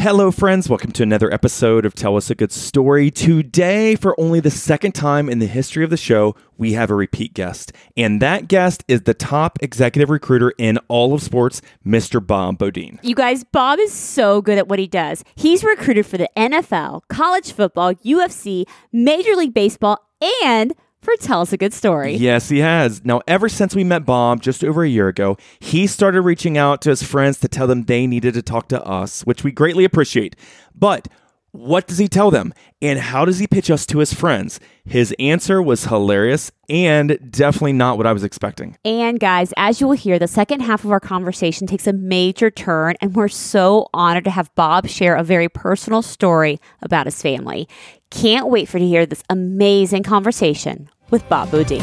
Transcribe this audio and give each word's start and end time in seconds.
Hello, 0.00 0.30
friends. 0.30 0.66
Welcome 0.66 0.92
to 0.92 1.02
another 1.02 1.30
episode 1.30 1.84
of 1.84 1.94
Tell 1.94 2.16
Us 2.16 2.30
a 2.30 2.34
Good 2.34 2.52
Story. 2.52 3.10
Today, 3.10 3.96
for 3.96 4.18
only 4.18 4.40
the 4.40 4.50
second 4.50 4.92
time 4.92 5.28
in 5.28 5.40
the 5.40 5.46
history 5.46 5.84
of 5.84 5.90
the 5.90 5.98
show, 5.98 6.34
we 6.56 6.72
have 6.72 6.90
a 6.90 6.94
repeat 6.94 7.34
guest. 7.34 7.74
And 7.98 8.22
that 8.22 8.48
guest 8.48 8.82
is 8.88 9.02
the 9.02 9.12
top 9.12 9.58
executive 9.60 10.08
recruiter 10.08 10.54
in 10.56 10.78
all 10.88 11.12
of 11.12 11.22
sports, 11.22 11.60
Mr. 11.86 12.26
Bob 12.26 12.56
Beaudine. 12.56 12.98
You 13.02 13.14
guys, 13.14 13.44
Bob 13.44 13.78
is 13.78 13.92
so 13.92 14.40
good 14.40 14.56
at 14.56 14.68
what 14.68 14.78
he 14.78 14.86
does. 14.86 15.22
He's 15.34 15.62
recruited 15.62 16.06
for 16.06 16.16
the 16.16 16.30
NFL, 16.34 17.02
college 17.10 17.52
football, 17.52 17.92
UFC, 17.96 18.64
Major 18.94 19.36
League 19.36 19.52
Baseball, 19.52 19.98
and 20.42 20.72
for 21.02 21.14
Tell 21.16 21.40
Us 21.40 21.52
a 21.52 21.56
Good 21.56 21.72
Story. 21.72 22.14
Yes, 22.14 22.48
he 22.48 22.58
has. 22.58 23.04
Now, 23.04 23.20
ever 23.26 23.48
since 23.48 23.74
we 23.74 23.84
met 23.84 24.04
Bob 24.04 24.42
just 24.42 24.62
over 24.64 24.82
a 24.82 24.88
year 24.88 25.08
ago, 25.08 25.36
he 25.58 25.86
started 25.86 26.22
reaching 26.22 26.58
out 26.58 26.82
to 26.82 26.90
his 26.90 27.02
friends 27.02 27.38
to 27.40 27.48
tell 27.48 27.66
them 27.66 27.84
they 27.84 28.06
needed 28.06 28.34
to 28.34 28.42
talk 28.42 28.68
to 28.68 28.82
us, 28.84 29.22
which 29.22 29.42
we 29.44 29.52
greatly 29.52 29.84
appreciate. 29.84 30.36
But 30.74 31.08
what 31.52 31.86
does 31.88 31.98
he 31.98 32.06
tell 32.06 32.30
them? 32.30 32.54
And 32.80 32.98
how 32.98 33.24
does 33.24 33.38
he 33.38 33.46
pitch 33.46 33.70
us 33.70 33.84
to 33.86 33.98
his 33.98 34.14
friends? 34.14 34.60
His 34.84 35.14
answer 35.18 35.60
was 35.60 35.84
hilarious 35.84 36.52
and 36.68 37.18
definitely 37.30 37.72
not 37.72 37.96
what 37.96 38.06
I 38.06 38.12
was 38.12 38.22
expecting. 38.22 38.76
And 38.84 39.18
guys, 39.18 39.52
as 39.56 39.80
you 39.80 39.88
will 39.88 39.96
hear, 39.96 40.18
the 40.18 40.28
second 40.28 40.60
half 40.60 40.84
of 40.84 40.92
our 40.92 41.00
conversation 41.00 41.66
takes 41.66 41.86
a 41.88 41.92
major 41.92 42.50
turn, 42.50 42.94
and 43.00 43.16
we're 43.16 43.28
so 43.28 43.88
honored 43.92 44.24
to 44.24 44.30
have 44.30 44.54
Bob 44.54 44.86
share 44.86 45.16
a 45.16 45.24
very 45.24 45.48
personal 45.48 46.02
story 46.02 46.60
about 46.82 47.06
his 47.06 47.20
family. 47.20 47.68
Can't 48.10 48.48
wait 48.48 48.68
for 48.68 48.78
you 48.78 48.84
to 48.84 48.88
hear 48.88 49.06
this 49.06 49.22
amazing 49.30 50.02
conversation 50.02 50.90
with 51.10 51.26
Bob 51.28 51.48
Beaudine. 51.50 51.80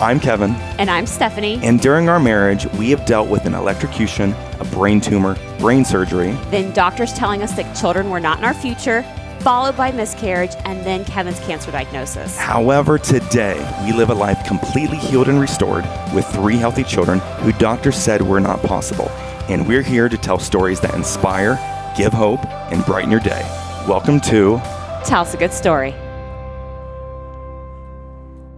I'm 0.00 0.20
Kevin. 0.20 0.52
And 0.78 0.90
I'm 0.90 1.06
Stephanie. 1.06 1.58
And 1.62 1.80
during 1.80 2.08
our 2.08 2.20
marriage, 2.20 2.66
we 2.74 2.90
have 2.90 3.04
dealt 3.06 3.28
with 3.30 3.46
an 3.46 3.54
electrocution, 3.54 4.34
a 4.60 4.64
brain 4.66 5.00
tumor, 5.00 5.36
brain 5.58 5.84
surgery. 5.84 6.32
Then 6.50 6.72
doctors 6.74 7.12
telling 7.14 7.42
us 7.42 7.52
that 7.54 7.74
children 7.74 8.10
were 8.10 8.20
not 8.20 8.38
in 8.38 8.44
our 8.44 8.54
future, 8.54 9.02
followed 9.40 9.76
by 9.76 9.90
miscarriage, 9.92 10.52
and 10.64 10.84
then 10.84 11.06
Kevin's 11.06 11.40
cancer 11.40 11.72
diagnosis. 11.72 12.36
However, 12.36 12.98
today 12.98 13.56
we 13.84 13.92
live 13.92 14.10
a 14.10 14.14
life 14.14 14.46
completely 14.46 14.98
healed 14.98 15.28
and 15.28 15.40
restored 15.40 15.84
with 16.14 16.26
three 16.26 16.56
healthy 16.56 16.84
children 16.84 17.18
who 17.40 17.52
doctors 17.52 17.96
said 17.96 18.20
were 18.20 18.40
not 18.40 18.62
possible. 18.62 19.08
And 19.48 19.66
we're 19.66 19.82
here 19.82 20.08
to 20.08 20.18
tell 20.18 20.38
stories 20.38 20.80
that 20.80 20.94
inspire, 20.94 21.58
give 21.96 22.12
hope, 22.12 22.44
and 22.70 22.84
brighten 22.84 23.10
your 23.10 23.20
day. 23.20 23.42
Welcome 23.88 24.20
to 24.20 24.58
Tell 25.06 25.22
Us 25.22 25.32
a 25.32 25.38
Good 25.38 25.50
Story. 25.50 25.94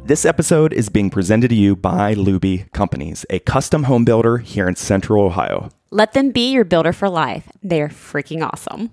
This 0.05 0.25
episode 0.25 0.73
is 0.73 0.89
being 0.89 1.09
presented 1.09 1.51
to 1.51 1.55
you 1.55 1.77
by 1.77 2.17
Luebbe 2.17 2.69
Companies, 2.73 3.25
a 3.31 3.39
custom 3.39 3.85
home 3.85 4.05
builder 4.05 4.39
here 4.39 4.67
in 4.67 4.75
Central 4.75 5.25
Ohio. 5.25 5.69
Let 5.91 6.15
them 6.15 6.33
be 6.33 6.51
your 6.51 6.65
builder 6.65 6.93
for 6.93 7.09
life. 7.09 7.49
They're 7.63 7.91
freaking 7.91 8.45
awesome. 8.45 8.91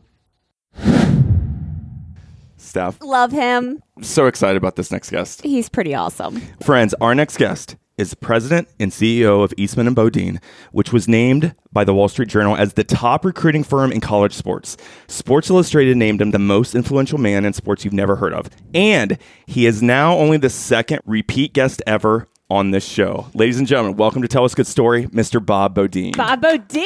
Steph, 2.58 3.02
Love 3.02 3.32
him. 3.32 3.82
I'm 3.96 4.04
so 4.04 4.28
excited 4.28 4.58
about 4.58 4.76
this 4.76 4.92
next 4.92 5.10
guest. 5.10 5.42
He's 5.42 5.70
pretty 5.70 5.96
awesome. 5.96 6.40
Friends, 6.62 6.94
our 7.02 7.16
next 7.16 7.38
guest 7.38 7.78
is 7.98 8.14
president 8.14 8.67
and 8.80 8.92
CEO 8.92 9.44
of 9.44 9.53
Eastman 9.58 9.88
and 9.88 9.95
Beaudine, 9.95 10.42
which 10.72 10.94
was 10.94 11.08
named 11.08 11.56
by 11.73 11.84
the 11.84 11.94
Wall 11.94 12.08
Street 12.08 12.30
Journal 12.30 12.56
as 12.56 12.73
the 12.73 12.84
top 12.84 13.26
recruiting 13.26 13.64
firm 13.64 13.92
in 13.92 14.00
college 14.02 14.34
sports. 14.34 14.78
Sports 15.08 15.50
Illustrated 15.50 15.98
named 15.98 16.22
him 16.22 16.31
the 16.31 16.39
most 16.39 16.76
influential 16.76 17.17
man 17.17 17.44
in 17.44 17.54
sports 17.54 17.84
you've 17.84 17.94
never 17.94 18.16
heard 18.16 18.34
of. 18.34 18.50
And 18.73 19.17
he 19.45 19.66
is 19.66 19.81
now 19.81 20.16
only 20.16 20.38
the 20.38 20.50
second 20.50 21.02
repeat 21.06 21.54
guest 21.54 21.81
ever 21.88 22.28
on 22.50 22.72
this 22.72 22.88
show. 22.88 23.28
Ladies 23.34 23.58
and 23.58 23.67
gentlemen, 23.67 23.98
welcome 23.98 24.22
to 24.22 24.28
Tell 24.28 24.44
Us 24.45 24.56
Good 24.56 24.67
Story, 24.67 25.08
Mr. 25.08 25.44
Bob 25.44 25.76
Beaudine. 25.76 26.16
Bob 26.16 26.42
Beaudine! 26.42 26.86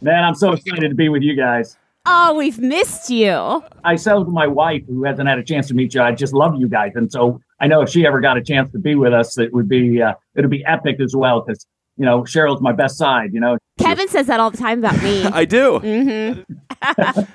Man, 0.00 0.22
I'm 0.22 0.34
so 0.34 0.52
excited 0.52 0.88
to 0.88 0.94
be 0.94 1.08
with 1.08 1.22
you 1.22 1.34
guys. 1.34 1.76
Oh, 2.10 2.34
we've 2.34 2.58
missed 2.58 3.10
you. 3.10 3.62
I 3.84 3.96
said 3.96 4.14
to 4.14 4.24
my 4.24 4.46
wife, 4.46 4.82
who 4.86 5.04
hasn't 5.04 5.28
had 5.28 5.38
a 5.38 5.42
chance 5.42 5.68
to 5.68 5.74
meet 5.74 5.92
you, 5.92 6.00
I 6.00 6.12
just 6.12 6.32
love 6.32 6.54
you 6.58 6.66
guys, 6.68 6.92
and 6.94 7.12
so 7.12 7.40
I 7.60 7.66
know 7.66 7.82
if 7.82 7.90
she 7.90 8.06
ever 8.06 8.20
got 8.20 8.38
a 8.38 8.42
chance 8.42 8.70
to 8.72 8.78
be 8.78 8.94
with 8.94 9.12
us, 9.12 9.36
it 9.38 9.52
would 9.52 9.68
be 9.68 10.00
uh, 10.00 10.14
it 10.34 10.40
would 10.40 10.50
be 10.50 10.64
epic 10.64 11.00
as 11.00 11.14
well 11.14 11.42
because 11.42 11.66
you 11.98 12.06
know 12.06 12.22
Cheryl's 12.22 12.62
my 12.62 12.72
best 12.72 12.96
side. 12.96 13.34
You 13.34 13.40
know, 13.40 13.58
Kevin 13.78 14.08
says 14.08 14.26
that 14.26 14.40
all 14.40 14.50
the 14.50 14.56
time 14.56 14.78
about 14.78 15.02
me. 15.02 15.24
I 15.32 15.44
do. 15.44 15.80
mm-hmm. 15.80 16.42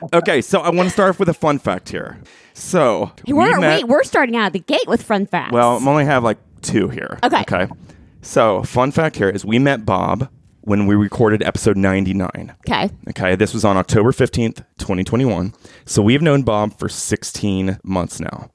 Okay, 0.13 0.41
so 0.41 0.61
I 0.61 0.69
want 0.69 0.87
to 0.87 0.93
start 0.93 1.09
off 1.09 1.19
with 1.19 1.29
a 1.29 1.33
fun 1.33 1.59
fact 1.59 1.89
here. 1.89 2.19
So, 2.53 3.11
we 3.27 3.33
We're, 3.33 3.59
met- 3.59 3.81
wait, 3.81 3.87
we're 3.87 4.03
starting 4.03 4.35
out 4.35 4.47
of 4.47 4.53
the 4.53 4.59
gate 4.59 4.87
with 4.87 5.01
fun 5.03 5.25
facts. 5.25 5.51
Well, 5.51 5.75
I'm 5.77 5.87
only 5.87 6.05
have 6.05 6.23
like 6.23 6.37
two 6.61 6.87
here. 6.87 7.19
Okay. 7.23 7.41
Okay. 7.41 7.67
So, 8.21 8.63
fun 8.63 8.91
fact 8.91 9.17
here 9.17 9.29
is 9.29 9.43
we 9.43 9.59
met 9.59 9.85
Bob 9.85 10.29
when 10.63 10.87
we 10.87 10.95
recorded 10.95 11.43
episode 11.43 11.77
99. 11.77 12.55
okay. 12.67 12.89
Okay. 13.09 13.35
This 13.35 13.53
was 13.53 13.65
on 13.65 13.77
October 13.77 14.11
15th, 14.11 14.57
2021. 14.77 15.53
So, 15.85 16.01
we've 16.01 16.21
known 16.21 16.43
Bob 16.43 16.77
for 16.79 16.89
16 16.89 17.79
months 17.83 18.19
now. 18.19 18.49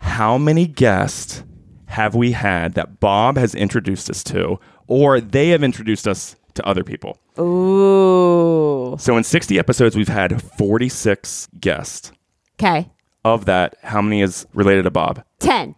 How 0.00 0.38
many 0.38 0.66
guests 0.66 1.42
have 1.86 2.14
we 2.14 2.32
had 2.32 2.74
that 2.74 3.00
Bob 3.00 3.36
has 3.38 3.54
introduced 3.54 4.10
us 4.10 4.22
to, 4.24 4.60
or 4.86 5.20
they 5.20 5.48
have 5.50 5.62
introduced 5.62 6.06
us 6.06 6.36
to 6.54 6.66
other 6.66 6.84
people? 6.84 7.18
Ooh. 7.38 8.96
So, 8.98 9.16
in 9.16 9.24
60 9.24 9.58
episodes, 9.58 9.96
we've 9.96 10.08
had 10.08 10.42
46 10.42 11.48
guests. 11.58 12.12
Okay. 12.60 12.90
Of 13.24 13.46
that, 13.46 13.76
how 13.82 14.00
many 14.02 14.22
is 14.22 14.46
related 14.54 14.82
to 14.84 14.90
Bob? 14.90 15.24
10. 15.40 15.74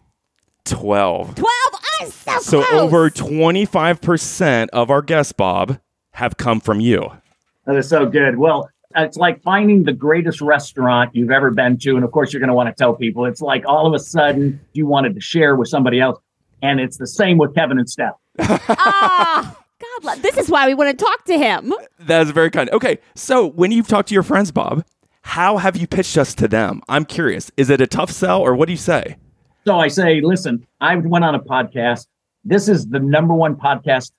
12. 0.65 1.35
12. 1.35 1.49
I'm 1.99 2.09
so 2.11 2.39
So 2.39 2.63
close. 2.63 2.81
over 2.81 3.09
25% 3.09 4.69
of 4.73 4.89
our 4.89 5.01
guests, 5.01 5.31
Bob, 5.33 5.79
have 6.13 6.37
come 6.37 6.59
from 6.59 6.79
you. 6.79 7.11
that 7.65 7.75
is 7.75 7.87
so 7.89 8.05
good. 8.05 8.37
Well, 8.37 8.69
it's 8.95 9.17
like 9.17 9.41
finding 9.43 9.83
the 9.83 9.93
greatest 9.93 10.41
restaurant 10.41 11.15
you've 11.15 11.29
ever 11.31 11.51
been 11.51 11.77
to, 11.79 11.95
and 11.95 12.03
of 12.03 12.11
course 12.11 12.33
you're 12.33 12.39
going 12.39 12.47
to 12.49 12.53
want 12.55 12.67
to 12.69 12.73
tell 12.75 12.93
people. 12.95 13.25
It's 13.25 13.41
like 13.41 13.63
all 13.67 13.85
of 13.87 13.93
a 13.93 13.99
sudden 13.99 14.59
you 14.73 14.87
wanted 14.87 15.13
to 15.15 15.21
share 15.21 15.55
with 15.55 15.67
somebody 15.69 15.99
else, 16.01 16.19
and 16.61 16.79
it's 16.79 16.97
the 16.97 17.05
same 17.07 17.37
with 17.37 17.53
Kevin 17.53 17.77
and 17.77 17.89
Steph. 17.89 18.15
Ah, 18.39 19.55
God, 19.79 20.03
lo- 20.03 20.15
this 20.21 20.37
is 20.37 20.49
why 20.49 20.65
we 20.67 20.73
want 20.73 20.97
to 20.97 21.05
talk 21.05 21.25
to 21.25 21.37
him. 21.37 21.73
That 21.99 22.23
is 22.23 22.31
very 22.31 22.49
kind. 22.49 22.69
Okay, 22.71 22.97
so 23.15 23.45
when 23.51 23.71
you've 23.71 23.87
talked 23.87 24.07
to 24.09 24.13
your 24.13 24.23
friends, 24.23 24.51
Bob, 24.51 24.83
how 25.21 25.57
have 25.57 25.77
you 25.77 25.85
pitched 25.87 26.17
us 26.17 26.33
to 26.35 26.47
them? 26.47 26.81
I'm 26.89 27.05
curious. 27.05 27.51
Is 27.57 27.69
it 27.69 27.81
a 27.81 27.87
tough 27.87 28.09
sell 28.09 28.41
or 28.41 28.55
what 28.55 28.65
do 28.65 28.71
you 28.73 28.77
say? 28.77 29.17
So 29.69 29.79
I 29.79 29.87
say, 29.87 30.19
listen, 30.21 30.65
I 30.81 30.95
went 30.95 31.23
on 31.23 31.35
a 31.35 31.39
podcast. 31.39 32.07
This 32.43 32.67
is 32.67 32.87
the 32.87 32.99
number 32.99 33.35
one 33.35 33.55
podcast 33.55 34.11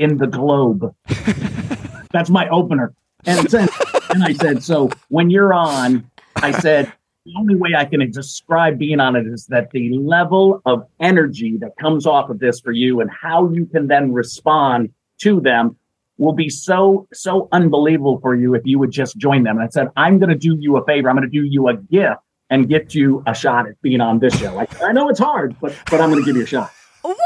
in 0.00 0.16
the 0.16 0.26
globe. 0.26 0.92
That's 2.12 2.28
my 2.28 2.48
opener. 2.48 2.92
And, 3.24 3.54
and 3.54 4.24
I 4.24 4.32
said, 4.32 4.64
so 4.64 4.90
when 5.06 5.30
you're 5.30 5.54
on, 5.54 6.10
I 6.34 6.50
said, 6.50 6.92
the 7.24 7.34
only 7.38 7.54
way 7.54 7.76
I 7.76 7.84
can 7.84 8.10
describe 8.10 8.80
being 8.80 8.98
on 8.98 9.14
it 9.14 9.28
is 9.28 9.46
that 9.46 9.70
the 9.70 9.96
level 9.96 10.60
of 10.66 10.84
energy 10.98 11.56
that 11.58 11.76
comes 11.78 12.04
off 12.04 12.28
of 12.28 12.40
this 12.40 12.58
for 12.58 12.72
you 12.72 13.00
and 13.00 13.08
how 13.08 13.48
you 13.52 13.66
can 13.66 13.86
then 13.86 14.12
respond 14.12 14.92
to 15.18 15.40
them 15.40 15.76
will 16.18 16.32
be 16.32 16.48
so, 16.48 17.06
so 17.12 17.48
unbelievable 17.52 18.18
for 18.20 18.34
you 18.34 18.56
if 18.56 18.62
you 18.64 18.80
would 18.80 18.90
just 18.90 19.16
join 19.18 19.44
them. 19.44 19.58
And 19.58 19.68
I 19.68 19.70
said, 19.70 19.86
I'm 19.96 20.18
going 20.18 20.30
to 20.30 20.34
do 20.34 20.56
you 20.58 20.76
a 20.78 20.84
favor. 20.84 21.08
I'm 21.08 21.14
going 21.14 21.30
to 21.30 21.32
do 21.32 21.46
you 21.46 21.68
a 21.68 21.76
gift 21.76 22.22
and 22.50 22.68
get 22.68 22.94
you 22.94 23.22
a 23.26 23.34
shot 23.34 23.66
at 23.66 23.80
being 23.82 24.00
on 24.00 24.18
this 24.18 24.38
show. 24.38 24.58
I, 24.58 24.66
I 24.82 24.92
know 24.92 25.08
it's 25.08 25.18
hard, 25.18 25.56
but 25.60 25.74
but 25.90 26.00
I'm 26.00 26.10
going 26.10 26.22
to 26.22 26.26
give 26.26 26.36
you 26.36 26.42
a 26.42 26.46
shot. 26.46 26.72
What? 27.02 27.16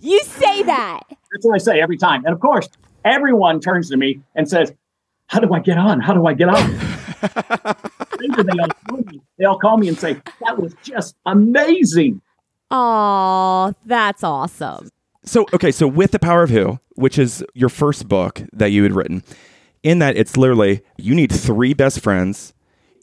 You 0.00 0.22
say 0.24 0.62
that. 0.64 1.00
That's 1.08 1.44
what 1.44 1.54
I 1.54 1.58
say 1.58 1.80
every 1.80 1.96
time. 1.96 2.24
And 2.24 2.32
of 2.32 2.40
course, 2.40 2.68
everyone 3.04 3.60
turns 3.60 3.90
to 3.90 3.96
me 3.96 4.20
and 4.34 4.48
says, 4.48 4.72
"How 5.26 5.40
do 5.40 5.52
I 5.52 5.60
get 5.60 5.78
on? 5.78 6.00
How 6.00 6.14
do 6.14 6.26
I 6.26 6.34
get 6.34 6.48
on?" 6.48 6.78
they, 8.20 8.58
all 8.58 8.68
call 8.88 8.98
me, 8.98 9.20
they 9.38 9.44
all 9.44 9.58
call 9.58 9.76
me 9.78 9.88
and 9.88 9.98
say, 9.98 10.20
"That 10.44 10.58
was 10.58 10.74
just 10.82 11.16
amazing." 11.26 12.20
Oh, 12.70 13.74
that's 13.84 14.24
awesome. 14.24 14.90
So, 15.24 15.46
okay, 15.52 15.72
so 15.72 15.88
with 15.88 16.12
The 16.12 16.18
Power 16.18 16.44
of 16.44 16.50
Who, 16.50 16.78
which 16.94 17.18
is 17.18 17.44
your 17.54 17.68
first 17.68 18.08
book 18.08 18.42
that 18.52 18.70
you 18.70 18.82
had 18.82 18.94
written, 18.94 19.22
in 19.82 19.98
that 19.98 20.16
it's 20.16 20.36
literally 20.36 20.82
you 20.96 21.14
need 21.14 21.32
three 21.32 21.74
best 21.74 22.00
friends, 22.00 22.52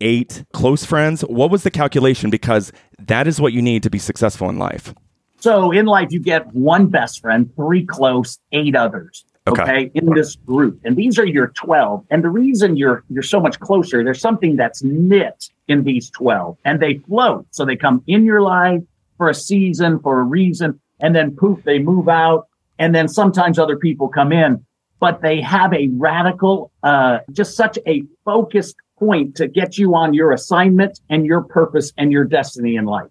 eight 0.03 0.43
close 0.53 0.85
friends. 0.85 1.21
What 1.21 1.49
was 1.49 1.63
the 1.63 1.71
calculation? 1.71 2.29
Because 2.29 2.71
that 2.99 3.27
is 3.27 3.41
what 3.41 3.53
you 3.53 3.61
need 3.61 3.81
to 3.83 3.89
be 3.89 3.99
successful 3.99 4.49
in 4.49 4.59
life. 4.59 4.93
So 5.39 5.71
in 5.71 5.87
life, 5.87 6.11
you 6.11 6.19
get 6.19 6.47
one 6.53 6.87
best 6.87 7.21
friend, 7.21 7.51
three 7.55 7.85
close, 7.85 8.39
eight 8.51 8.75
others. 8.75 9.25
Okay. 9.47 9.61
Okay. 9.61 9.91
In 9.93 10.13
this 10.13 10.35
group. 10.35 10.79
And 10.85 10.95
these 10.95 11.19
are 11.19 11.25
your 11.25 11.47
12. 11.47 12.05
And 12.09 12.23
the 12.23 12.29
reason 12.29 12.77
you're 12.77 13.03
you're 13.09 13.23
so 13.23 13.41
much 13.41 13.59
closer, 13.59 14.03
there's 14.03 14.21
something 14.21 14.55
that's 14.55 14.83
knit 14.83 15.49
in 15.67 15.83
these 15.83 16.09
12 16.11 16.57
and 16.63 16.79
they 16.79 16.99
float. 16.99 17.45
So 17.51 17.65
they 17.65 17.75
come 17.75 18.03
in 18.07 18.23
your 18.23 18.41
life 18.41 18.81
for 19.17 19.29
a 19.29 19.33
season, 19.33 19.99
for 19.99 20.19
a 20.19 20.23
reason, 20.23 20.79
and 20.99 21.13
then 21.13 21.35
poof, 21.35 21.61
they 21.63 21.79
move 21.79 22.07
out. 22.07 22.47
And 22.79 22.95
then 22.95 23.07
sometimes 23.07 23.59
other 23.59 23.77
people 23.77 24.07
come 24.07 24.31
in, 24.31 24.65
but 24.99 25.21
they 25.21 25.41
have 25.41 25.73
a 25.73 25.89
radical, 25.89 26.71
uh, 26.81 27.19
just 27.31 27.55
such 27.55 27.77
a 27.85 28.03
focused 28.25 28.75
point 29.03 29.35
to 29.35 29.47
get 29.47 29.77
you 29.77 29.95
on 29.95 30.13
your 30.13 30.31
assignment 30.31 31.01
and 31.09 31.25
your 31.25 31.41
purpose 31.41 31.91
and 31.97 32.11
your 32.11 32.23
destiny 32.23 32.75
in 32.75 32.85
life. 32.85 33.09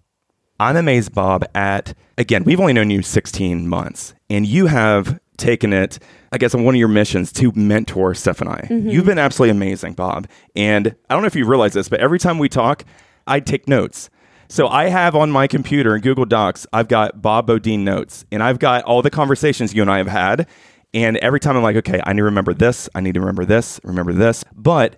I'm 0.59 0.75
amazed, 0.75 1.13
Bob, 1.13 1.45
at 1.53 1.93
again, 2.17 2.43
we've 2.43 2.59
only 2.59 2.73
known 2.73 2.89
you 2.89 3.01
16 3.01 3.67
months, 3.67 4.13
and 4.29 4.45
you 4.45 4.67
have 4.67 5.19
taken 5.37 5.73
it, 5.73 5.99
I 6.31 6.37
guess, 6.37 6.55
on 6.55 6.63
one 6.63 6.75
of 6.75 6.79
your 6.79 6.87
missions 6.87 7.31
to 7.33 7.51
mentor 7.53 8.13
Steph 8.13 8.41
and 8.41 8.49
I. 8.49 8.61
Mm-hmm. 8.61 8.89
You've 8.89 9.05
been 9.05 9.19
absolutely 9.19 9.51
amazing, 9.51 9.93
Bob. 9.93 10.27
And 10.55 10.95
I 11.09 11.13
don't 11.13 11.23
know 11.23 11.27
if 11.27 11.35
you 11.35 11.45
realize 11.45 11.73
this, 11.73 11.89
but 11.89 11.99
every 11.99 12.19
time 12.19 12.37
we 12.39 12.49
talk, 12.49 12.85
I 13.27 13.39
take 13.39 13.67
notes. 13.67 14.09
So 14.47 14.67
I 14.67 14.89
have 14.89 15.15
on 15.15 15.31
my 15.31 15.47
computer 15.47 15.95
in 15.95 16.01
Google 16.01 16.25
Docs, 16.25 16.67
I've 16.71 16.87
got 16.87 17.21
Bob 17.21 17.47
Beaudine 17.47 17.79
notes, 17.79 18.25
and 18.31 18.43
I've 18.43 18.59
got 18.59 18.83
all 18.83 19.01
the 19.01 19.09
conversations 19.09 19.73
you 19.73 19.81
and 19.81 19.91
I 19.91 19.97
have 19.97 20.07
had. 20.07 20.47
And 20.93 21.17
every 21.17 21.39
time 21.39 21.57
I'm 21.57 21.63
like, 21.63 21.77
okay, 21.77 21.99
I 22.05 22.13
need 22.13 22.19
to 22.19 22.25
remember 22.25 22.53
this, 22.53 22.87
I 22.93 23.01
need 23.01 23.15
to 23.15 23.19
remember 23.19 23.45
this, 23.45 23.79
remember 23.83 24.13
this. 24.13 24.45
But 24.55 24.97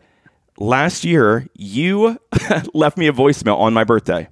last 0.57 1.04
year, 1.04 1.48
you 1.54 2.19
left 2.74 2.98
me 2.98 3.07
a 3.07 3.13
voicemail 3.13 3.57
on 3.57 3.74
my 3.74 3.84
birthday. 3.84 4.28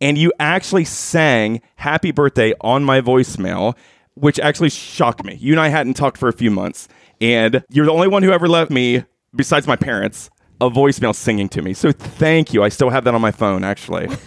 And 0.00 0.16
you 0.16 0.32
actually 0.40 0.84
sang 0.84 1.60
happy 1.76 2.10
birthday 2.10 2.54
on 2.62 2.84
my 2.84 3.00
voicemail 3.02 3.76
which 4.14 4.38
actually 4.38 4.70
shocked 4.70 5.24
me. 5.24 5.36
You 5.40 5.52
and 5.52 5.60
i 5.60 5.68
hadn't 5.68 5.94
talked 5.94 6.18
for 6.18 6.28
a 6.28 6.32
few 6.32 6.50
months. 6.50 6.88
And 7.20 7.64
you're 7.70 7.86
the 7.86 7.92
only 7.92 8.08
one 8.08 8.22
who 8.22 8.32
ever 8.32 8.48
left 8.48 8.70
me 8.70 9.04
besides 9.34 9.66
my 9.66 9.76
parents 9.76 10.30
a 10.60 10.68
voicemail 10.70 11.14
singing 11.14 11.48
to 11.50 11.62
me. 11.62 11.72
So 11.72 11.90
thank 11.90 12.52
you. 12.52 12.62
I 12.62 12.68
still 12.68 12.90
have 12.90 13.04
that 13.04 13.14
on 13.14 13.20
my 13.20 13.30
phone 13.30 13.64
actually. 13.64 14.08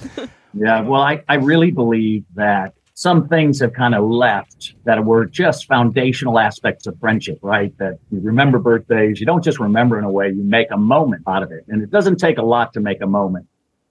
Yeah, 0.55 0.81
well, 0.81 1.01
I, 1.01 1.23
I 1.27 1.35
really 1.37 1.71
believe 1.71 2.25
that 2.35 2.75
some 3.03 3.27
things 3.27 3.59
have 3.59 3.73
kind 3.73 3.93
of 3.93 4.09
left 4.09 4.75
that 4.85 5.03
were 5.03 5.25
just 5.25 5.67
foundational 5.67 6.39
aspects 6.39 6.87
of 6.87 6.97
friendship, 7.01 7.37
right? 7.41 7.77
That 7.77 7.99
you 8.09 8.21
remember 8.21 8.59
birthdays, 8.59 9.19
you 9.19 9.25
don't 9.25 9.43
just 9.43 9.59
remember 9.59 9.99
in 9.99 10.05
a 10.05 10.09
way, 10.09 10.29
you 10.29 10.41
make 10.41 10.71
a 10.71 10.77
moment 10.77 11.23
out 11.27 11.43
of 11.43 11.51
it. 11.51 11.65
And 11.67 11.83
it 11.83 11.91
doesn't 11.91 12.15
take 12.15 12.37
a 12.37 12.41
lot 12.41 12.71
to 12.73 12.79
make 12.79 13.01
a 13.01 13.05
moment. 13.05 13.45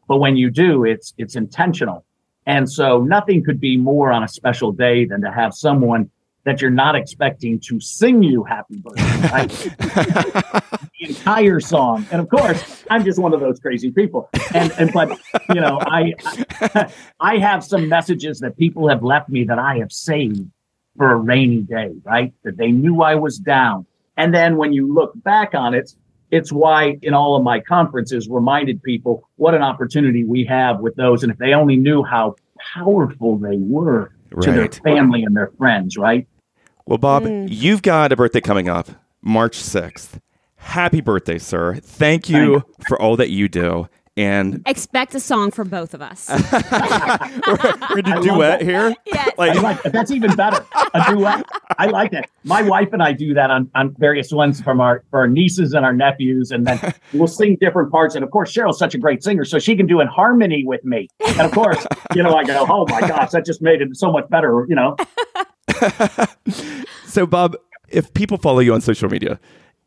But 0.09 0.17
when 0.17 0.39
you 0.39 0.51
do, 0.51 0.87
it's 0.87 1.13
it's 1.19 1.37
intentional. 1.37 2.07
And 2.47 2.69
so 2.69 3.03
nothing 3.03 3.45
could 3.45 3.61
be 3.61 3.77
more 3.77 4.11
on 4.11 4.25
a 4.25 4.29
special 4.29 4.73
day 4.73 5.05
than 5.05 5.21
to 5.21 5.31
have 5.31 5.53
someone 5.53 6.11
that 6.45 6.61
you're 6.61 6.71
not 6.71 6.97
expecting 6.97 7.61
to 7.61 7.81
sing 7.81 8.23
you 8.23 8.43
happy 8.43 8.77
birthday, 8.77 9.29
right? 9.29 9.49
the 10.89 10.89
entire 11.01 11.61
song. 11.61 12.07
And 12.11 12.21
of 12.21 12.29
course, 12.29 12.85
I'm 12.91 13.05
just 13.05 13.19
one 13.19 13.33
of 13.33 13.41
those 13.41 13.61
crazy 13.61 13.91
people. 13.91 14.29
And 14.55 14.73
and 14.79 14.93
but 14.93 15.19
you 15.55 15.61
know, 15.61 15.79
I 15.81 16.15
I, 16.25 16.93
I 17.21 17.39
have 17.39 17.65
some 17.65 17.89
messages 17.89 18.41
that 18.41 18.57
people 18.57 18.89
have 18.89 19.03
left 19.03 19.29
me 19.29 19.45
that 19.45 19.59
I 19.59 19.79
have 19.79 19.93
saved 19.93 20.49
for 20.97 21.13
a 21.13 21.17
rainy 21.17 21.63
day, 21.63 21.91
right? 22.05 22.35
That 22.45 22.57
they 22.57 22.71
knew 22.73 23.03
I 23.03 23.15
was 23.15 23.39
down. 23.39 23.87
And 24.17 24.35
then 24.35 24.57
when 24.57 24.73
you 24.73 24.93
look 24.93 25.13
back 25.15 25.55
on 25.55 25.75
it, 25.75 25.95
it's 26.31 26.53
why 26.53 26.99
in 27.03 27.15
all 27.15 27.37
of 27.37 27.43
my 27.43 27.61
conferences 27.61 28.29
reminded 28.29 28.83
people 28.83 29.29
what 29.37 29.55
an 29.55 29.63
opportunity 29.63 30.25
we 30.25 30.45
have 30.45 30.81
with 30.81 30.97
those. 30.97 31.23
And 31.23 31.31
if 31.31 31.39
they 31.39 31.55
only 31.55 31.77
knew 31.77 32.03
how 32.03 32.37
powerful 32.75 33.39
they 33.39 33.57
were 33.59 34.13
to 34.41 34.53
their 34.53 34.69
family 34.69 35.25
and 35.25 35.37
their 35.37 35.51
friends, 35.59 35.97
right? 35.97 36.27
Well 36.87 36.99
bob 36.99 37.25
mm. 37.25 37.47
you've 37.51 37.83
got 37.83 38.13
a 38.13 38.17
birthday 38.17 38.41
coming 38.41 38.69
up 38.69 38.89
march 39.21 39.59
6th 39.59 40.21
happy 40.57 41.01
birthday 41.01 41.39
sir 41.39 41.75
thank 41.77 42.29
you 42.29 42.65
for 42.87 43.01
all 43.01 43.17
that 43.17 43.31
you 43.31 43.49
do 43.49 43.89
and 44.17 44.63
Expect 44.67 45.15
a 45.15 45.21
song 45.21 45.51
from 45.51 45.69
both 45.69 45.95
of 45.95 46.03
us. 46.03 46.29
we're 46.53 47.57
gonna 47.57 48.03
do 48.03 48.11
love 48.11 48.23
duet 48.23 48.59
that. 48.59 48.63
here 48.63 48.95
Yes. 49.07 49.31
Like 49.39 49.55
like 49.63 49.83
that. 49.83 49.93
That's 49.93 50.11
even 50.11 50.35
better. 50.37 50.67
A 50.93 51.13
duet. 51.13 51.47
I 51.79 51.87
like 51.87 52.11
that. 52.11 52.29
My 52.45 52.61
wife 52.61 52.93
and 52.93 53.03
I 53.03 53.13
do 53.13 53.33
that 53.33 53.51
on, 53.51 53.71
on 53.75 53.95
various 53.99 54.31
ones 54.31 54.61
from 54.61 54.83
our 54.83 55.03
for 55.11 55.21
our 55.21 55.29
nieces 55.29 55.73
and 55.73 55.87
our 55.87 55.95
nephews, 55.95 56.51
and 56.51 56.67
then 56.67 56.93
we'll 57.15 57.27
sing 57.27 57.57
different 57.59 57.91
parts. 57.91 58.15
And 58.15 58.23
of 58.23 58.31
course, 58.31 58.53
Cheryl's 58.53 58.79
such 58.79 58.95
a 58.95 58.99
great 58.99 59.23
singer, 59.23 59.47
so 59.47 59.59
she 59.59 59.77
can 59.77 59.87
do 59.87 60.01
in 60.01 60.09
harmony 60.09 60.63
with 60.65 60.85
me. 60.85 61.09
And 61.27 61.41
of 61.41 61.53
course, 61.53 61.87
you 62.15 62.23
know, 62.23 62.35
I 62.35 62.45
go, 62.45 62.67
oh 62.69 62.85
my 62.89 63.01
gosh, 63.01 63.31
that 63.31 63.47
just 63.47 63.63
made 63.63 63.81
it 63.81 63.97
so 63.97 64.13
much 64.13 64.29
better. 64.29 64.67
You 64.69 64.75
know, 64.75 64.97
So, 67.07 67.27
Bob, 67.27 67.57
if 67.91 68.13
people 68.15 68.39
follow 68.39 68.61
you 68.61 68.73
on 68.73 68.81
social 68.81 69.09
media, 69.11 69.39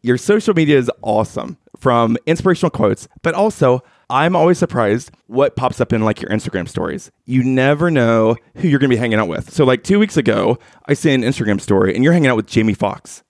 your 0.04 0.16
social 0.18 0.54
media 0.54 0.78
is 0.78 0.92
awesome 1.02 1.58
from 1.80 2.18
inspirational 2.28 2.70
quotes, 2.70 3.08
but 3.24 3.34
also 3.34 3.82
I'm 4.12 4.36
always 4.36 4.60
surprised 4.60 5.10
what 5.26 5.56
pops 5.56 5.82
up 5.82 5.92
in 5.92 6.02
like 6.04 6.22
your 6.22 6.30
Instagram 6.30 6.68
stories. 6.70 7.12
You 7.26 7.44
never 7.44 7.90
know 7.90 8.36
who 8.58 8.68
you're 8.68 8.78
going 8.78 8.92
to 8.92 8.96
be 8.96 9.00
hanging 9.00 9.18
out 9.18 9.28
with. 9.28 9.52
So, 9.52 9.66
like 9.66 9.84
two 9.84 9.98
weeks 9.98 10.18
ago, 10.18 10.60
I 10.86 10.94
see 10.94 11.12
an 11.14 11.24
Instagram 11.24 11.60
story 11.60 11.96
and 11.96 12.04
you're 12.04 12.14
hanging 12.14 12.30
out 12.30 12.36
with 12.36 12.46
Jamie 12.46 12.76
Foxx. 12.76 13.24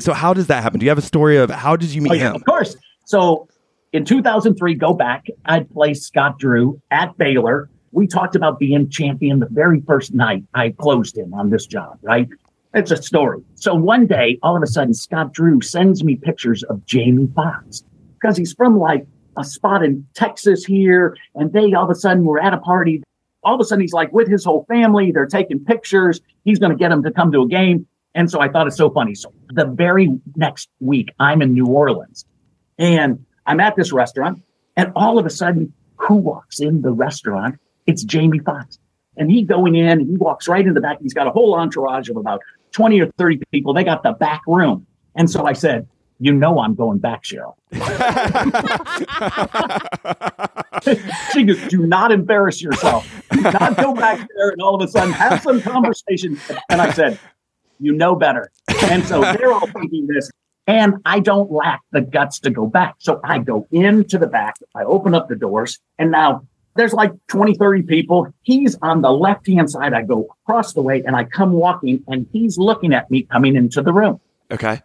So, 0.00 0.14
how 0.14 0.32
does 0.32 0.46
that 0.46 0.62
happen? 0.62 0.80
Do 0.80 0.84
you 0.86 0.90
have 0.90 0.96
a 0.98 1.02
story 1.02 1.36
of 1.36 1.50
how 1.50 1.76
did 1.76 1.90
you 1.92 2.00
meet 2.00 2.12
Oh, 2.12 2.14
yeah, 2.14 2.30
him? 2.30 2.36
of 2.36 2.44
course. 2.46 2.74
So 3.04 3.48
in 3.92 4.06
2003, 4.06 4.74
go 4.76 4.94
back, 4.94 5.26
I'd 5.44 5.70
play 5.70 5.92
Scott 5.92 6.38
Drew 6.38 6.80
at 6.90 7.18
Baylor. 7.18 7.68
We 7.92 8.06
talked 8.06 8.34
about 8.34 8.58
being 8.58 8.88
champion 8.88 9.38
the 9.38 9.48
very 9.50 9.80
first 9.82 10.14
night 10.14 10.44
I 10.54 10.70
closed 10.70 11.16
him 11.16 11.34
on 11.34 11.50
this 11.50 11.66
job, 11.66 11.98
right? 12.02 12.28
It's 12.74 12.90
a 12.90 12.96
story. 12.96 13.42
So 13.54 13.74
one 13.74 14.06
day, 14.06 14.38
all 14.42 14.56
of 14.56 14.62
a 14.62 14.66
sudden, 14.66 14.94
Scott 14.94 15.32
Drew 15.32 15.60
sends 15.60 16.02
me 16.02 16.16
pictures 16.16 16.62
of 16.64 16.84
Jamie 16.86 17.28
Foxx 17.34 17.82
because 18.14 18.36
he's 18.36 18.54
from 18.54 18.78
like 18.78 19.06
a 19.36 19.44
spot 19.44 19.84
in 19.84 20.06
Texas 20.14 20.64
here. 20.64 21.16
And 21.34 21.52
they 21.52 21.74
all 21.74 21.84
of 21.84 21.90
a 21.90 21.94
sudden 21.94 22.24
were 22.24 22.40
at 22.40 22.54
a 22.54 22.58
party. 22.58 23.02
All 23.44 23.54
of 23.54 23.60
a 23.60 23.64
sudden, 23.64 23.82
he's 23.82 23.92
like 23.92 24.12
with 24.12 24.28
his 24.28 24.44
whole 24.44 24.64
family. 24.68 25.12
They're 25.12 25.26
taking 25.26 25.62
pictures. 25.62 26.20
He's 26.44 26.58
going 26.58 26.72
to 26.72 26.78
get 26.78 26.88
them 26.88 27.02
to 27.02 27.10
come 27.10 27.30
to 27.32 27.42
a 27.42 27.48
game. 27.48 27.86
And 28.14 28.30
so 28.30 28.40
I 28.40 28.48
thought 28.48 28.66
it's 28.66 28.76
so 28.76 28.90
funny. 28.90 29.14
So 29.14 29.32
the 29.48 29.66
very 29.66 30.08
next 30.36 30.68
week, 30.80 31.10
I'm 31.18 31.42
in 31.42 31.52
New 31.52 31.66
Orleans 31.66 32.24
and 32.78 33.24
I'm 33.46 33.60
at 33.60 33.76
this 33.76 33.92
restaurant. 33.92 34.42
And 34.76 34.92
all 34.96 35.18
of 35.18 35.26
a 35.26 35.30
sudden, 35.30 35.72
who 35.96 36.16
walks 36.16 36.60
in 36.60 36.82
the 36.82 36.92
restaurant? 36.92 37.58
It's 37.86 38.04
Jamie 38.04 38.38
Foxx. 38.38 38.78
And 39.16 39.30
he 39.30 39.42
going 39.42 39.74
in 39.74 40.00
he 40.00 40.16
walks 40.16 40.48
right 40.48 40.66
in 40.66 40.74
the 40.74 40.80
back. 40.80 40.98
He's 41.00 41.14
got 41.14 41.26
a 41.26 41.30
whole 41.30 41.54
entourage 41.54 42.08
of 42.08 42.16
about 42.16 42.40
20 42.72 43.00
or 43.00 43.06
30 43.18 43.42
people. 43.50 43.74
They 43.74 43.84
got 43.84 44.02
the 44.02 44.12
back 44.12 44.42
room. 44.46 44.86
And 45.14 45.30
so 45.30 45.46
I 45.46 45.52
said, 45.52 45.86
You 46.18 46.32
know, 46.32 46.60
I'm 46.60 46.74
going 46.74 46.98
back, 46.98 47.22
Cheryl. 47.22 47.54
she 51.32 51.44
goes, 51.44 51.60
Do 51.68 51.86
not 51.86 52.10
embarrass 52.10 52.62
yourself. 52.62 53.06
Do 53.30 53.42
not 53.42 53.76
go 53.76 53.94
back 53.94 54.26
there 54.36 54.50
and 54.50 54.62
all 54.62 54.74
of 54.74 54.82
a 54.82 54.90
sudden 54.90 55.12
have 55.12 55.42
some 55.42 55.60
conversation. 55.60 56.40
And 56.70 56.80
I 56.80 56.92
said, 56.92 57.18
You 57.78 57.92
know 57.92 58.16
better. 58.16 58.50
And 58.84 59.04
so 59.04 59.20
they're 59.20 59.52
all 59.52 59.66
thinking 59.66 60.06
this. 60.06 60.30
And 60.66 60.94
I 61.04 61.20
don't 61.20 61.50
lack 61.50 61.80
the 61.90 62.00
guts 62.00 62.38
to 62.40 62.50
go 62.50 62.66
back. 62.66 62.94
So 62.98 63.20
I 63.24 63.38
go 63.38 63.66
into 63.72 64.16
the 64.16 64.28
back, 64.28 64.54
I 64.74 64.84
open 64.84 65.12
up 65.12 65.28
the 65.28 65.34
doors, 65.34 65.80
and 65.98 66.12
now 66.12 66.46
there's 66.74 66.92
like 66.92 67.12
20, 67.28 67.54
30 67.54 67.82
people. 67.82 68.32
He's 68.42 68.76
on 68.82 69.02
the 69.02 69.10
left 69.10 69.46
hand 69.46 69.70
side. 69.70 69.92
I 69.92 70.02
go 70.02 70.28
across 70.44 70.72
the 70.72 70.82
way 70.82 71.02
and 71.04 71.14
I 71.14 71.24
come 71.24 71.52
walking, 71.52 72.02
and 72.08 72.26
he's 72.32 72.58
looking 72.58 72.94
at 72.94 73.10
me 73.10 73.22
coming 73.24 73.56
into 73.56 73.82
the 73.82 73.92
room. 73.92 74.20
Okay. 74.50 74.80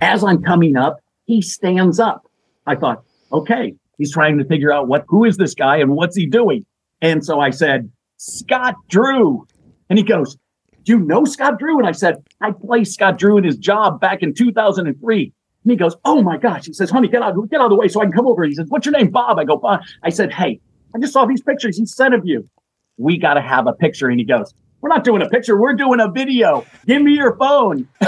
As 0.00 0.24
I'm 0.24 0.42
coming 0.42 0.76
up, 0.76 1.00
he 1.26 1.42
stands 1.42 1.98
up. 1.98 2.26
I 2.66 2.76
thought, 2.76 3.02
okay, 3.32 3.74
he's 3.98 4.12
trying 4.12 4.38
to 4.38 4.44
figure 4.44 4.72
out 4.72 4.88
what 4.88 5.04
who 5.08 5.24
is 5.24 5.36
this 5.36 5.54
guy 5.54 5.76
and 5.76 5.96
what's 5.96 6.16
he 6.16 6.26
doing. 6.26 6.64
And 7.00 7.24
so 7.24 7.40
I 7.40 7.50
said, 7.50 7.90
Scott 8.16 8.76
Drew. 8.88 9.46
And 9.90 9.98
he 9.98 10.04
goes, 10.04 10.36
Do 10.84 10.92
you 10.92 10.98
know 11.00 11.24
Scott 11.24 11.58
Drew? 11.58 11.78
And 11.78 11.86
I 11.86 11.92
said, 11.92 12.16
I 12.40 12.52
placed 12.52 12.94
Scott 12.94 13.18
Drew 13.18 13.38
in 13.38 13.44
his 13.44 13.56
job 13.56 14.00
back 14.00 14.22
in 14.22 14.34
2003. 14.34 15.32
And 15.64 15.70
he 15.70 15.76
goes, 15.76 15.96
Oh 16.04 16.22
my 16.22 16.36
gosh. 16.36 16.66
He 16.66 16.72
says, 16.72 16.90
honey, 16.90 17.08
get 17.08 17.22
out, 17.22 17.34
get 17.50 17.60
out 17.60 17.66
of 17.66 17.70
the 17.70 17.76
way 17.76 17.88
so 17.88 18.00
I 18.00 18.04
can 18.04 18.12
come 18.12 18.26
over. 18.26 18.44
He 18.44 18.54
says, 18.54 18.66
What's 18.68 18.86
your 18.86 18.96
name? 18.96 19.10
Bob. 19.10 19.38
I 19.38 19.44
go, 19.44 19.56
Bob. 19.56 19.80
I 20.02 20.10
said, 20.10 20.32
Hey, 20.32 20.60
I 20.94 20.98
just 20.98 21.12
saw 21.12 21.26
these 21.26 21.42
pictures 21.42 21.76
he 21.76 21.86
sent 21.86 22.14
of 22.14 22.24
you. 22.24 22.48
We 22.96 23.18
got 23.18 23.34
to 23.34 23.40
have 23.40 23.66
a 23.66 23.72
picture. 23.72 24.08
And 24.08 24.18
he 24.18 24.24
goes, 24.24 24.54
We're 24.80 24.88
not 24.88 25.04
doing 25.04 25.22
a 25.22 25.28
picture. 25.28 25.56
We're 25.56 25.74
doing 25.74 26.00
a 26.00 26.10
video. 26.10 26.66
Give 26.86 27.02
me 27.02 27.14
your 27.14 27.36
phone. 27.36 27.88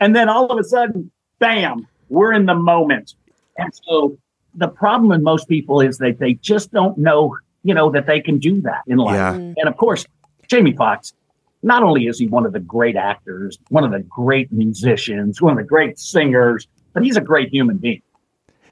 and 0.00 0.14
then 0.14 0.28
all 0.28 0.46
of 0.46 0.58
a 0.58 0.64
sudden, 0.64 1.10
bam, 1.38 1.86
we're 2.08 2.32
in 2.32 2.46
the 2.46 2.54
moment. 2.54 3.14
And 3.56 3.72
so 3.84 4.18
the 4.54 4.68
problem 4.68 5.08
with 5.08 5.22
most 5.22 5.48
people 5.48 5.80
is 5.80 5.98
that 5.98 6.18
they 6.18 6.34
just 6.34 6.72
don't 6.72 6.96
know, 6.98 7.36
you 7.62 7.74
know, 7.74 7.90
that 7.90 8.06
they 8.06 8.20
can 8.20 8.38
do 8.38 8.60
that 8.62 8.82
in 8.86 8.98
life. 8.98 9.14
Yeah. 9.14 9.34
And 9.34 9.66
of 9.66 9.76
course, 9.76 10.04
Jamie 10.48 10.74
Foxx, 10.74 11.14
not 11.62 11.82
only 11.82 12.06
is 12.06 12.18
he 12.18 12.26
one 12.26 12.44
of 12.44 12.52
the 12.52 12.60
great 12.60 12.96
actors, 12.96 13.58
one 13.68 13.84
of 13.84 13.92
the 13.92 14.00
great 14.00 14.52
musicians, 14.52 15.40
one 15.40 15.52
of 15.52 15.58
the 15.58 15.64
great 15.64 15.98
singers, 15.98 16.66
but 16.92 17.02
he's 17.02 17.16
a 17.16 17.20
great 17.20 17.50
human 17.50 17.78
being. 17.78 18.02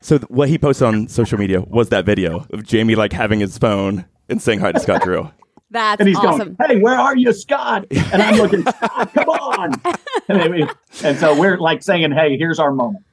So, 0.03 0.19
th- 0.19 0.31
what 0.31 0.49
he 0.49 0.59
posted 0.59 0.87
on 0.87 1.09
social 1.09 1.39
media 1.39 1.61
was 1.61 1.91
that 1.91 2.05
video 2.07 2.47
of 2.53 2.65
Jamie 2.65 2.95
like 2.95 3.13
having 3.13 3.41
his 3.41 3.59
phone 3.59 4.07
and 4.29 4.41
saying 4.41 4.61
hi 4.61 4.73
to 4.73 4.81
Scott 4.81 5.03
Drew. 5.03 5.31
That's 5.71 6.01
And 6.01 6.09
he's 6.09 6.17
awesome. 6.19 6.55
going, 6.55 6.71
Hey, 6.71 6.81
where 6.81 6.99
are 6.99 7.17
you, 7.17 7.33
Scott? 7.33 7.87
And 7.91 8.21
I'm 8.23 8.37
looking, 8.37 8.63
Scott, 8.63 9.13
come 9.15 9.29
on. 9.29 9.81
And, 10.29 10.41
I 10.65 10.71
and 11.03 11.19
so 11.19 11.37
we're 11.39 11.59
like 11.59 11.83
saying, 11.83 12.13
Hey, 12.13 12.37
here's 12.37 12.59
our 12.61 12.73
moment. 12.73 13.05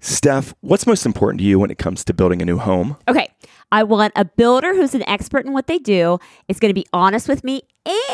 Steph, 0.00 0.54
what's 0.60 0.86
most 0.86 1.04
important 1.04 1.40
to 1.40 1.44
you 1.44 1.58
when 1.58 1.70
it 1.70 1.78
comes 1.78 2.04
to 2.04 2.14
building 2.14 2.40
a 2.40 2.44
new 2.44 2.58
home? 2.58 2.96
Okay. 3.08 3.28
I 3.70 3.82
want 3.82 4.12
a 4.16 4.24
builder 4.24 4.74
who's 4.74 4.94
an 4.94 5.02
expert 5.06 5.44
in 5.44 5.52
what 5.52 5.66
they 5.66 5.78
do, 5.78 6.18
is 6.48 6.58
going 6.58 6.70
to 6.70 6.74
be 6.74 6.86
honest 6.92 7.28
with 7.28 7.44
me, 7.44 7.62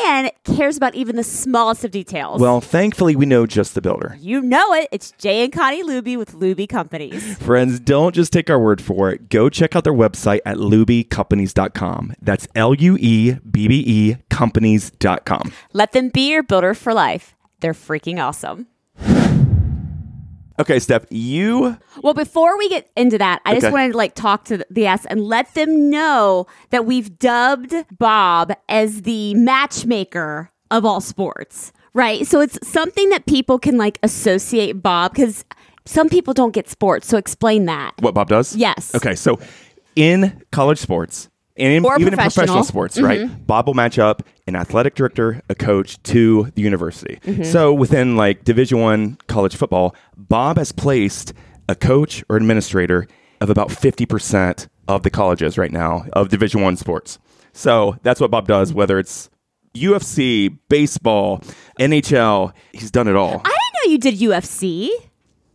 and 0.05 0.29
cares 0.43 0.75
about 0.75 0.95
even 0.95 1.15
the 1.15 1.23
smallest 1.23 1.85
of 1.85 1.91
details. 1.91 2.41
Well, 2.41 2.59
thankfully, 2.59 3.15
we 3.15 3.25
know 3.25 3.45
just 3.45 3.73
the 3.73 3.81
builder. 3.81 4.17
you 4.19 4.41
know 4.41 4.73
it. 4.73 4.89
It's 4.91 5.11
Jay 5.11 5.43
and 5.45 5.53
Connie 5.53 5.83
Luebbe 5.83 6.17
with 6.17 6.33
Luebbe 6.33 6.67
Companies. 6.67 7.37
Friends, 7.39 7.79
don't 7.79 8.13
just 8.13 8.33
take 8.33 8.49
our 8.49 8.59
word 8.59 8.81
for 8.81 9.11
it. 9.11 9.29
Go 9.29 9.47
check 9.47 9.75
out 9.75 9.85
their 9.85 9.93
website 9.93 10.41
at 10.45 10.57
luebbecompanies.com. 10.57 12.15
That's 12.21 12.47
L 12.55 12.73
U 12.73 12.97
E 12.99 13.35
B 13.49 13.67
B 13.69 13.83
E 13.87 14.15
companies.com. 14.29 15.53
Let 15.71 15.93
them 15.93 16.09
be 16.09 16.31
your 16.31 16.43
builder 16.43 16.73
for 16.73 16.93
life. 16.93 17.33
They're 17.61 17.73
freaking 17.73 18.21
awesome. 18.21 18.67
Okay, 20.59 20.79
Steph, 20.79 21.05
you 21.09 21.77
Well, 22.01 22.13
before 22.13 22.57
we 22.57 22.69
get 22.69 22.89
into 22.95 23.17
that, 23.17 23.41
I 23.45 23.59
just 23.59 23.71
wanted 23.71 23.91
to 23.91 23.97
like 23.97 24.15
talk 24.15 24.45
to 24.45 24.65
the 24.69 24.85
S 24.85 25.05
and 25.05 25.21
let 25.21 25.53
them 25.53 25.89
know 25.89 26.47
that 26.69 26.85
we've 26.85 27.17
dubbed 27.19 27.73
Bob 27.97 28.53
as 28.69 29.01
the 29.01 29.33
matchmaker 29.35 30.51
of 30.71 30.85
all 30.85 31.01
sports, 31.01 31.73
right? 31.93 32.25
So 32.25 32.39
it's 32.39 32.57
something 32.67 33.09
that 33.09 33.25
people 33.25 33.59
can 33.59 33.77
like 33.77 33.99
associate 34.01 34.81
Bob 34.81 35.13
because 35.13 35.43
some 35.85 36.09
people 36.09 36.33
don't 36.33 36.53
get 36.53 36.69
sports. 36.69 37.07
So 37.07 37.17
explain 37.17 37.65
that. 37.65 37.93
what 37.99 38.13
Bob 38.13 38.29
does? 38.29 38.55
Yes. 38.55 38.95
Okay, 38.95 39.15
so 39.15 39.39
in 39.95 40.41
college 40.51 40.79
sports 40.79 41.29
and 41.57 41.71
in, 41.71 41.85
Or 41.85 41.95
even 41.95 42.07
in 42.13 42.17
professional. 42.17 42.45
professional 42.45 42.63
sports, 42.63 42.99
right? 42.99 43.21
Mm-hmm. 43.21 43.43
Bob 43.43 43.67
will 43.67 43.73
match 43.73 43.97
up 43.97 44.23
an 44.47 44.55
athletic 44.55 44.95
director, 44.95 45.41
a 45.49 45.55
coach 45.55 46.01
to 46.03 46.51
the 46.55 46.61
university. 46.61 47.19
Mm-hmm. 47.23 47.43
So 47.43 47.73
within 47.73 48.15
like 48.17 48.43
Division 48.43 48.79
One 48.79 49.17
college 49.27 49.55
football, 49.55 49.95
Bob 50.17 50.57
has 50.57 50.71
placed 50.71 51.33
a 51.69 51.75
coach 51.75 52.23
or 52.29 52.35
administrator 52.37 53.07
of 53.41 53.49
about 53.49 53.71
fifty 53.71 54.05
percent 54.05 54.67
of 54.87 55.03
the 55.03 55.09
colleges 55.09 55.57
right 55.57 55.71
now 55.71 56.05
of 56.13 56.29
Division 56.29 56.61
One 56.61 56.75
sports. 56.77 57.19
So 57.53 57.95
that's 58.03 58.19
what 58.19 58.31
Bob 58.31 58.47
does, 58.47 58.73
whether 58.73 58.99
it's 58.99 59.29
UFC, 59.75 60.57
baseball, 60.69 61.41
NHL, 61.79 62.53
he's 62.73 62.91
done 62.91 63.07
it 63.07 63.15
all. 63.15 63.41
I 63.45 63.49
didn't 63.49 63.73
know 63.85 63.91
you 63.91 63.97
did 63.97 64.15
UFC. 64.19 64.89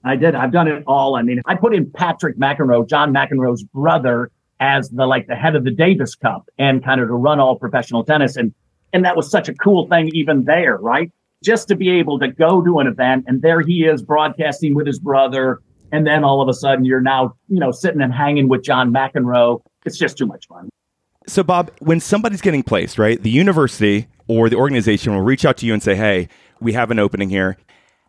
I 0.04 0.16
did. 0.16 0.35
I've 0.35 0.52
done 0.52 0.69
it 0.69 0.83
all. 0.87 1.16
I 1.16 1.23
mean, 1.23 1.42
I 1.47 1.54
put 1.57 1.75
in 1.75 1.90
Patrick 1.90 2.38
McEnroe, 2.38 2.88
John 2.88 3.12
McEnroe's 3.12 3.62
brother, 3.62 4.30
as 4.61 4.90
the 4.90 5.07
like 5.07 5.26
the 5.26 5.35
head 5.35 5.57
of 5.57 5.64
the 5.64 5.71
Davis 5.71 6.14
Cup 6.14 6.49
and 6.59 6.85
kind 6.85 7.00
of 7.00 7.09
to 7.09 7.14
run 7.14 7.40
all 7.40 7.57
professional 7.57 8.05
tennis. 8.05 8.37
And 8.37 8.55
and 8.93 9.05
that 9.05 9.17
was 9.17 9.31
such 9.31 9.49
a 9.49 9.55
cool 9.55 9.88
thing 9.88 10.11
even 10.12 10.45
there, 10.45 10.76
right? 10.76 11.11
Just 11.43 11.69
to 11.69 11.75
be 11.75 11.90
able 11.90 12.19
to 12.19 12.29
go 12.29 12.62
to 12.62 12.79
an 12.81 12.87
event 12.87 13.25
and 13.26 13.40
there 13.43 13.62
he 13.62 13.85
is 13.85 14.02
broadcasting 14.02 14.75
with 14.75 14.87
his 14.87 14.99
brother. 14.99 15.61
And 15.93 16.07
then 16.07 16.23
all 16.23 16.40
of 16.40 16.49
a 16.49 16.55
sudden 16.55 16.85
you're 16.85 17.00
now, 17.00 17.35
you 17.49 17.59
know, 17.59 17.73
sitting 17.73 18.00
and 18.00 18.12
hanging 18.12 18.49
with 18.49 18.62
John 18.62 18.93
McEnroe. 18.93 19.62
It's 19.87 19.99
just 19.99 20.19
too 20.19 20.26
much 20.26 20.47
fun. 20.47 20.69
So, 21.26 21.43
Bob, 21.43 21.71
when 21.81 22.00
somebody's 22.00 22.40
getting 22.40 22.62
placed, 22.62 22.99
right, 22.99 23.23
the 23.23 23.31
university 23.31 24.09
or 24.26 24.49
the 24.49 24.57
organization 24.57 25.14
will 25.14 25.23
reach 25.23 25.45
out 25.45 25.57
to 25.59 25.67
you 25.67 25.73
and 25.73 25.83
say, 25.83 25.95
hey, 25.95 26.29
we 26.61 26.73
have 26.73 26.90
an 26.90 26.99
opening 26.99 27.31
here. 27.31 27.57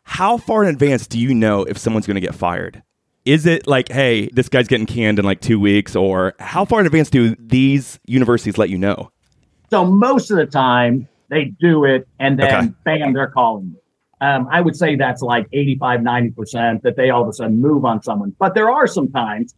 How 0.03 0.38
far 0.38 0.63
in 0.63 0.70
advance 0.70 1.08
do 1.08 1.20
you 1.20 1.34
know 1.34 1.63
if 1.63 1.77
someone's 1.77 2.08
going 2.08 2.15
to 2.15 2.22
get 2.22 2.34
fired? 2.36 2.84
Is 3.25 3.46
it 3.46 3.68
like, 3.68 3.92
hey, 3.92 4.28
this 4.34 4.50
guy's 4.50 4.68
getting 4.68 4.88
canned 4.88 5.20
in 5.20 5.25
like 5.25 5.42
two 5.42 5.60
weeks? 5.60 5.96
Or 5.96 6.34
how 6.40 6.66
far 6.66 6.80
in 6.80 6.86
advance 6.86 7.10
do 7.10 7.36
these 7.38 8.00
universities 8.08 8.58
let 8.58 8.70
you 8.70 8.78
know? 8.78 9.12
So 9.70 9.86
most 9.86 10.32
of 10.32 10.38
the 10.38 10.46
time 10.48 11.08
they 11.30 11.46
do 11.60 11.86
it 11.86 12.08
and 12.20 12.38
then 12.40 12.75
Okay. 12.86 13.00
bam, 13.00 13.13
they're 13.13 13.28
calling 13.30 13.74
you. 13.75 13.78
Um, 14.28 14.48
I 14.51 14.62
would 14.62 14.75
say 14.75 14.96
that's 14.96 15.22
like 15.22 15.48
85, 15.54 16.01
90% 16.01 16.82
that 16.84 16.96
they 16.96 17.10
all 17.10 17.24
of 17.24 17.30
a 17.30 17.34
sudden 17.34 17.60
move 17.62 17.86
on 17.86 18.04
someone. 18.04 18.36
But 18.38 18.54
there 18.54 18.70
are 18.70 18.86
some 18.86 19.12
times 19.12 19.56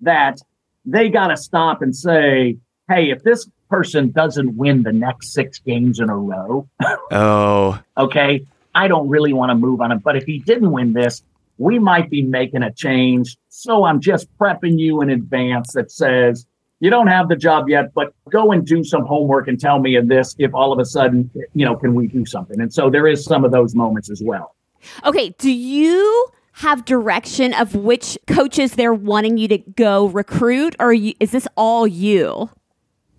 that 0.00 0.38
they 0.84 1.08
got 1.08 1.28
to 1.28 1.36
stop 1.36 1.80
and 1.80 1.94
say, 1.94 2.58
hey, 2.88 3.10
if 3.10 3.22
this 3.22 3.48
person 3.70 4.10
doesn't 4.10 4.56
win 4.56 4.82
the 4.82 4.92
next 4.92 5.32
six 5.32 5.58
games 5.60 6.00
in 6.00 6.10
a 6.10 6.16
row, 6.16 6.68
Oh, 7.10 7.78
okay, 7.96 8.44
I 8.74 8.88
don't 8.88 9.08
really 9.08 9.32
want 9.32 9.50
to 9.50 9.54
move 9.54 9.80
on 9.80 9.92
him. 9.92 10.00
But 10.00 10.16
if 10.16 10.24
he 10.24 10.40
didn't 10.40 10.72
win 10.72 10.92
this, 10.92 11.22
we 11.58 11.78
might 11.78 12.10
be 12.10 12.22
making 12.22 12.62
a 12.62 12.72
change. 12.72 13.36
So 13.48 13.84
I'm 13.84 14.00
just 14.00 14.26
prepping 14.38 14.78
you 14.78 15.02
in 15.02 15.10
advance 15.10 15.72
that 15.74 15.90
says, 15.90 16.46
you 16.80 16.90
don't 16.90 17.06
have 17.06 17.28
the 17.28 17.36
job 17.36 17.68
yet, 17.68 17.94
but 17.94 18.12
go 18.30 18.50
and 18.50 18.66
do 18.66 18.82
some 18.82 19.06
homework 19.06 19.46
and 19.46 19.60
tell 19.60 19.78
me 19.78 19.94
of 19.94 20.08
this 20.08 20.34
if 20.38 20.52
all 20.52 20.72
of 20.72 20.80
a 20.80 20.84
sudden, 20.84 21.30
you 21.54 21.64
know, 21.64 21.76
can 21.76 21.94
we 21.94 22.08
do 22.08 22.26
something? 22.26 22.60
And 22.60 22.74
so 22.74 22.90
there 22.90 23.06
is 23.06 23.24
some 23.24 23.44
of 23.44 23.52
those 23.52 23.74
moments 23.74 24.10
as 24.10 24.20
well. 24.24 24.56
Okay, 25.04 25.30
do 25.38 25.52
you 25.52 26.28
have 26.54 26.84
direction 26.84 27.54
of 27.54 27.76
which 27.76 28.18
coaches 28.26 28.72
they're 28.72 28.92
wanting 28.92 29.38
you 29.38 29.46
to 29.48 29.58
go 29.58 30.06
recruit, 30.06 30.74
or 30.80 30.92
you, 30.92 31.14
is 31.20 31.30
this 31.30 31.46
all 31.56 31.86
you? 31.86 32.50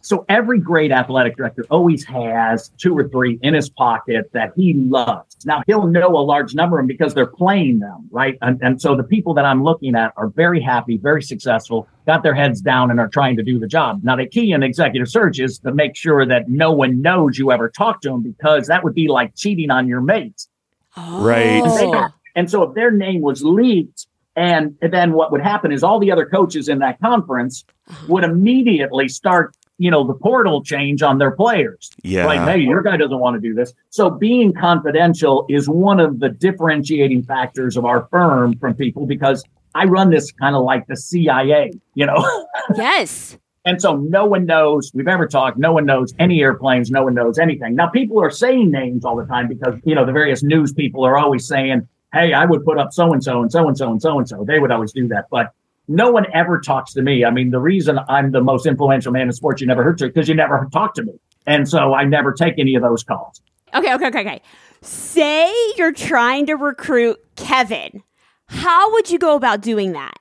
So 0.04 0.26
every 0.28 0.60
great 0.60 0.92
athletic 0.92 1.38
director 1.38 1.66
always 1.70 2.04
has 2.04 2.70
two 2.78 2.96
or 2.96 3.08
three 3.08 3.40
in 3.42 3.54
his 3.54 3.70
pocket 3.70 4.30
that 4.34 4.52
he 4.56 4.74
loves. 4.74 5.46
Now 5.46 5.64
he'll 5.66 5.88
know 5.88 6.10
a 6.18 6.20
large 6.20 6.54
number 6.54 6.78
of 6.78 6.82
them 6.84 6.88
because 6.88 7.14
they're 7.14 7.26
playing 7.26 7.80
them, 7.80 8.10
right? 8.12 8.38
And, 8.42 8.62
and 8.62 8.82
so 8.82 8.98
the 8.98 9.04
people 9.04 9.34
that 9.36 9.46
I'm 9.46 9.64
looking 9.64 9.96
at 9.96 10.12
are 10.18 10.28
very 10.28 10.62
happy, 10.62 10.98
very 10.98 11.24
successful, 11.24 11.88
got 12.06 12.22
their 12.22 12.36
heads 12.36 12.60
down 12.60 12.92
and 12.92 13.00
are 13.00 13.08
trying 13.08 13.38
to 13.38 13.44
do 13.44 13.58
the 13.58 13.68
job. 13.68 14.02
Now 14.04 14.18
the 14.18 14.26
key 14.26 14.52
in 14.52 14.62
executive 14.62 15.08
search 15.08 15.40
is 15.40 15.60
to 15.60 15.74
make 15.74 15.96
sure 15.96 16.26
that 16.26 16.50
no 16.50 16.74
one 16.74 17.02
knows 17.02 17.38
you 17.38 17.52
ever 17.54 17.70
talked 17.70 18.04
to 18.04 18.10
them 18.10 18.22
because 18.22 18.68
that 18.68 18.84
would 18.84 18.94
be 18.94 19.08
like 19.08 19.36
cheating 19.36 19.72
on 19.72 19.88
your 19.88 20.02
mates. 20.02 20.50
Right. 20.98 21.62
Oh. 21.64 22.10
And 22.36 22.52
so 22.52 22.64
if 22.64 22.76
their 22.76 22.92
name 22.92 23.22
was 23.22 23.42
leaked, 23.42 24.08
and 24.36 24.76
then 24.82 25.14
what 25.14 25.32
would 25.32 25.42
happen 25.42 25.72
is 25.72 25.84
all 25.84 26.00
the 26.00 26.12
other 26.12 26.26
coaches 26.26 26.68
in 26.68 26.80
that 26.80 27.00
conference 27.00 27.64
uh-huh. 27.88 28.06
would 28.10 28.24
immediately 28.24 29.08
start, 29.08 29.56
you 29.78 29.90
know, 29.90 30.06
the 30.06 30.14
portal 30.14 30.64
change 30.64 31.02
on 31.02 31.18
their 31.18 31.32
players. 31.32 31.90
Yeah. 32.04 32.26
Like, 32.26 32.42
hey, 32.42 32.60
your 32.60 32.82
guy 32.82 32.98
doesn't 32.98 33.20
want 33.20 33.36
to 33.36 33.40
do 33.40 33.54
this. 33.54 33.74
So 33.90 34.10
being 34.10 34.54
confidential 34.54 35.46
is 35.50 35.68
one 35.68 36.00
of 36.00 36.20
the 36.20 36.30
differentiating 36.30 37.24
factors 37.24 37.76
of 37.76 37.86
our 37.86 38.08
firm 38.12 38.58
from 38.60 38.76
people 38.76 39.06
because 39.06 39.44
I 39.76 39.86
run 39.86 40.10
this 40.10 40.32
kind 40.32 40.56
of 40.56 40.64
like 40.64 40.86
the 40.88 40.96
CIA, 40.96 41.72
you 41.96 42.06
know? 42.06 42.24
Yes. 42.76 43.38
And 43.66 43.82
so 43.82 43.96
no 43.98 44.26
one 44.26 44.46
knows 44.46 44.92
we've 44.94 45.08
ever 45.08 45.28
talked. 45.28 45.58
No 45.58 45.74
one 45.74 45.86
knows 45.86 46.14
any 46.20 46.42
airplanes. 46.42 46.92
No 46.92 47.04
one 47.04 47.14
knows 47.14 47.38
anything. 47.38 47.76
Now 47.76 47.88
people 47.88 48.22
are 48.22 48.30
saying 48.30 48.72
names 48.72 49.06
all 49.06 49.16
the 49.16 49.26
time 49.26 49.48
because, 49.48 49.76
you 49.86 49.96
know, 49.96 50.06
the 50.06 50.12
various 50.12 50.44
news 50.44 50.74
people 50.74 51.06
are 51.06 51.18
always 51.18 51.48
saying, 51.48 51.88
Hey, 52.14 52.34
I 52.34 52.46
would 52.46 52.64
put 52.64 52.78
up 52.78 52.94
so 52.94 53.12
and 53.12 53.24
so 53.24 53.42
and 53.42 53.52
so 53.52 53.68
and 53.68 53.78
so 53.78 53.92
and 53.92 54.02
so 54.02 54.18
and 54.20 54.28
so. 54.28 54.44
They 54.46 54.60
would 54.60 54.72
always 54.72 54.92
do 54.92 55.08
that. 55.10 55.26
But 55.32 55.52
no 55.88 56.12
one 56.12 56.26
ever 56.34 56.60
talks 56.60 56.94
to 56.94 57.02
me. 57.02 57.26
I 57.26 57.32
mean, 57.32 57.52
the 57.52 57.60
reason 57.60 58.00
I'm 58.08 58.32
the 58.32 58.42
most 58.42 58.66
influential 58.66 59.12
man 59.12 59.24
in 59.24 59.34
sports 59.34 59.62
you 59.62 59.68
never 59.68 59.84
heard 59.84 59.98
to 60.00 60.08
because 60.08 60.28
you 60.28 60.36
never 60.36 60.68
talk 60.72 60.94
to 60.96 61.04
me. 61.04 61.14
And 61.46 61.68
so 61.68 61.94
I 61.94 62.06
never 62.06 62.32
take 62.32 62.56
any 62.58 62.76
of 62.76 62.82
those 62.82 63.04
calls. 63.04 63.42
Okay, 63.74 63.94
okay, 63.94 64.08
okay, 64.08 64.20
okay. 64.22 64.42
Say 64.82 65.54
you're 65.78 65.92
trying 65.92 66.46
to 66.46 66.56
recruit 66.56 67.18
Kevin. 67.36 68.04
How 68.48 68.92
would 68.94 69.10
you 69.10 69.18
go 69.18 69.36
about 69.36 69.62
doing 69.62 69.94
that? 69.94 70.18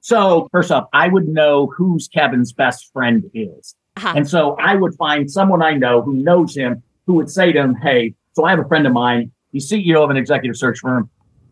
So 0.00 0.48
first 0.52 0.70
off, 0.70 0.88
I 0.92 1.08
would 1.08 1.28
know 1.28 1.72
who's 1.76 2.08
Kevin's 2.08 2.52
best 2.52 2.92
friend 2.92 3.24
is. 3.34 3.74
Uh-huh. 3.96 4.12
And 4.16 4.28
so 4.28 4.56
I 4.60 4.74
would 4.74 4.94
find 4.94 5.30
someone 5.30 5.62
I 5.62 5.74
know 5.74 6.02
who 6.02 6.14
knows 6.14 6.56
him 6.56 6.82
who 7.06 7.14
would 7.14 7.30
say 7.30 7.52
to 7.52 7.60
him, 7.60 7.74
Hey, 7.74 8.14
so 8.34 8.44
I 8.44 8.50
have 8.50 8.58
a 8.58 8.68
friend 8.68 8.86
of 8.86 8.92
mine. 8.92 9.32
He's 9.52 9.70
CEO 9.70 10.02
of 10.02 10.10
an 10.10 10.16
executive 10.16 10.56
search 10.56 10.78
firm 10.80 11.10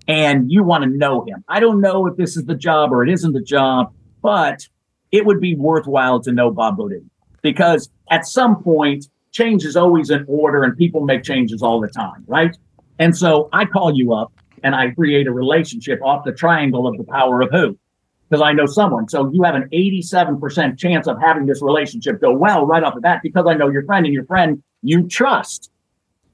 and 0.09 0.51
you 0.51 0.63
want 0.63 0.85
to 0.85 0.91
know 0.91 1.25
him. 1.25 1.45
I 1.49 1.61
don't 1.61 1.81
know 1.81 2.07
if 2.07 2.17
this 2.17 2.37
is 2.37 2.45
the 2.45 2.55
job 2.55 2.93
or 2.93 3.05
it 3.05 3.11
isn't 3.11 3.33
the 3.33 3.43
job, 3.43 3.93
but 4.23 4.67
it 5.13 5.27
would 5.27 5.41
be 5.41 5.55
worthwhile 5.55 6.21
to 6.21 6.33
know 6.33 6.51
Bob 6.51 6.79
Beaudine 6.79 7.09
because 7.43 7.89
at 8.11 8.27
some 8.27 8.63
point 8.63 9.07
change 9.33 9.65
is 9.65 9.77
always 9.77 10.11
in 10.11 10.25
order 10.29 10.63
and 10.63 10.77
people 10.77 11.03
make 11.03 11.23
changes 11.23 11.63
all 11.63 11.81
the 11.81 11.89
time. 11.89 12.25
Right. 12.27 12.57
And 12.99 13.17
so 13.17 13.49
I 13.53 13.65
call 13.65 13.97
you 13.97 14.13
up 14.13 14.33
and 14.63 14.75
I 14.75 14.91
create 14.91 15.27
a 15.27 15.33
relationship 15.33 16.01
off 16.03 16.25
the 16.25 16.33
triangle 16.33 16.87
of 16.87 16.97
the 16.99 17.05
power 17.05 17.41
of 17.41 17.51
who? 17.51 17.79
because 18.31 18.43
I 18.43 18.53
know 18.53 18.67
someone. 18.67 19.09
So 19.09 19.31
you 19.33 19.43
have 19.43 19.57
an 19.57 19.69
87% 19.73 20.79
chance 20.79 21.09
of 21.09 21.21
having 21.21 21.47
this 21.47 21.61
relationship 21.61 22.21
go 22.21 22.33
well 22.33 22.65
right 22.65 22.83
off 22.83 22.95
the 22.95 23.01
bat 23.01 23.21
because 23.23 23.47
I 23.49 23.55
know 23.55 23.69
your 23.69 23.85
friend 23.85 24.07
and 24.07 24.15
your 24.15 24.25
friend 24.25 24.63
you 24.83 25.09
trust. 25.09 25.71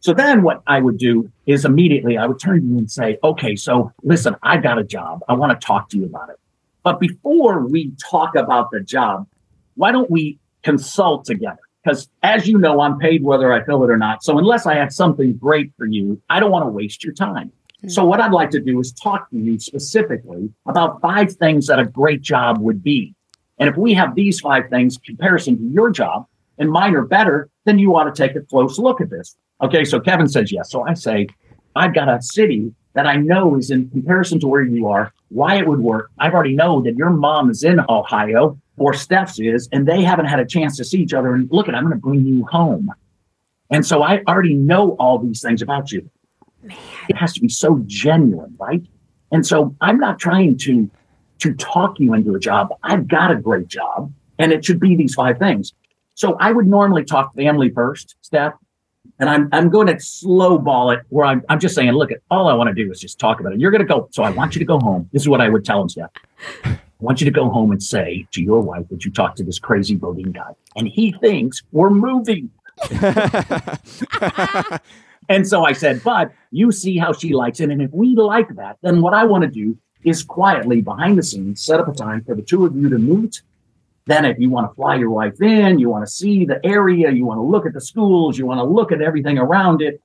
So 0.07 0.15
then 0.15 0.43
what 0.43 0.63
I 0.69 0.79
would 0.79 0.99
do 0.99 1.33
is 1.47 1.65
immediately 1.65 2.17
I 2.17 2.27
would 2.27 2.39
turn 2.39 2.61
to 2.61 2.65
you 2.65 2.79
and 2.79 2.89
say, 2.89 3.19
okay, 3.25 3.57
so 3.57 3.93
listen, 4.05 4.37
I've 4.41 4.63
got 4.63 4.79
a 4.79 4.85
job. 4.85 5.25
I 5.29 5.33
want 5.33 5.61
to 5.61 5.67
talk 5.67 5.89
to 5.89 5.97
you 5.97 6.05
about 6.05 6.31
it. 6.31 6.37
But 6.85 7.01
before 7.01 7.67
we 7.67 7.91
talk 8.09 8.37
about 8.37 8.71
the 8.71 8.79
job, 8.79 9.27
why 9.75 9.91
don't 9.91 10.09
we 10.09 10.39
consult 10.63 11.25
together? 11.25 11.59
Because 11.83 12.09
as 12.23 12.47
you 12.47 12.57
know, 12.57 12.83
I'm 12.83 13.01
paid 13.01 13.25
whether 13.25 13.53
I 13.53 13.65
fill 13.65 13.83
it 13.83 13.91
or 13.91 13.97
not. 13.97 14.23
So 14.23 14.39
unless 14.39 14.65
I 14.65 14.77
have 14.77 14.93
something 14.93 15.33
great 15.39 15.73
for 15.77 15.87
you, 15.87 16.23
I 16.31 16.39
don't 16.39 16.53
want 16.53 16.67
to 16.67 16.71
waste 16.71 17.03
your 17.03 17.13
time. 17.13 17.51
Hmm. 17.81 17.89
So 17.89 18.05
what 18.05 18.21
I'd 18.21 18.31
like 18.31 18.51
to 18.51 18.61
do 18.61 18.79
is 18.79 18.93
talk 18.93 19.29
to 19.31 19.37
you 19.37 19.59
specifically 19.59 20.53
about 20.67 21.01
five 21.01 21.33
things 21.33 21.67
that 21.67 21.81
a 21.81 21.85
great 21.85 22.23
job 22.23 22.61
would 22.61 22.81
be. 22.81 23.13
And 23.59 23.69
if 23.69 23.77
we 23.77 23.93
have 23.95 24.15
these 24.15 24.39
five 24.39 24.71
things 24.71 24.99
comparison 24.99 25.57
to 25.57 25.65
your 25.65 25.91
job 25.91 26.29
and 26.59 26.71
mine 26.71 26.95
are 26.95 27.05
better, 27.05 27.51
then 27.65 27.81
you 27.81 27.97
ought 27.97 28.05
to 28.05 28.13
take 28.13 28.37
a 28.37 28.41
close 28.43 28.79
look 28.79 29.01
at 29.01 29.11
this. 29.11 29.37
Okay. 29.63 29.85
So 29.85 30.01
Kevin 30.01 30.29
says 30.29 30.53
yes. 30.53 30.71
So 30.71 30.83
I 30.83 30.95
say, 30.95 31.29
I've 31.75 31.95
got 31.95 32.09
a 32.09 32.21
city 32.23 32.73
that 32.95 33.07
I 33.07 33.17
know 33.17 33.57
is 33.57 33.71
in 33.71 33.91
comparison 33.91 34.41
to 34.41 34.47
where 34.47 34.63
you 34.63 34.89
are, 34.89 35.13
why 35.29 35.57
it 35.57 35.67
would 35.67 35.81
work. 35.81 36.11
I've 36.19 36.33
already 36.33 36.55
know 36.55 36.81
that 36.83 36.97
your 36.97 37.11
mom 37.11 37.51
is 37.51 37.63
in 37.63 37.81
Ohio 37.89 38.59
or 38.79 38.95
Steph's 38.95 39.39
is, 39.39 39.69
and 39.73 39.87
they 39.87 40.03
haven't 40.03 40.27
had 40.27 40.41
a 40.41 40.47
chance 40.47 40.77
to 40.79 40.85
see 40.85 41.01
each 41.01 41.13
other. 41.13 41.35
And 41.35 41.51
look 41.51 41.69
at, 41.69 41.75
I'm 41.75 41.85
going 41.85 41.95
to 41.95 42.01
bring 42.01 42.25
you 42.25 42.45
home. 42.47 42.91
And 43.71 43.85
so 43.85 44.03
I 44.03 44.23
already 44.29 44.55
know 44.55 44.93
all 44.93 45.19
these 45.19 45.43
things 45.43 45.61
about 45.61 45.93
you. 45.93 46.09
Man. 46.63 46.77
It 47.09 47.17
has 47.17 47.33
to 47.35 47.41
be 47.41 47.49
so 47.49 47.83
genuine, 47.87 48.57
right? 48.59 48.83
And 49.33 49.47
so 49.47 49.75
I'm 49.81 49.99
not 49.99 50.19
trying 50.19 50.57
to 50.59 50.91
to 51.39 51.53
talk 51.55 52.01
you 52.01 52.15
into 52.15 52.35
a 52.35 52.39
job. 52.39 52.75
I've 52.83 53.09
got 53.09 53.31
a 53.31 53.37
great 53.37 53.69
job, 53.69 54.11
and 54.39 54.53
it 54.53 54.65
should 54.65 54.81
be 54.81 54.97
these 54.97 55.15
five 55.15 55.39
things. 55.39 55.75
So 56.15 56.35
I 56.41 56.51
would 56.53 56.67
normally 56.67 57.05
talk 57.05 57.35
family 57.35 57.69
first, 57.69 58.17
Steph, 58.23 58.55
and 59.19 59.29
I'm 59.29 59.49
I'm 59.53 59.71
going 59.71 59.87
to 59.87 59.99
slow 59.99 60.59
ball 60.59 60.91
it 60.91 61.01
where 61.09 61.27
I'm 61.27 61.43
I'm 61.49 61.59
just 61.59 61.75
saying, 61.75 61.93
look, 61.93 62.13
at 62.13 62.19
all 62.31 62.49
I 62.49 62.55
want 62.55 62.69
to 62.69 62.75
do 62.75 62.91
is 62.91 63.01
just 63.01 63.19
talk 63.19 63.41
about 63.41 63.53
it. 63.53 63.61
You're 63.61 63.71
going 63.71 63.83
to 63.83 63.87
go. 63.87 64.09
So 64.13 64.23
I 64.23 64.31
want 64.31 64.55
you 64.55 64.59
to 64.59 64.65
go 64.65 64.79
home. 64.79 65.09
This 65.13 65.23
is 65.23 65.29
what 65.29 65.41
I 65.41 65.49
would 65.49 65.65
tell 65.65 65.81
him, 65.83 65.89
Steph. 65.89 66.11
I 66.65 66.79
want 67.01 67.21
you 67.21 67.25
to 67.27 67.31
go 67.31 67.49
home 67.51 67.73
and 67.73 67.83
say 67.83 68.27
to 68.33 68.43
your 68.43 68.61
wife 68.61 68.89
that 68.91 69.05
you 69.05 69.11
talked 69.11 69.37
to 69.39 69.45
this 69.45 69.59
crazy 69.59 69.97
Beaudine 69.97 70.33
guy, 70.33 70.53
and 70.77 70.89
he 70.89 71.13
thinks 71.13 71.63
we're 71.73 71.91
moving. 71.91 72.51
and 75.29 75.47
so 75.47 75.65
I 75.65 75.73
said, 75.73 76.03
but 76.03 76.33
you 76.51 76.73
see 76.73 76.97
how 76.99 77.13
she 77.13 77.33
likes 77.35 77.61
it, 77.61 77.71
and 77.71 77.83
if 77.83 77.91
we 77.93 78.15
like 78.15 78.55
that, 78.57 78.79
then 78.83 79.03
what 79.03 79.13
I 79.15 79.25
want 79.25 79.43
to 79.45 79.51
do 79.51 79.77
is 80.05 80.23
quietly 80.23 80.81
behind 80.81 81.19
the 81.19 81.23
scenes 81.23 81.61
set 81.61 81.81
up 81.81 81.89
a 81.89 81.93
time 81.93 82.23
for 82.25 82.35
the 82.35 82.43
two 82.43 82.65
of 82.65 82.77
you 82.77 82.89
to 82.89 82.99
meet 82.99 83.43
then, 84.07 84.25
if 84.25 84.39
you 84.39 84.51
want 84.51 84.71
to 84.71 84.75
fly 84.75 84.95
your 84.95 85.11
wife 85.11 85.41
in, 85.43 85.79
you 85.79 85.91
want 85.91 86.07
to 86.07 86.11
see 86.11 86.45
the 86.45 86.65
area, 86.65 87.11
you 87.11 87.27
want 87.27 87.39
to 87.39 87.43
look 87.43 87.67
at 87.67 87.73
the 87.73 87.81
schools, 87.81 88.39
you 88.39 88.47
want 88.47 88.59
to 88.59 88.65
look 88.65 88.93
at 88.93 89.03
everything 89.03 89.37
around 89.37 89.83
it, 89.83 90.01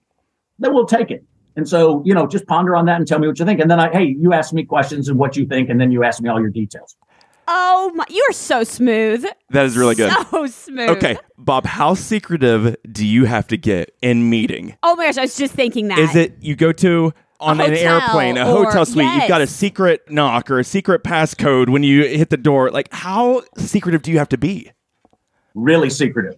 then 0.60 0.74
we'll 0.74 0.88
take 0.88 1.12
it. 1.12 1.24
And 1.56 1.68
so, 1.68 2.02
you 2.06 2.14
know, 2.14 2.28
just 2.28 2.48
ponder 2.48 2.76
on 2.76 2.86
that 2.86 2.96
and 2.96 3.08
tell 3.08 3.20
me 3.20 3.28
what 3.28 3.38
you 3.38 3.46
think. 3.46 3.60
And 3.60 3.70
then 3.70 3.80
I, 3.80 3.92
hey, 3.92 4.16
you 4.18 4.34
ask 4.34 4.54
me 4.54 4.64
questions 4.64 5.10
and 5.10 5.20
what 5.20 5.36
you 5.38 5.46
think, 5.46 5.70
and 5.70 5.80
then 5.80 5.92
you 5.92 6.04
ask 6.04 6.22
me 6.22 6.30
all 6.30 6.40
your 6.40 6.50
details. 6.50 6.96
Oh 7.48 7.92
my, 7.96 8.06
you 8.10 8.26
are 8.30 8.34
so 8.34 8.64
smooth. 8.64 9.26
That 9.50 9.66
is 9.66 9.76
really 9.76 9.96
good. 9.96 10.14
So 10.30 10.48
smooth. 10.48 10.90
Okay, 10.92 11.18
Bob, 11.38 11.66
how 11.66 11.96
secretive 11.96 12.78
do 12.90 13.06
you 13.06 13.26
have 13.26 13.48
to 13.48 13.58
get 13.58 13.94
in 14.02 14.30
meeting? 14.30 14.78
Oh 14.82 14.96
my 14.96 15.08
gosh, 15.08 15.18
I 15.18 15.22
was 15.22 15.36
just 15.36 15.54
thinking 15.54 15.90
that. 15.90 16.00
Is 16.00 16.16
it 16.16 16.36
you 16.40 16.56
go 16.56 16.72
to 16.72 17.14
on 17.42 17.60
an 17.60 17.74
airplane, 17.74 18.38
a 18.38 18.42
or, 18.42 18.66
hotel 18.66 18.86
suite, 18.86 19.06
yes. 19.06 19.22
you've 19.22 19.30
got 19.30 19.42
a 19.42 19.48
secret 19.48 20.10
knock 20.10 20.50
or 20.50 20.60
a 20.60 20.64
secret 20.64 21.04
passcode 21.04 21.70
when 21.70 21.84
you 21.84 22.06
hit 22.06 22.30
the 22.30 22.38
door. 22.38 22.72
Like, 22.72 22.88
how 22.94 23.42
secretive 23.58 24.02
do 24.02 24.12
you 24.12 24.20
have 24.20 24.30
to 24.30 24.38
be? 24.38 24.72
Really 25.56 25.90
secretive. 25.90 26.38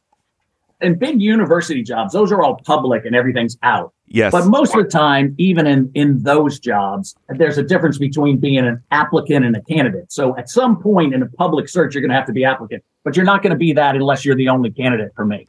And 0.81 1.00
big 1.00 1.22
university 1.22 1.83
jobs, 1.83 2.13
those 2.13 2.31
are 2.31 2.41
all 2.41 2.60
public 2.65 3.05
and 3.05 3.15
everything's 3.15 3.57
out. 3.63 3.93
Yes. 4.07 4.31
But 4.31 4.48
most 4.48 4.75
of 4.75 4.83
the 4.83 4.89
time, 4.89 5.33
even 5.38 5.65
in, 5.65 5.89
in 5.93 6.22
those 6.24 6.60
jobs, 6.60 7.15
there's 7.29 7.57
a 7.57 7.63
difference 7.63 7.98
between 7.98 8.38
being 8.38 8.57
an 8.57 8.83
applicant 8.91 9.45
and 9.45 9.55
a 9.55 9.62
candidate. 9.62 10.12
So 10.12 10.38
at 10.38 10.50
some 10.50 10.81
point 10.81 11.13
in 11.13 11.24
a 11.24 11.27
public 11.27 11.69
search, 11.69 11.95
you're 11.95 12.01
going 12.01 12.10
to 12.10 12.15
have 12.15 12.27
to 12.27 12.33
be 12.33 12.43
applicant, 12.43 12.83
but 13.03 13.15
you're 13.15 13.25
not 13.25 13.41
going 13.41 13.51
to 13.51 13.57
be 13.57 13.74
that 13.74 13.95
unless 13.95 14.25
you're 14.25 14.36
the 14.36 14.50
only 14.50 14.72
candidate 14.72 15.12
for 15.15 15.25
me. 15.25 15.48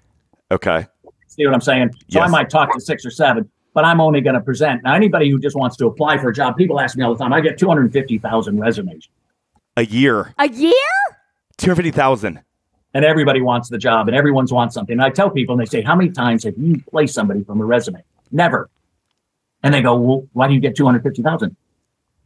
Okay. 0.50 0.87
See 1.26 1.44
what 1.44 1.54
I'm 1.54 1.61
saying? 1.61 1.90
So 2.11 2.20
Yes. 2.20 2.28
I 2.28 2.30
might 2.30 2.49
talk 2.49 2.73
to 2.73 2.80
six 2.80 3.04
or 3.04 3.11
seven, 3.11 3.50
but 3.75 3.85
I'm 3.85 4.00
only 4.00 4.21
going 4.21 4.35
to 4.35 4.40
present. 4.40 4.83
Now, 4.85 4.95
anybody 4.95 5.28
who 5.31 5.38
just 5.38 5.57
wants 5.57 5.76
to 5.78 5.87
apply 5.87 6.16
for 6.19 6.28
a 6.31 6.33
job, 6.35 6.57
people 6.57 6.81
ask 6.81 6.97
me 6.97 7.04
all 7.04 7.12
the 7.14 7.23
time, 7.23 7.33
I 7.33 7.40
get 7.40 7.59
250,000 7.59 8.59
resumes 8.59 9.09
A 9.76 9.85
year, 9.85 10.33
a 10.38 10.49
year? 10.49 10.73
two 11.59 11.71
hundred 11.71 11.76
fifty 11.76 11.90
thousand. 11.90 12.40
and 12.95 13.04
everybody 13.04 13.40
wants 13.40 13.69
the 13.69 13.78
job 13.78 14.09
and 14.09 14.16
everyone's 14.16 14.52
wants 14.52 14.75
something. 14.75 14.95
And 14.95 15.02
I 15.02 15.11
tell 15.11 15.28
people 15.31 15.54
and 15.54 15.61
they 15.61 15.69
say, 15.69 15.83
how 15.83 15.95
many 15.97 16.11
times 16.11 16.45
have 16.45 16.54
you 16.57 16.81
placed 16.90 17.14
somebody 17.14 17.43
from 17.45 17.61
a 17.61 17.64
resume? 17.64 18.02
Never. 18.33 18.71
And 19.62 19.73
they 19.75 19.83
go, 19.83 19.95
well, 19.97 20.26
why 20.33 20.49
do 20.49 20.54
you 20.54 20.61
get 20.61 20.76
250,000? 20.76 21.57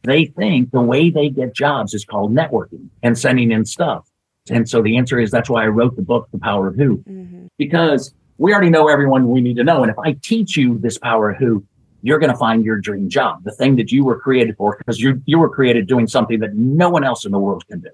They 0.03 0.25
think 0.25 0.71
the 0.71 0.81
way 0.81 1.09
they 1.09 1.29
get 1.29 1.53
jobs 1.55 1.93
is 1.93 2.05
called 2.05 2.33
networking 2.33 2.89
and 3.03 3.17
sending 3.17 3.51
in 3.51 3.65
stuff. 3.65 4.07
And 4.49 4.67
so 4.69 4.81
the 4.81 4.97
answer 4.97 5.19
is 5.19 5.29
that's 5.31 5.49
why 5.49 5.63
I 5.63 5.67
wrote 5.67 5.95
the 5.95 6.01
book, 6.01 6.27
The 6.31 6.39
Power 6.39 6.67
of 6.67 6.75
Who, 6.75 6.97
Mm-hmm. 6.99 7.47
because 7.57 8.13
we 8.39 8.53
already 8.53 8.69
know 8.69 8.87
everyone 8.87 9.29
we 9.29 9.41
need 9.41 9.57
to 9.57 9.63
know. 9.63 9.83
And 9.83 9.91
if 9.91 9.99
I 9.99 10.13
teach 10.13 10.57
you 10.57 10.79
this 10.79 10.97
power 10.97 11.31
of 11.31 11.37
who, 11.37 11.63
you're 12.01 12.19
going 12.19 12.31
to 12.31 12.37
find 12.37 12.63
your 12.63 12.79
dream 12.79 13.09
job, 13.09 13.43
the 13.43 13.51
thing 13.51 13.75
that 13.75 13.91
you 13.91 14.05
were 14.05 14.17
created 14.17 14.55
for, 14.55 14.77
because 14.77 14.99
you, 14.99 15.21
you 15.25 15.37
were 15.37 15.49
created 15.49 15.85
doing 15.87 16.07
something 16.07 16.39
that 16.39 16.55
no 16.55 16.89
one 16.89 17.03
else 17.03 17.25
in 17.25 17.31
the 17.31 17.37
world 17.37 17.67
can 17.67 17.81
do. 17.81 17.89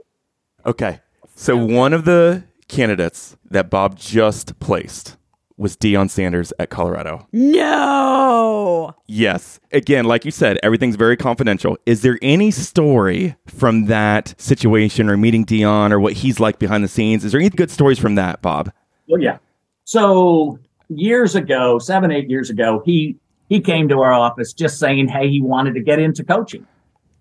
Okay. 0.65 1.01
So 1.35 1.57
one 1.57 1.91
of 1.91 2.05
the 2.05 2.43
candidates 2.67 3.35
that 3.49 3.69
Bob 3.71 3.97
just 3.97 4.57
placed 4.59 5.17
was 5.57 5.75
Deion 5.75 6.09
Sanders 6.09 6.53
at 6.59 6.69
Colorado. 6.69 7.27
No. 7.31 8.93
Yes. 9.07 9.59
Again, 9.71 10.05
like 10.05 10.25
you 10.25 10.31
said, 10.31 10.59
everything's 10.61 10.95
very 10.95 11.17
confidential. 11.17 11.77
Is 11.85 12.01
there 12.01 12.19
any 12.21 12.51
story 12.51 13.35
from 13.47 13.85
that 13.85 14.39
situation 14.39 15.09
or 15.09 15.17
meeting 15.17 15.45
Deion 15.45 15.91
or 15.91 15.99
what 15.99 16.13
he's 16.13 16.39
like 16.39 16.59
behind 16.59 16.83
the 16.83 16.87
scenes? 16.87 17.25
Is 17.25 17.31
there 17.31 17.41
any 17.41 17.49
good 17.49 17.71
stories 17.71 17.97
from 17.97 18.15
that, 18.15 18.43
Bob? 18.43 18.71
Well, 19.07 19.21
yeah. 19.21 19.37
So 19.85 20.59
years 20.89 21.35
ago, 21.35 21.79
seven, 21.79 22.11
eight 22.11 22.29
years 22.29 22.49
ago, 22.49 22.81
he 22.85 23.15
he 23.47 23.61
came 23.61 23.87
to 23.89 24.01
our 24.01 24.11
office 24.11 24.53
just 24.53 24.79
saying, 24.79 25.07
hey, 25.07 25.29
he 25.29 25.39
wanted 25.39 25.75
to 25.75 25.81
get 25.81 25.99
into 25.99 26.23
coaching. 26.23 26.65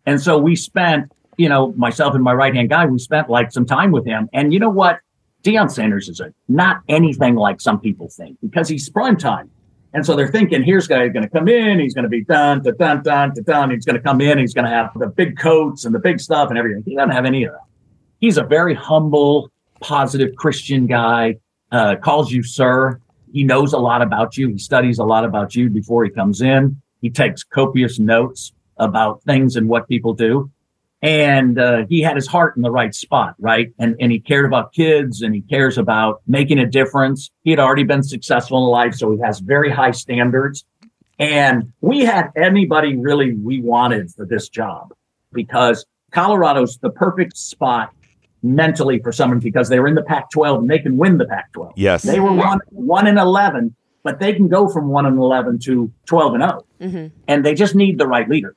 And 0.06 0.20
so 0.20 0.38
we 0.38 0.56
spent, 0.56 1.12
you 1.36 1.50
know, 1.50 1.72
myself 1.72 2.14
and 2.14 2.24
my 2.24 2.32
right 2.32 2.54
hand 2.54 2.70
guy, 2.70 2.86
we 2.86 2.98
spent 2.98 3.28
like 3.28 3.52
some 3.52 3.66
time 3.66 3.90
with 3.90 4.06
him. 4.06 4.28
And 4.32 4.52
you 4.52 4.58
know 4.58 4.70
what? 4.70 5.00
Deion 5.42 5.70
Sanders 5.70 6.08
is 6.08 6.20
a, 6.20 6.32
not 6.48 6.80
anything 6.88 7.34
like 7.34 7.60
some 7.60 7.78
people 7.78 8.08
think 8.08 8.38
because 8.40 8.68
he's 8.68 8.88
prime 8.88 9.18
time. 9.18 9.50
And 9.92 10.04
so 10.04 10.16
they're 10.16 10.32
thinking, 10.32 10.62
here's 10.62 10.88
guy 10.88 11.06
going 11.08 11.22
to 11.22 11.28
come 11.28 11.46
in, 11.46 11.78
he's 11.78 11.94
going 11.94 12.04
to 12.04 12.08
be 12.08 12.24
done, 12.24 12.62
dun, 12.62 13.02
dun, 13.02 13.32
dun. 13.44 13.70
He's 13.70 13.84
going 13.84 13.96
to 13.96 14.02
come 14.02 14.20
in, 14.22 14.38
he's 14.38 14.54
going 14.54 14.64
to 14.64 14.70
have 14.70 14.90
the 14.96 15.06
big 15.06 15.38
coats 15.38 15.84
and 15.84 15.94
the 15.94 16.00
big 16.00 16.18
stuff 16.18 16.48
and 16.48 16.58
everything. 16.58 16.82
He 16.86 16.96
doesn't 16.96 17.12
have 17.12 17.26
any 17.26 17.44
of 17.44 17.52
that. 17.52 17.60
He's 18.20 18.38
a 18.38 18.42
very 18.42 18.74
humble, 18.74 19.52
positive 19.80 20.34
Christian 20.36 20.86
guy, 20.86 21.36
uh, 21.74 21.96
calls 21.96 22.30
you 22.30 22.42
sir. 22.42 23.00
He 23.32 23.42
knows 23.42 23.72
a 23.72 23.78
lot 23.78 24.00
about 24.00 24.36
you. 24.36 24.48
He 24.48 24.58
studies 24.58 24.98
a 24.98 25.04
lot 25.04 25.24
about 25.24 25.56
you 25.56 25.68
before 25.68 26.04
he 26.04 26.10
comes 26.10 26.40
in. 26.40 26.80
He 27.02 27.10
takes 27.10 27.42
copious 27.42 27.98
notes 27.98 28.52
about 28.76 29.22
things 29.24 29.56
and 29.56 29.68
what 29.68 29.88
people 29.88 30.14
do. 30.14 30.50
And 31.02 31.58
uh, 31.58 31.84
he 31.88 32.00
had 32.00 32.14
his 32.16 32.28
heart 32.28 32.56
in 32.56 32.62
the 32.62 32.70
right 32.70 32.94
spot, 32.94 33.34
right? 33.38 33.72
And 33.78 33.96
and 34.00 34.10
he 34.12 34.20
cared 34.20 34.46
about 34.46 34.72
kids 34.72 35.20
and 35.20 35.34
he 35.34 35.42
cares 35.42 35.76
about 35.76 36.22
making 36.26 36.58
a 36.60 36.66
difference. 36.66 37.30
He 37.42 37.50
had 37.50 37.58
already 37.58 37.82
been 37.82 38.04
successful 38.04 38.58
in 38.58 38.64
life, 38.70 38.94
so 38.94 39.12
he 39.12 39.20
has 39.20 39.40
very 39.40 39.70
high 39.70 39.90
standards. 39.90 40.64
And 41.18 41.72
we 41.80 42.04
had 42.04 42.30
anybody 42.36 42.96
really 42.96 43.34
we 43.34 43.60
wanted 43.60 44.12
for 44.12 44.24
this 44.24 44.48
job 44.48 44.94
because 45.32 45.84
Colorado's 46.12 46.78
the 46.78 46.90
perfect 46.90 47.36
spot 47.36 47.92
mentally 48.44 48.98
for 49.00 49.10
someone 49.10 49.40
because 49.40 49.68
they 49.68 49.80
were 49.80 49.88
in 49.88 49.94
the 49.94 50.02
Pac-12 50.02 50.58
and 50.58 50.70
they 50.70 50.78
can 50.78 50.96
win 50.96 51.18
the 51.18 51.24
Pac-12. 51.24 51.72
Yes. 51.76 52.02
They 52.02 52.20
were 52.20 52.32
one 52.32 52.60
one 52.70 53.06
and 53.06 53.18
eleven, 53.18 53.74
but 54.02 54.20
they 54.20 54.34
can 54.34 54.48
go 54.48 54.68
from 54.68 54.88
one 54.88 55.06
and 55.06 55.18
eleven 55.18 55.58
to 55.60 55.90
twelve 56.06 56.34
and 56.34 56.42
0 56.42 56.66
Mm-hmm. 56.80 57.06
and 57.28 57.46
they 57.46 57.54
just 57.54 57.74
need 57.74 57.96
the 57.98 58.06
right 58.06 58.28
leader. 58.28 58.54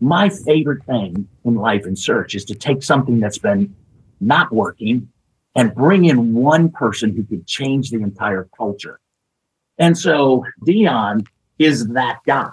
My 0.00 0.30
favorite 0.30 0.82
thing 0.84 1.28
in 1.44 1.54
life 1.56 1.84
and 1.84 1.98
search 1.98 2.34
is 2.34 2.44
to 2.46 2.54
take 2.54 2.82
something 2.82 3.20
that's 3.20 3.36
been 3.36 3.74
not 4.20 4.50
working 4.50 5.08
and 5.54 5.74
bring 5.74 6.06
in 6.06 6.32
one 6.32 6.70
person 6.70 7.14
who 7.14 7.24
could 7.24 7.46
change 7.46 7.90
the 7.90 8.00
entire 8.00 8.48
culture. 8.56 9.00
And 9.76 9.98
so 9.98 10.44
Deion 10.66 11.26
is 11.58 11.88
that 11.88 12.20
guy. 12.24 12.52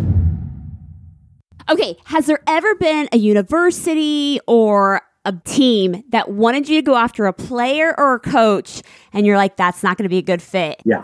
Okay, 1.71 1.95
has 2.03 2.25
there 2.25 2.41
ever 2.47 2.75
been 2.75 3.07
a 3.13 3.17
university 3.17 4.41
or 4.45 5.01
a 5.23 5.31
team 5.45 6.03
that 6.09 6.29
wanted 6.29 6.67
you 6.67 6.81
to 6.81 6.85
go 6.85 6.95
after 6.97 7.27
a 7.27 7.33
player 7.33 7.95
or 7.97 8.15
a 8.15 8.19
coach 8.19 8.81
and 9.13 9.25
you're 9.25 9.37
like, 9.37 9.55
that's 9.55 9.81
not 9.81 9.97
going 9.97 10.03
to 10.03 10.09
be 10.09 10.17
a 10.17 10.21
good 10.21 10.41
fit? 10.41 10.81
Yeah. 10.83 11.03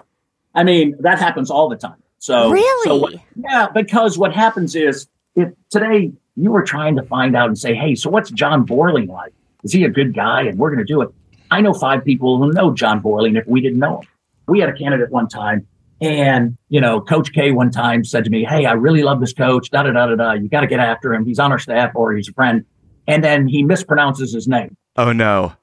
I 0.54 0.64
mean, 0.64 0.96
that 1.00 1.20
happens 1.20 1.50
all 1.50 1.70
the 1.70 1.78
time. 1.78 1.96
So, 2.20 2.50
Really? 2.50 2.90
so 2.90 2.98
what- 2.98 3.14
yeah, 3.38 3.68
because 3.74 4.18
what 4.18 4.34
happens 4.34 4.76
is 4.76 5.08
if 5.36 5.54
today 5.70 6.12
you 6.36 6.52
were 6.52 6.64
trying 6.64 6.98
to 6.98 7.04
find 7.04 7.36
out 7.36 7.48
and 7.48 7.58
say, 7.58 7.74
hey, 7.74 7.96
so 7.96 8.10
what's 8.10 8.30
John 8.32 8.66
Borling 8.66 9.08
like? 9.08 9.34
Is 9.64 9.72
he 9.72 9.86
a 9.86 9.90
good 9.90 10.14
guy? 10.14 10.42
And 10.42 10.60
we're 10.60 10.70
going 10.70 10.86
to 10.86 10.94
do 10.94 11.02
it. 11.02 11.10
I 11.50 11.62
know 11.62 11.74
five 11.74 12.04
people 12.04 12.40
who 12.40 12.52
know 12.52 12.74
John 12.74 13.02
Borling 13.02 13.38
if 13.40 13.48
we 13.48 13.62
didn't 13.62 13.80
know 13.80 14.00
him. 14.02 14.08
We 14.48 14.60
had 14.60 14.68
a 14.70 14.74
candidate 14.74 15.12
one 15.12 15.30
time 15.30 15.66
And, 16.00 16.58
you 16.70 16.80
know, 16.80 17.02
Coach 17.02 17.34
K 17.34 17.52
one 17.52 17.72
time 17.72 18.04
said 18.04 18.24
to 18.26 18.30
me, 18.30 18.44
Hey, 18.44 18.66
I 18.66 18.74
really 18.74 19.04
love 19.04 19.20
this 19.20 19.34
coach. 19.34 19.72
Da 19.72 19.84
da 19.84 19.92
da 19.92 20.08
da 20.08 20.16
da. 20.16 20.34
You 20.34 20.48
got 20.48 20.62
to 20.62 20.68
get 20.68 20.80
after 20.80 21.14
him. 21.14 21.26
He's 21.26 21.40
on 21.40 21.52
our 21.52 21.60
staff 21.60 21.92
or 21.96 22.16
he's 22.16 22.30
a 22.30 22.34
friend. 22.34 22.66
And 23.08 23.24
then 23.24 23.48
he 23.48 23.64
mispronounces 23.64 24.34
his 24.34 24.48
name. 24.48 24.78
Oh 24.96 25.12
no. 25.12 25.54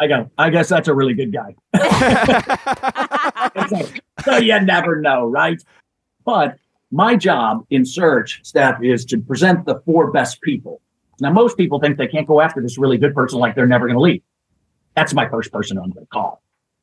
I 0.00 0.06
go, 0.06 0.30
I 0.38 0.50
guess 0.50 0.68
that's 0.68 0.88
a 0.88 0.94
really 0.94 1.14
good 1.14 1.32
guy. 1.32 1.56
like, 3.70 4.02
so 4.24 4.36
you 4.36 4.60
never 4.60 5.00
know, 5.00 5.26
right? 5.26 5.60
But 6.24 6.56
my 6.90 7.16
job 7.16 7.64
in 7.70 7.84
search 7.84 8.40
staff 8.44 8.82
is 8.82 9.04
to 9.06 9.18
present 9.18 9.66
the 9.66 9.80
four 9.84 10.12
best 10.12 10.40
people. 10.40 10.80
Now, 11.20 11.32
most 11.32 11.56
people 11.56 11.80
think 11.80 11.98
they 11.98 12.06
can't 12.06 12.28
go 12.28 12.40
after 12.40 12.62
this 12.62 12.78
really 12.78 12.96
good 12.96 13.14
person 13.14 13.40
like 13.40 13.56
they're 13.56 13.66
never 13.66 13.86
going 13.86 13.96
to 13.96 14.02
leave. 14.02 14.22
That's 14.94 15.14
my 15.14 15.28
first 15.28 15.52
person 15.52 15.78
I'm 15.78 15.90
going 15.90 16.06
to 16.06 16.10
call. 16.10 16.42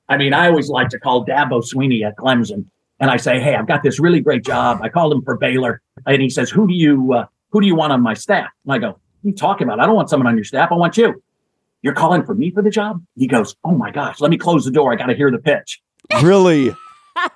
I 0.10 0.18
mean, 0.18 0.34
I 0.34 0.50
always 0.50 0.70
like 0.70 0.90
to 0.90 1.00
call 1.00 1.26
Dabo 1.26 1.64
Swinney 1.64 2.06
at 2.06 2.18
Clemson, 2.18 2.66
and 3.06 3.12
I 3.12 3.18
say, 3.18 3.40
"Hey, 3.40 3.54
I've 3.54 3.68
got 3.68 3.84
this 3.84 4.00
really 4.00 4.20
great 4.20 4.44
job." 4.44 4.80
I 4.82 4.90
called 4.90 5.14
him 5.14 5.22
for 5.22 5.38
Baylor, 5.38 5.80
and 6.08 6.24
he 6.24 6.30
says, 6.30 6.50
"Who 6.50 6.68
do 6.68 6.74
you 6.74 7.14
uh, 7.14 7.28
who 7.52 7.62
do 7.62 7.68
you 7.68 7.76
want 7.76 7.94
on 7.94 8.02
my 8.02 8.16
staff?" 8.16 8.50
And 8.66 8.74
I 8.74 8.80
go, 8.80 8.88
"What 8.88 8.96
are 8.96 9.28
you 9.30 9.34
talking 9.34 9.68
about? 9.68 9.80
I 9.80 9.86
don't 9.86 9.96
want 9.96 10.10
someone 10.10 10.26
on 10.26 10.36
your 10.36 10.44
staff. 10.44 10.72
I 10.72 10.76
want 10.76 10.98
you." 10.98 11.22
You're 11.86 11.94
calling 11.94 12.26
for 12.26 12.34
me 12.34 12.50
for 12.50 12.64
the 12.64 12.72
job? 12.72 13.04
He 13.16 13.28
goes, 13.28 13.56
Oh 13.64 13.76
my 13.76 13.92
gosh, 13.92 14.20
let 14.20 14.32
me 14.32 14.40
close 14.40 14.66
the 14.66 14.72
door. 14.72 14.92
I 14.92 14.96
got 14.96 15.06
to 15.06 15.14
hear 15.14 15.30
the 15.30 15.38
pitch. 15.38 15.84
Really? 16.24 16.70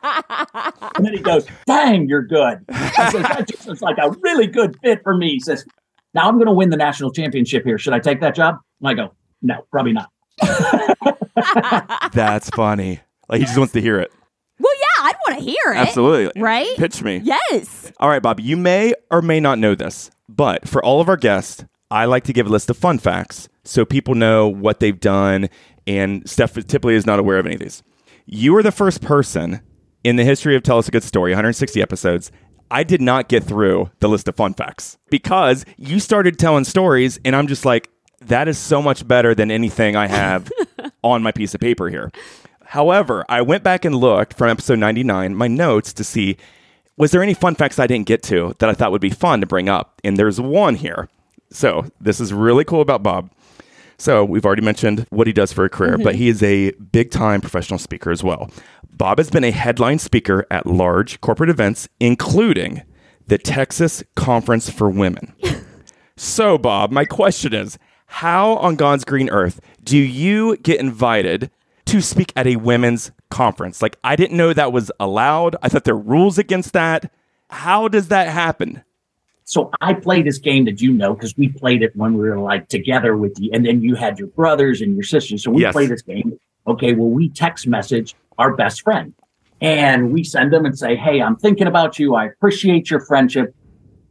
and 0.03 1.05
then 1.05 1.13
he 1.13 1.19
goes, 1.19 1.45
Dang, 1.67 2.09
you're 2.09 2.23
good. 2.23 2.65
I 2.67 3.11
says, 3.11 3.21
That 3.21 3.47
just 3.47 3.67
looks 3.67 3.83
like 3.83 3.97
a 4.01 4.09
really 4.23 4.47
good 4.47 4.75
fit 4.81 5.03
for 5.03 5.15
me. 5.15 5.33
He 5.33 5.39
says, 5.39 5.67
Now 6.15 6.27
I'm 6.27 6.37
going 6.37 6.47
to 6.47 6.51
win 6.51 6.71
the 6.71 6.77
national 6.77 7.11
championship 7.11 7.63
here. 7.63 7.77
Should 7.77 7.93
I 7.93 7.99
take 7.99 8.21
that 8.21 8.33
job? 8.33 8.55
And 8.81 8.89
I 8.89 8.95
go, 8.95 9.13
No, 9.43 9.67
probably 9.69 9.93
not. 9.93 10.09
That's 12.13 12.49
funny. 12.49 13.01
Like 13.29 13.41
he 13.41 13.45
just 13.45 13.55
wants 13.55 13.73
to 13.73 13.81
hear 13.81 13.99
it. 13.99 14.11
Well, 14.57 14.73
yeah, 14.79 14.85
I'd 15.09 15.15
want 15.27 15.39
to 15.39 15.45
hear 15.45 15.73
it. 15.73 15.77
Absolutely. 15.77 16.41
Right? 16.41 16.75
Pitch 16.77 17.01
me. 17.01 17.21
Yes. 17.23 17.91
All 17.99 18.09
right, 18.09 18.21
Bob, 18.21 18.39
you 18.39 18.55
may 18.55 18.93
or 19.09 19.21
may 19.21 19.39
not 19.39 19.57
know 19.57 19.73
this, 19.75 20.11
but 20.27 20.67
for 20.67 20.83
all 20.83 21.01
of 21.01 21.09
our 21.09 21.17
guests, 21.17 21.65
I 21.89 22.05
like 22.05 22.23
to 22.25 22.33
give 22.33 22.45
a 22.45 22.49
list 22.49 22.69
of 22.69 22.77
fun 22.77 22.99
facts 22.99 23.49
so 23.63 23.85
people 23.85 24.13
know 24.13 24.47
what 24.47 24.79
they've 24.79 24.99
done. 24.99 25.49
And 25.87 26.29
Steph 26.29 26.53
typically 26.53 26.93
is 26.95 27.05
not 27.05 27.19
aware 27.19 27.39
of 27.39 27.45
any 27.45 27.55
of 27.55 27.61
these. 27.61 27.81
You 28.27 28.55
are 28.57 28.63
the 28.63 28.71
first 28.71 29.01
person 29.01 29.61
in 30.03 30.15
the 30.15 30.23
history 30.23 30.55
of 30.55 30.61
Tell 30.61 30.77
Us 30.77 30.87
a 30.87 30.91
Good 30.91 31.03
Story, 31.03 31.31
160 31.31 31.81
episodes. 31.81 32.31
I 32.69 32.83
did 32.83 33.01
not 33.01 33.27
get 33.27 33.43
through 33.43 33.89
the 33.99 34.07
list 34.07 34.27
of 34.27 34.35
fun 34.35 34.53
facts 34.53 34.99
because 35.09 35.65
you 35.77 35.99
started 35.99 36.37
telling 36.37 36.65
stories, 36.65 37.19
and 37.25 37.35
I'm 37.35 37.47
just 37.47 37.65
like, 37.65 37.89
that 38.21 38.47
is 38.47 38.59
so 38.59 38.81
much 38.81 39.07
better 39.07 39.33
than 39.33 39.49
anything 39.49 39.95
I 39.95 40.07
have 40.07 40.51
on 41.03 41.23
my 41.23 41.31
piece 41.31 41.55
of 41.55 41.61
paper 41.61 41.89
here. 41.89 42.11
However, 42.69 43.25
I 43.27 43.41
went 43.41 43.63
back 43.63 43.83
and 43.83 43.95
looked 43.95 44.35
from 44.35 44.47
episode 44.47 44.77
99, 44.77 45.33
my 45.33 45.47
notes 45.47 45.91
to 45.93 46.03
see 46.03 46.37
was 46.97 47.09
there 47.09 47.23
any 47.23 47.33
fun 47.33 47.55
facts 47.55 47.79
I 47.79 47.87
didn't 47.87 48.05
get 48.05 48.21
to 48.23 48.55
that 48.59 48.69
I 48.69 48.73
thought 48.73 48.91
would 48.91 49.01
be 49.01 49.09
fun 49.09 49.41
to 49.41 49.47
bring 49.47 49.67
up? 49.67 49.99
And 50.03 50.17
there's 50.17 50.39
one 50.39 50.75
here. 50.75 51.09
So, 51.49 51.85
this 51.99 52.19
is 52.19 52.31
really 52.31 52.63
cool 52.63 52.81
about 52.81 53.01
Bob. 53.01 53.31
So, 53.97 54.23
we've 54.23 54.45
already 54.45 54.61
mentioned 54.61 55.07
what 55.09 55.25
he 55.25 55.33
does 55.33 55.51
for 55.51 55.65
a 55.65 55.69
career, 55.69 55.93
mm-hmm. 55.93 56.03
but 56.03 56.13
he 56.13 56.29
is 56.29 56.43
a 56.43 56.69
big 56.73 57.09
time 57.09 57.41
professional 57.41 57.79
speaker 57.79 58.11
as 58.11 58.23
well. 58.23 58.51
Bob 58.91 59.17
has 59.17 59.31
been 59.31 59.43
a 59.43 59.51
headline 59.51 59.97
speaker 59.97 60.45
at 60.51 60.67
large 60.67 61.21
corporate 61.21 61.49
events, 61.49 61.89
including 61.99 62.83
the 63.25 63.39
Texas 63.39 64.03
Conference 64.15 64.69
for 64.69 64.91
Women. 64.91 65.33
so, 66.17 66.59
Bob, 66.59 66.91
my 66.91 67.05
question 67.05 67.51
is 67.51 67.79
how 68.05 68.57
on 68.57 68.75
God's 68.75 69.05
green 69.05 69.31
earth 69.31 69.59
do 69.83 69.97
you 69.97 70.55
get 70.57 70.79
invited 70.79 71.49
to 71.89 72.01
speak 72.01 72.31
at 72.35 72.47
a 72.47 72.55
women's 72.55 73.11
conference? 73.29 73.81
Like, 73.81 73.97
I 74.03 74.15
didn't 74.15 74.37
know 74.37 74.53
that 74.53 74.71
was 74.71 74.91
allowed. 74.99 75.55
I 75.61 75.69
thought 75.69 75.83
there 75.83 75.95
were 75.95 76.01
rules 76.01 76.37
against 76.37 76.73
that. 76.73 77.11
How 77.49 77.87
does 77.87 78.09
that 78.09 78.29
happen? 78.29 78.83
So 79.43 79.71
I 79.81 79.95
play 79.95 80.21
this 80.21 80.37
game 80.37 80.65
that 80.65 80.81
you 80.81 80.93
know 80.93 81.15
because 81.15 81.35
we 81.35 81.49
played 81.49 81.81
it 81.81 81.95
when 81.95 82.13
we 82.13 82.29
were 82.29 82.39
like 82.39 82.67
together 82.67 83.17
with 83.17 83.35
you, 83.39 83.49
and 83.51 83.65
then 83.65 83.81
you 83.81 83.95
had 83.95 84.19
your 84.19 84.27
brothers 84.27 84.81
and 84.81 84.93
your 84.93 85.03
sisters. 85.03 85.43
So 85.43 85.51
we 85.51 85.63
yes. 85.63 85.73
play 85.73 85.87
this 85.87 86.03
game. 86.03 86.39
Okay, 86.67 86.93
well, 86.93 87.09
we 87.09 87.29
text 87.29 87.65
message 87.65 88.15
our 88.37 88.55
best 88.55 88.83
friend 88.83 89.13
and 89.61 90.13
we 90.13 90.23
send 90.23 90.53
them 90.53 90.65
and 90.65 90.77
say, 90.77 90.95
Hey, 90.95 91.21
I'm 91.21 91.35
thinking 91.35 91.67
about 91.67 91.99
you. 91.99 92.15
I 92.15 92.25
appreciate 92.25 92.89
your 92.89 93.01
friendship. 93.01 93.53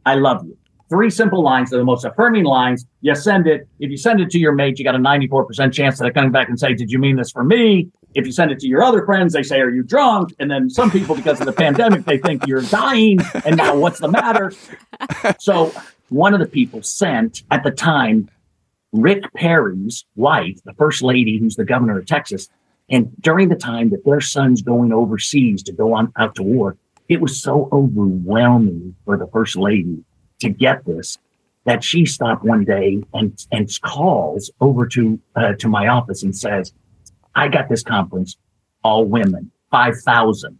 I 0.05 0.15
love 0.15 0.45
you. 0.45 0.57
Three 0.89 1.11
simple 1.11 1.43
lines. 1.43 1.69
They're 1.69 1.79
the 1.79 1.85
most 1.85 2.03
affirming 2.03 2.45
lines. 2.45 2.85
You 3.01 3.15
send 3.15 3.45
it. 3.45 3.67
If 3.79 3.91
you 3.91 3.97
send 3.97 4.19
it 4.21 4.31
to 4.31 4.39
your 4.39 4.53
mate, 4.53 4.79
you 4.79 4.85
got 4.85 4.95
a 4.95 4.99
94% 4.99 5.71
chance 5.71 5.99
that 5.99 6.05
they 6.05 6.11
come 6.11 6.31
back 6.31 6.49
and 6.49 6.59
say, 6.59 6.73
Did 6.73 6.91
you 6.91 6.97
mean 6.97 7.15
this 7.15 7.31
for 7.31 7.43
me? 7.43 7.89
If 8.15 8.25
you 8.25 8.31
send 8.31 8.51
it 8.51 8.59
to 8.59 8.67
your 8.67 8.81
other 8.81 9.05
friends, 9.05 9.33
they 9.33 9.43
say, 9.43 9.61
Are 9.61 9.69
you 9.69 9.83
drunk? 9.83 10.33
And 10.39 10.49
then 10.49 10.69
some 10.69 10.89
people, 10.89 11.15
because 11.15 11.39
of 11.39 11.45
the 11.45 11.53
pandemic, 11.53 12.05
they 12.05 12.17
think 12.17 12.47
you're 12.47 12.63
dying. 12.63 13.19
And 13.45 13.55
now 13.55 13.75
what's 13.77 13.99
the 13.99 14.09
matter? 14.09 14.51
So 15.39 15.71
one 16.09 16.33
of 16.33 16.39
the 16.39 16.45
people 16.45 16.83
sent 16.83 17.43
at 17.51 17.63
the 17.63 17.71
time 17.71 18.29
Rick 18.91 19.31
Perry's 19.33 20.05
wife, 20.15 20.57
the 20.65 20.73
first 20.73 21.01
lady 21.01 21.37
who's 21.37 21.55
the 21.55 21.65
governor 21.65 21.99
of 21.99 22.05
Texas. 22.05 22.49
And 22.89 23.11
during 23.21 23.49
the 23.49 23.55
time 23.55 23.91
that 23.91 24.03
their 24.03 24.21
son's 24.21 24.61
going 24.61 24.91
overseas 24.91 25.63
to 25.63 25.71
go 25.71 25.93
on 25.93 26.11
out 26.17 26.35
to 26.35 26.43
war, 26.43 26.75
it 27.07 27.21
was 27.21 27.41
so 27.41 27.69
overwhelming 27.71 28.95
for 29.05 29.17
the 29.17 29.27
first 29.27 29.55
lady 29.55 30.03
to 30.39 30.49
get 30.49 30.85
this 30.85 31.17
that 31.65 31.83
she 31.83 32.05
stopped 32.05 32.43
one 32.43 32.65
day 32.65 33.03
and 33.13 33.45
and 33.51 33.69
calls 33.81 34.49
over 34.59 34.87
to 34.87 35.19
uh, 35.35 35.53
to 35.53 35.67
my 35.67 35.87
office 35.87 36.23
and 36.23 36.35
says, 36.35 36.73
"I 37.35 37.47
got 37.47 37.69
this 37.69 37.83
conference, 37.83 38.37
all 38.83 39.05
women, 39.05 39.51
five 39.69 39.95
thousand, 39.99 40.57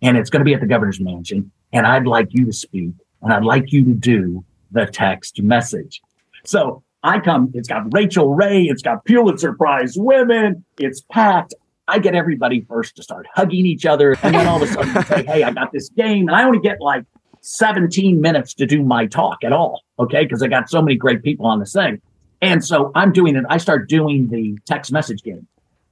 and 0.00 0.16
it's 0.16 0.30
going 0.30 0.40
to 0.40 0.44
be 0.44 0.54
at 0.54 0.60
the 0.60 0.66
governor's 0.66 1.00
mansion, 1.00 1.50
and 1.72 1.86
I'd 1.86 2.06
like 2.06 2.28
you 2.30 2.46
to 2.46 2.52
speak, 2.52 2.94
and 3.22 3.32
I'd 3.32 3.44
like 3.44 3.72
you 3.72 3.84
to 3.84 3.92
do 3.92 4.44
the 4.70 4.86
text 4.86 5.42
message." 5.42 6.00
So 6.44 6.82
I 7.02 7.20
come. 7.20 7.50
It's 7.54 7.68
got 7.68 7.92
Rachael 7.92 8.34
Ray. 8.34 8.62
It's 8.62 8.82
got 8.82 9.04
Pulitzer 9.04 9.52
Prize 9.54 9.94
women. 9.96 10.64
It's 10.78 11.02
packed. 11.12 11.54
I 11.88 11.98
get 11.98 12.14
everybody 12.14 12.66
first 12.68 12.96
to 12.96 13.02
start 13.02 13.26
hugging 13.34 13.66
each 13.66 13.86
other, 13.86 14.16
and 14.22 14.34
then 14.34 14.46
all 14.46 14.62
of 14.62 14.68
a 14.68 14.72
sudden 14.72 15.04
say, 15.04 15.24
"Hey, 15.24 15.42
I 15.42 15.50
got 15.50 15.72
this 15.72 15.88
game," 15.90 16.28
and 16.28 16.36
I 16.36 16.44
only 16.44 16.60
get 16.60 16.80
like 16.80 17.04
17 17.48 18.20
minutes 18.20 18.52
to 18.54 18.66
do 18.66 18.82
my 18.82 19.06
talk 19.06 19.42
at 19.42 19.52
all. 19.52 19.82
Okay. 19.98 20.26
Cause 20.26 20.42
I 20.42 20.48
got 20.48 20.68
so 20.68 20.82
many 20.82 20.96
great 20.96 21.22
people 21.22 21.46
on 21.46 21.60
this 21.60 21.72
thing. 21.72 22.00
And 22.42 22.62
so 22.64 22.92
I'm 22.94 23.10
doing 23.10 23.36
it. 23.36 23.44
I 23.48 23.56
start 23.56 23.88
doing 23.88 24.28
the 24.28 24.58
text 24.66 24.92
message 24.92 25.22
game. 25.22 25.46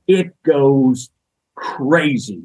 It 0.07 0.41
goes 0.43 1.11
crazy. 1.55 2.43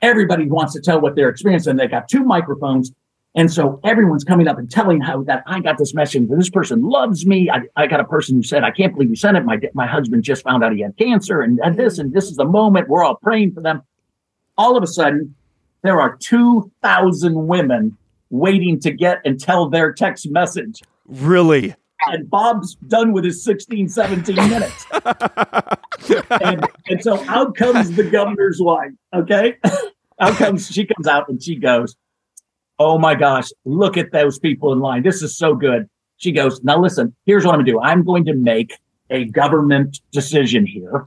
Everybody 0.00 0.46
wants 0.46 0.72
to 0.72 0.80
tell 0.80 1.00
what 1.00 1.16
they're 1.16 1.28
experiencing. 1.28 1.76
They 1.76 1.86
got 1.86 2.08
two 2.08 2.24
microphones. 2.24 2.92
And 3.34 3.52
so 3.52 3.78
everyone's 3.84 4.24
coming 4.24 4.48
up 4.48 4.58
and 4.58 4.70
telling 4.70 5.02
how 5.02 5.22
that 5.24 5.42
I 5.46 5.60
got 5.60 5.76
this 5.76 5.92
message. 5.92 6.26
This 6.30 6.48
person 6.48 6.82
loves 6.82 7.26
me. 7.26 7.50
I, 7.50 7.60
I 7.76 7.86
got 7.86 8.00
a 8.00 8.04
person 8.04 8.36
who 8.36 8.42
said, 8.42 8.64
I 8.64 8.70
can't 8.70 8.94
believe 8.94 9.10
you 9.10 9.16
sent 9.16 9.36
it. 9.36 9.44
My, 9.44 9.60
my 9.74 9.86
husband 9.86 10.24
just 10.24 10.42
found 10.42 10.64
out 10.64 10.72
he 10.72 10.80
had 10.80 10.96
cancer 10.96 11.42
and, 11.42 11.60
and 11.62 11.76
this, 11.76 11.98
and 11.98 12.12
this 12.14 12.24
is 12.24 12.36
the 12.36 12.46
moment. 12.46 12.88
We're 12.88 13.04
all 13.04 13.16
praying 13.16 13.52
for 13.52 13.60
them. 13.60 13.82
All 14.56 14.78
of 14.78 14.82
a 14.82 14.86
sudden, 14.86 15.34
there 15.82 16.00
are 16.00 16.16
2,000 16.16 17.46
women 17.46 17.98
waiting 18.30 18.80
to 18.80 18.90
get 18.90 19.20
and 19.24 19.40
tell 19.40 19.68
their 19.68 19.92
text 19.92 20.28
message. 20.30 20.82
Really? 21.06 21.74
And 22.08 22.28
Bob's 22.28 22.76
done 22.86 23.12
with 23.12 23.24
his 23.24 23.42
16, 23.42 23.88
17 23.88 24.36
minutes. 24.50 24.86
and, 26.30 26.66
and 26.88 27.02
so 27.02 27.22
out 27.28 27.54
comes 27.56 27.94
the 27.96 28.04
governor's 28.04 28.60
wife. 28.60 28.92
Okay. 29.14 29.56
out 30.20 30.34
comes, 30.34 30.70
she 30.70 30.86
comes 30.86 31.06
out 31.06 31.28
and 31.28 31.42
she 31.42 31.56
goes, 31.56 31.96
Oh 32.78 32.98
my 32.98 33.14
gosh, 33.14 33.48
look 33.64 33.96
at 33.96 34.12
those 34.12 34.38
people 34.38 34.72
in 34.72 34.80
line. 34.80 35.02
This 35.02 35.22
is 35.22 35.36
so 35.36 35.54
good. 35.54 35.88
She 36.18 36.32
goes, 36.32 36.62
Now 36.62 36.78
listen, 36.78 37.14
here's 37.24 37.44
what 37.44 37.54
I'm 37.54 37.58
going 37.58 37.66
to 37.66 37.72
do. 37.72 37.80
I'm 37.80 38.04
going 38.04 38.24
to 38.26 38.34
make 38.34 38.74
a 39.08 39.24
government 39.26 40.00
decision 40.12 40.66
here. 40.66 41.06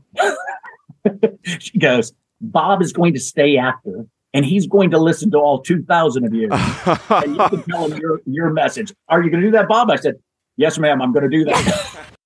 she 1.60 1.78
goes, 1.78 2.14
Bob 2.42 2.82
is 2.82 2.94
going 2.94 3.14
to 3.14 3.20
stay 3.20 3.58
after 3.58 4.06
and 4.34 4.46
he's 4.46 4.68
going 4.68 4.92
to 4.92 4.98
listen 4.98 5.32
to 5.32 5.38
all 5.38 5.62
2,000 5.62 6.26
of 6.26 6.34
you. 6.34 6.50
and 7.10 7.36
you 7.36 7.50
can 7.50 7.64
tell 7.64 7.90
him 7.90 7.98
your, 8.00 8.22
your 8.26 8.50
message. 8.52 8.94
Are 9.08 9.24
you 9.24 9.30
going 9.30 9.42
to 9.42 9.48
do 9.48 9.52
that, 9.52 9.68
Bob? 9.68 9.90
I 9.90 9.96
said, 9.96 10.16
Yes, 10.58 10.78
ma'am, 10.78 11.02
I'm 11.02 11.14
going 11.14 11.24
to 11.24 11.30
do 11.30 11.46
that. 11.46 11.96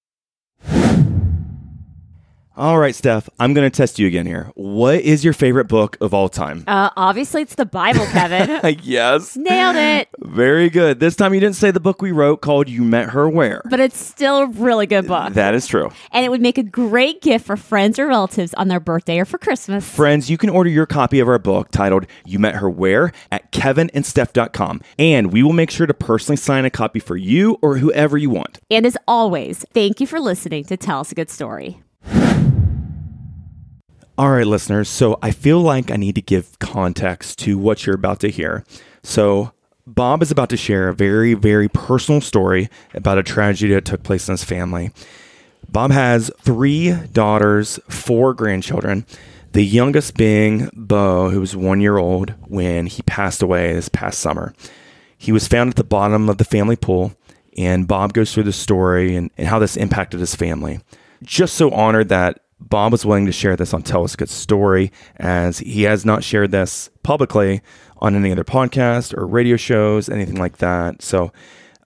All 2.55 2.77
right, 2.77 2.93
Steph, 2.93 3.27
I'm 3.39 3.55
going 3.55 3.65
to 3.65 3.75
test 3.75 3.97
you 3.97 4.05
again 4.05 4.27
here. 4.27 4.51
What 4.53 5.01
is 5.01 5.23
your 5.23 5.33
favorite 5.33 5.67
book 5.67 5.97
of 5.99 6.13
all 6.13 6.29
time? 6.29 6.63
Uh, 6.67 6.91
obviously, 6.95 7.41
it's 7.41 7.55
the 7.55 7.65
Bible, 7.65 8.05
Kevin. 8.05 8.77
yes. 8.83 9.35
Nailed 9.35 9.75
it. 9.75 10.07
Very 10.19 10.69
good. 10.69 10.99
This 10.99 11.15
time 11.15 11.33
you 11.33 11.39
didn't 11.39 11.55
say 11.55 11.71
the 11.71 11.79
book 11.79 12.03
we 12.03 12.11
wrote 12.11 12.41
called 12.41 12.69
You 12.69 12.83
Met 12.83 13.09
Her 13.09 13.27
Where. 13.27 13.63
But 13.65 13.79
it's 13.79 13.97
still 13.97 14.37
a 14.37 14.47
really 14.49 14.85
good 14.85 15.07
book. 15.07 15.33
That 15.33 15.55
is 15.55 15.65
true. 15.65 15.89
And 16.11 16.23
it 16.23 16.29
would 16.29 16.41
make 16.41 16.59
a 16.59 16.63
great 16.63 17.23
gift 17.23 17.47
for 17.47 17.57
friends 17.57 17.97
or 17.97 18.05
relatives 18.05 18.53
on 18.53 18.67
their 18.67 18.79
birthday 18.79 19.17
or 19.17 19.25
for 19.25 19.39
Christmas. 19.39 19.89
Friends, 19.89 20.29
you 20.29 20.37
can 20.37 20.51
order 20.51 20.69
your 20.69 20.85
copy 20.85 21.19
of 21.19 21.27
our 21.27 21.39
book 21.39 21.71
titled 21.71 22.05
You 22.23 22.37
Met 22.37 22.57
Her 22.57 22.69
Where 22.69 23.13
at 23.31 23.51
kevinandsteph.com. 23.51 24.81
And 24.99 25.33
we 25.33 25.41
will 25.41 25.53
make 25.53 25.71
sure 25.71 25.87
to 25.87 25.93
personally 25.95 26.37
sign 26.37 26.65
a 26.65 26.69
copy 26.69 26.99
for 26.99 27.17
you 27.17 27.57
or 27.63 27.79
whoever 27.79 28.15
you 28.15 28.29
want. 28.29 28.59
And 28.69 28.85
as 28.85 28.95
always, 29.07 29.65
thank 29.73 29.99
you 29.99 30.05
for 30.05 30.19
listening 30.19 30.65
to 30.65 30.77
Tell 30.77 30.99
Us 30.99 31.11
a 31.11 31.15
Good 31.15 31.31
Story. 31.31 31.79
All 34.15 34.29
right, 34.29 34.45
listeners. 34.45 34.89
So 34.89 35.17
I 35.23 35.31
feel 35.31 35.59
like 35.59 35.89
I 35.89 35.95
need 35.95 36.13
to 36.15 36.21
give 36.21 36.59
context 36.59 37.39
to 37.39 37.57
what 37.57 37.85
you're 37.85 37.95
about 37.95 38.19
to 38.19 38.29
hear. 38.29 38.63
So 39.01 39.53
Bob 39.87 40.21
is 40.21 40.29
about 40.29 40.49
to 40.49 40.57
share 40.57 40.87
a 40.87 40.93
very, 40.93 41.33
very 41.33 41.67
personal 41.67 42.21
story 42.21 42.69
about 42.93 43.17
a 43.17 43.23
tragedy 43.23 43.73
that 43.73 43.85
took 43.85 44.03
place 44.03 44.27
in 44.27 44.33
his 44.33 44.43
family. 44.43 44.91
Bob 45.67 45.89
has 45.89 46.29
three 46.39 46.91
daughters, 47.11 47.79
four 47.89 48.35
grandchildren, 48.35 49.07
the 49.53 49.65
youngest 49.65 50.15
being 50.15 50.69
Bo, 50.73 51.31
who 51.31 51.39
was 51.39 51.55
one 51.55 51.81
year 51.81 51.97
old 51.97 52.35
when 52.47 52.85
he 52.85 53.01
passed 53.01 53.41
away 53.41 53.73
this 53.73 53.89
past 53.89 54.19
summer. 54.19 54.53
He 55.17 55.31
was 55.31 55.47
found 55.47 55.71
at 55.71 55.75
the 55.75 55.83
bottom 55.83 56.29
of 56.29 56.37
the 56.37 56.45
family 56.45 56.75
pool, 56.75 57.15
and 57.57 57.87
Bob 57.87 58.13
goes 58.13 58.31
through 58.31 58.43
the 58.43 58.53
story 58.53 59.15
and, 59.15 59.31
and 59.39 59.47
how 59.47 59.57
this 59.57 59.75
impacted 59.75 60.19
his 60.19 60.35
family. 60.35 60.81
Just 61.23 61.55
so 61.55 61.71
honored 61.71 62.09
that 62.09 62.42
Bob 62.69 62.91
was 62.91 63.05
willing 63.05 63.25
to 63.25 63.31
share 63.31 63.55
this 63.55 63.73
on 63.73 63.83
Tell 63.83 64.03
Us 64.03 64.15
Good 64.15 64.29
Story, 64.29 64.91
as 65.17 65.59
he 65.59 65.83
has 65.83 66.05
not 66.05 66.23
shared 66.23 66.51
this 66.51 66.89
publicly 67.03 67.61
on 67.97 68.15
any 68.15 68.31
other 68.31 68.43
podcast 68.43 69.15
or 69.17 69.27
radio 69.27 69.57
shows, 69.57 70.09
anything 70.09 70.35
like 70.35 70.57
that. 70.57 71.01
So 71.01 71.31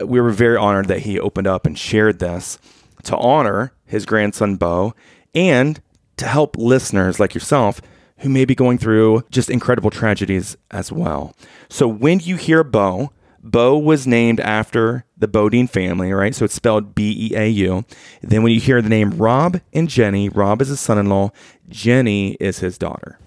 uh, 0.01 0.07
we 0.07 0.21
were 0.21 0.31
very 0.31 0.57
honored 0.57 0.87
that 0.87 0.99
he 0.99 1.19
opened 1.19 1.47
up 1.47 1.65
and 1.65 1.77
shared 1.77 2.19
this 2.19 2.59
to 3.03 3.17
honor 3.17 3.73
his 3.85 4.05
grandson, 4.05 4.55
Bo, 4.55 4.93
and 5.33 5.81
to 6.17 6.25
help 6.25 6.57
listeners 6.57 7.19
like 7.19 7.33
yourself 7.33 7.81
who 8.19 8.29
may 8.29 8.45
be 8.45 8.55
going 8.55 8.77
through 8.77 9.23
just 9.29 9.49
incredible 9.49 9.91
tragedies 9.91 10.57
as 10.71 10.91
well. 10.91 11.35
So 11.69 11.87
when 11.87 12.19
you 12.19 12.35
hear 12.35 12.63
Bo, 12.63 13.11
Bo 13.43 13.77
was 13.77 14.07
named 14.07 14.39
after 14.39 15.05
the 15.17 15.27
Beaudine 15.27 15.69
family, 15.69 16.11
right? 16.11 16.35
So 16.35 16.45
it's 16.45 16.53
spelled 16.53 16.93
B 16.95 17.31
E 17.31 17.35
A 17.35 17.47
U. 17.47 17.85
Then 18.21 18.43
when 18.43 18.53
you 18.53 18.59
hear 18.59 18.81
the 18.81 18.89
name 18.89 19.11
Rob 19.11 19.59
and 19.73 19.89
Jenny, 19.89 20.29
Rob 20.29 20.61
is 20.61 20.67
his 20.69 20.79
son 20.79 20.97
in 20.97 21.07
law, 21.07 21.31
Jenny 21.69 22.33
is 22.39 22.59
his 22.59 22.77
daughter. 22.77 23.19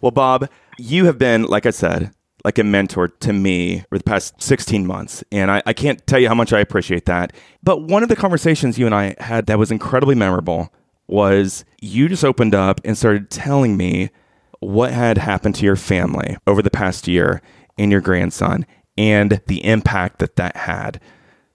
Well, 0.00 0.10
Bob, 0.10 0.48
you 0.78 1.04
have 1.06 1.16
been, 1.16 1.44
like 1.44 1.64
I 1.64 1.70
said, 1.70 2.12
like 2.44 2.58
a 2.58 2.64
mentor 2.64 3.08
to 3.08 3.32
me 3.32 3.84
for 3.88 3.98
the 3.98 4.04
past 4.04 4.42
16 4.42 4.86
months. 4.86 5.22
And 5.30 5.50
I, 5.50 5.62
I 5.64 5.72
can't 5.72 6.04
tell 6.06 6.18
you 6.18 6.28
how 6.28 6.34
much 6.34 6.52
I 6.52 6.58
appreciate 6.60 7.06
that. 7.06 7.32
But 7.62 7.82
one 7.82 8.02
of 8.02 8.08
the 8.08 8.16
conversations 8.16 8.78
you 8.78 8.86
and 8.86 8.94
I 8.94 9.14
had 9.18 9.46
that 9.46 9.58
was 9.58 9.70
incredibly 9.70 10.16
memorable 10.16 10.72
was 11.06 11.64
you 11.80 12.08
just 12.08 12.24
opened 12.24 12.54
up 12.54 12.80
and 12.84 12.98
started 12.98 13.30
telling 13.30 13.76
me 13.76 14.10
what 14.60 14.92
had 14.92 15.18
happened 15.18 15.54
to 15.56 15.64
your 15.64 15.76
family 15.76 16.36
over 16.46 16.62
the 16.62 16.70
past 16.70 17.06
year 17.06 17.42
and 17.78 17.90
your 17.92 18.00
grandson 18.00 18.66
and 18.96 19.40
the 19.46 19.64
impact 19.64 20.18
that 20.18 20.36
that 20.36 20.56
had. 20.56 21.00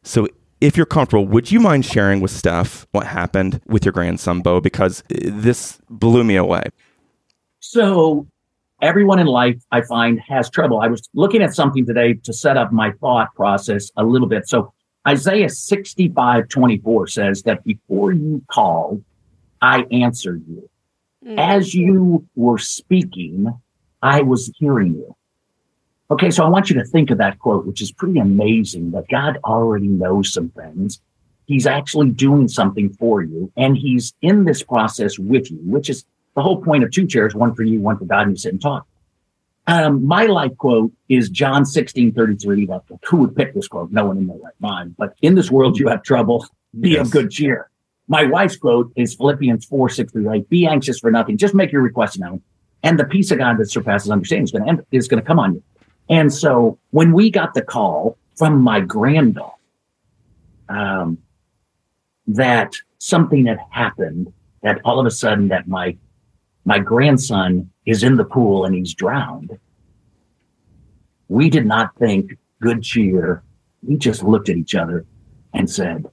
So, 0.03 0.27
if 0.59 0.75
you're 0.75 0.87
comfortable, 0.87 1.27
would 1.27 1.51
you 1.51 1.59
mind 1.59 1.85
sharing 1.85 2.19
with 2.19 2.31
Steph 2.31 2.87
what 2.91 3.05
happened 3.05 3.61
with 3.67 3.85
your 3.85 3.91
grandson, 3.91 4.41
Bo? 4.41 4.59
Because 4.59 5.03
this 5.09 5.79
blew 5.89 6.23
me 6.23 6.35
away. 6.35 6.63
So, 7.59 8.27
everyone 8.81 9.19
in 9.19 9.27
life, 9.27 9.61
I 9.71 9.81
find, 9.81 10.19
has 10.27 10.49
trouble. 10.49 10.79
I 10.79 10.87
was 10.87 11.07
looking 11.13 11.41
at 11.41 11.53
something 11.53 11.85
today 11.85 12.13
to 12.23 12.33
set 12.33 12.57
up 12.57 12.71
my 12.71 12.91
thought 12.93 13.33
process 13.35 13.91
a 13.97 14.03
little 14.03 14.27
bit. 14.27 14.47
So, 14.47 14.73
Isaiah 15.07 15.49
65 15.49 16.49
24 16.49 17.07
says 17.07 17.43
that 17.43 17.63
before 17.63 18.11
you 18.11 18.41
called, 18.51 19.03
I 19.61 19.85
answered 19.91 20.43
you. 20.47 20.69
Mm-hmm. 21.25 21.39
As 21.39 21.73
you 21.73 22.25
were 22.35 22.57
speaking, 22.57 23.47
I 24.01 24.21
was 24.21 24.51
hearing 24.57 24.95
you. 24.95 25.15
Okay, 26.09 26.31
so 26.31 26.43
I 26.43 26.47
want 26.47 26.69
you 26.69 26.75
to 26.77 26.85
think 26.85 27.11
of 27.11 27.17
that 27.17 27.39
quote, 27.39 27.65
which 27.65 27.81
is 27.81 27.91
pretty 27.91 28.19
amazing 28.19 28.91
that 28.91 29.09
God 29.09 29.37
already 29.43 29.87
knows 29.87 30.31
some 30.31 30.49
things. 30.49 31.01
He's 31.45 31.67
actually 31.67 32.11
doing 32.11 32.47
something 32.47 32.93
for 32.93 33.21
you, 33.21 33.51
and 33.57 33.77
He's 33.77 34.13
in 34.21 34.45
this 34.45 34.63
process 34.63 35.19
with 35.19 35.51
you, 35.51 35.59
which 35.63 35.89
is 35.89 36.05
the 36.35 36.41
whole 36.41 36.61
point 36.61 36.83
of 36.83 36.91
two 36.91 37.07
chairs, 37.07 37.35
one 37.35 37.55
for 37.55 37.63
you, 37.63 37.81
one 37.81 37.97
for 37.97 38.05
God, 38.05 38.23
and 38.27 38.31
you 38.31 38.37
sit 38.37 38.53
and 38.53 38.61
talk. 38.61 38.87
Um, 39.65 40.05
my 40.05 40.27
life 40.27 40.55
quote 40.57 40.93
is 41.09 41.29
John 41.29 41.65
16, 41.65 42.13
33. 42.13 42.67
That, 42.67 42.83
who 43.05 43.17
would 43.17 43.35
pick 43.35 43.53
this 43.53 43.67
quote? 43.67 43.91
No 43.91 44.05
one 44.05 44.17
in 44.17 44.27
their 44.27 44.37
right 44.37 44.53
mind. 44.59 44.95
But 44.97 45.15
in 45.21 45.35
this 45.35 45.51
world, 45.51 45.77
you 45.77 45.89
have 45.89 46.03
trouble. 46.03 46.45
Be 46.79 46.91
yes. 46.91 47.07
of 47.07 47.11
good 47.11 47.31
cheer. 47.31 47.69
My 48.07 48.23
wife's 48.23 48.55
quote 48.55 48.93
is 48.95 49.15
Philippians 49.15 49.65
4, 49.65 49.89
6 49.89 50.11
through 50.13 50.31
8. 50.31 50.49
Be 50.49 50.65
anxious 50.65 50.99
for 50.99 51.11
nothing. 51.11 51.37
Just 51.37 51.53
make 51.53 51.73
your 51.73 51.81
request 51.81 52.17
known. 52.17 52.41
And 52.81 52.97
the 52.97 53.03
peace 53.03 53.31
of 53.31 53.39
God 53.39 53.57
that 53.57 53.69
surpasses 53.69 54.09
understanding 54.09 54.45
is 54.45 54.51
going 54.51 54.77
to, 54.77 54.85
is 54.91 55.09
going 55.09 55.21
to 55.21 55.27
come 55.27 55.39
on 55.39 55.55
you. 55.55 55.63
And 56.09 56.33
so 56.33 56.79
when 56.91 57.11
we 57.11 57.29
got 57.29 57.53
the 57.53 57.61
call 57.61 58.17
from 58.35 58.61
my 58.61 58.79
granddaughter, 58.79 59.53
um, 60.69 61.17
that 62.27 62.73
something 62.97 63.45
had 63.45 63.59
happened, 63.69 64.33
that 64.63 64.79
all 64.83 64.99
of 64.99 65.05
a 65.05 65.11
sudden 65.11 65.47
that 65.49 65.67
my 65.67 65.97
my 66.65 66.79
grandson 66.79 67.69
is 67.85 68.03
in 68.03 68.17
the 68.17 68.25
pool 68.25 68.65
and 68.65 68.75
he's 68.75 68.93
drowned. 68.93 69.57
We 71.29 71.49
did 71.49 71.65
not 71.65 71.95
think 71.95 72.37
good 72.61 72.83
cheer. 72.83 73.41
We 73.81 73.95
just 73.95 74.21
looked 74.21 74.49
at 74.49 74.57
each 74.57 74.75
other 74.75 75.05
and 75.53 75.69
said, 75.69 76.05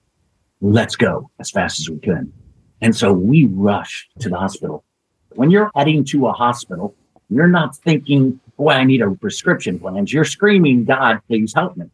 let's 0.61 0.95
go 0.95 1.29
as 1.41 1.51
fast 1.51 1.81
as 1.81 1.91
we 1.91 1.99
can. 1.99 2.33
And 2.81 2.95
so 2.95 3.13
we 3.13 3.47
rushed 3.47 4.11
to 4.21 4.29
the 4.29 4.37
hospital. 4.37 4.85
When 5.31 5.51
you're 5.51 5.73
heading 5.75 6.05
to 6.05 6.29
a 6.29 6.33
hospital, 6.33 6.95
you're 7.29 7.49
not 7.49 7.77
thinking 7.77 8.39
boy, 8.57 8.71
I 8.71 8.85
need 8.85 9.03
a 9.03 9.11
prescription 9.11 9.79
plans. 9.79 10.13
You're 10.13 10.25
screaming, 10.25 10.85
God, 10.85 11.21
please 11.27 11.53
help 11.55 11.77
me. 11.77 11.87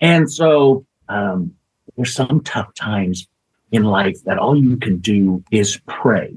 And 0.00 0.30
so 0.30 0.86
um, 1.08 1.54
there's 1.96 2.14
some 2.14 2.42
tough 2.42 2.74
times 2.74 3.28
in 3.70 3.84
life 3.84 4.22
that 4.24 4.38
all 4.38 4.56
you 4.56 4.76
can 4.76 4.98
do 4.98 5.42
is 5.50 5.80
pray. 5.86 6.34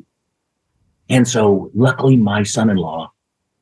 And 1.09 1.27
so 1.27 1.71
luckily 1.73 2.15
my 2.15 2.43
son-in-law, 2.43 3.11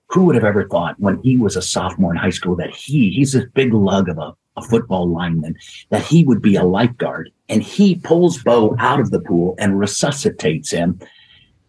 who 0.10 0.26
would 0.26 0.36
have 0.36 0.44
ever 0.44 0.68
thought 0.68 1.00
when 1.00 1.20
he 1.24 1.38
was 1.38 1.56
a 1.56 1.62
sophomore 1.62 2.12
in 2.12 2.18
high 2.18 2.30
school 2.30 2.56
that 2.58 2.70
he, 2.70 3.10
he's 3.10 3.34
this 3.34 3.46
big 3.54 3.74
lug 3.74 4.10
of 4.10 4.18
a, 4.20 4.34
a 4.58 4.62
football 4.62 5.10
lineman, 5.10 5.56
that 5.90 6.04
he 6.04 6.24
would 6.24 6.42
be 6.42 6.56
a 6.56 6.64
lifeguard 6.64 7.32
and 7.50 7.64
he 7.64 7.96
pulls 7.96 8.42
Bo 8.44 8.76
out 8.78 9.00
of 9.00 9.10
the 9.10 9.20
pool 9.20 9.56
and 9.58 9.80
resuscitates 9.80 10.72
him 10.72 11.00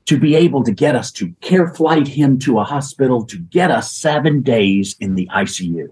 to 0.07 0.19
be 0.19 0.35
able 0.35 0.62
to 0.64 0.73
get 0.73 0.95
us 0.95 1.11
to 1.12 1.33
care 1.40 1.69
flight 1.69 2.07
him 2.07 2.38
to 2.40 2.59
a 2.59 2.64
hospital 2.64 3.25
to 3.27 3.38
get 3.38 3.71
us 3.71 3.93
seven 3.93 4.43
days 4.43 4.97
in 5.01 5.14
the 5.14 5.29
ICU. 5.33 5.88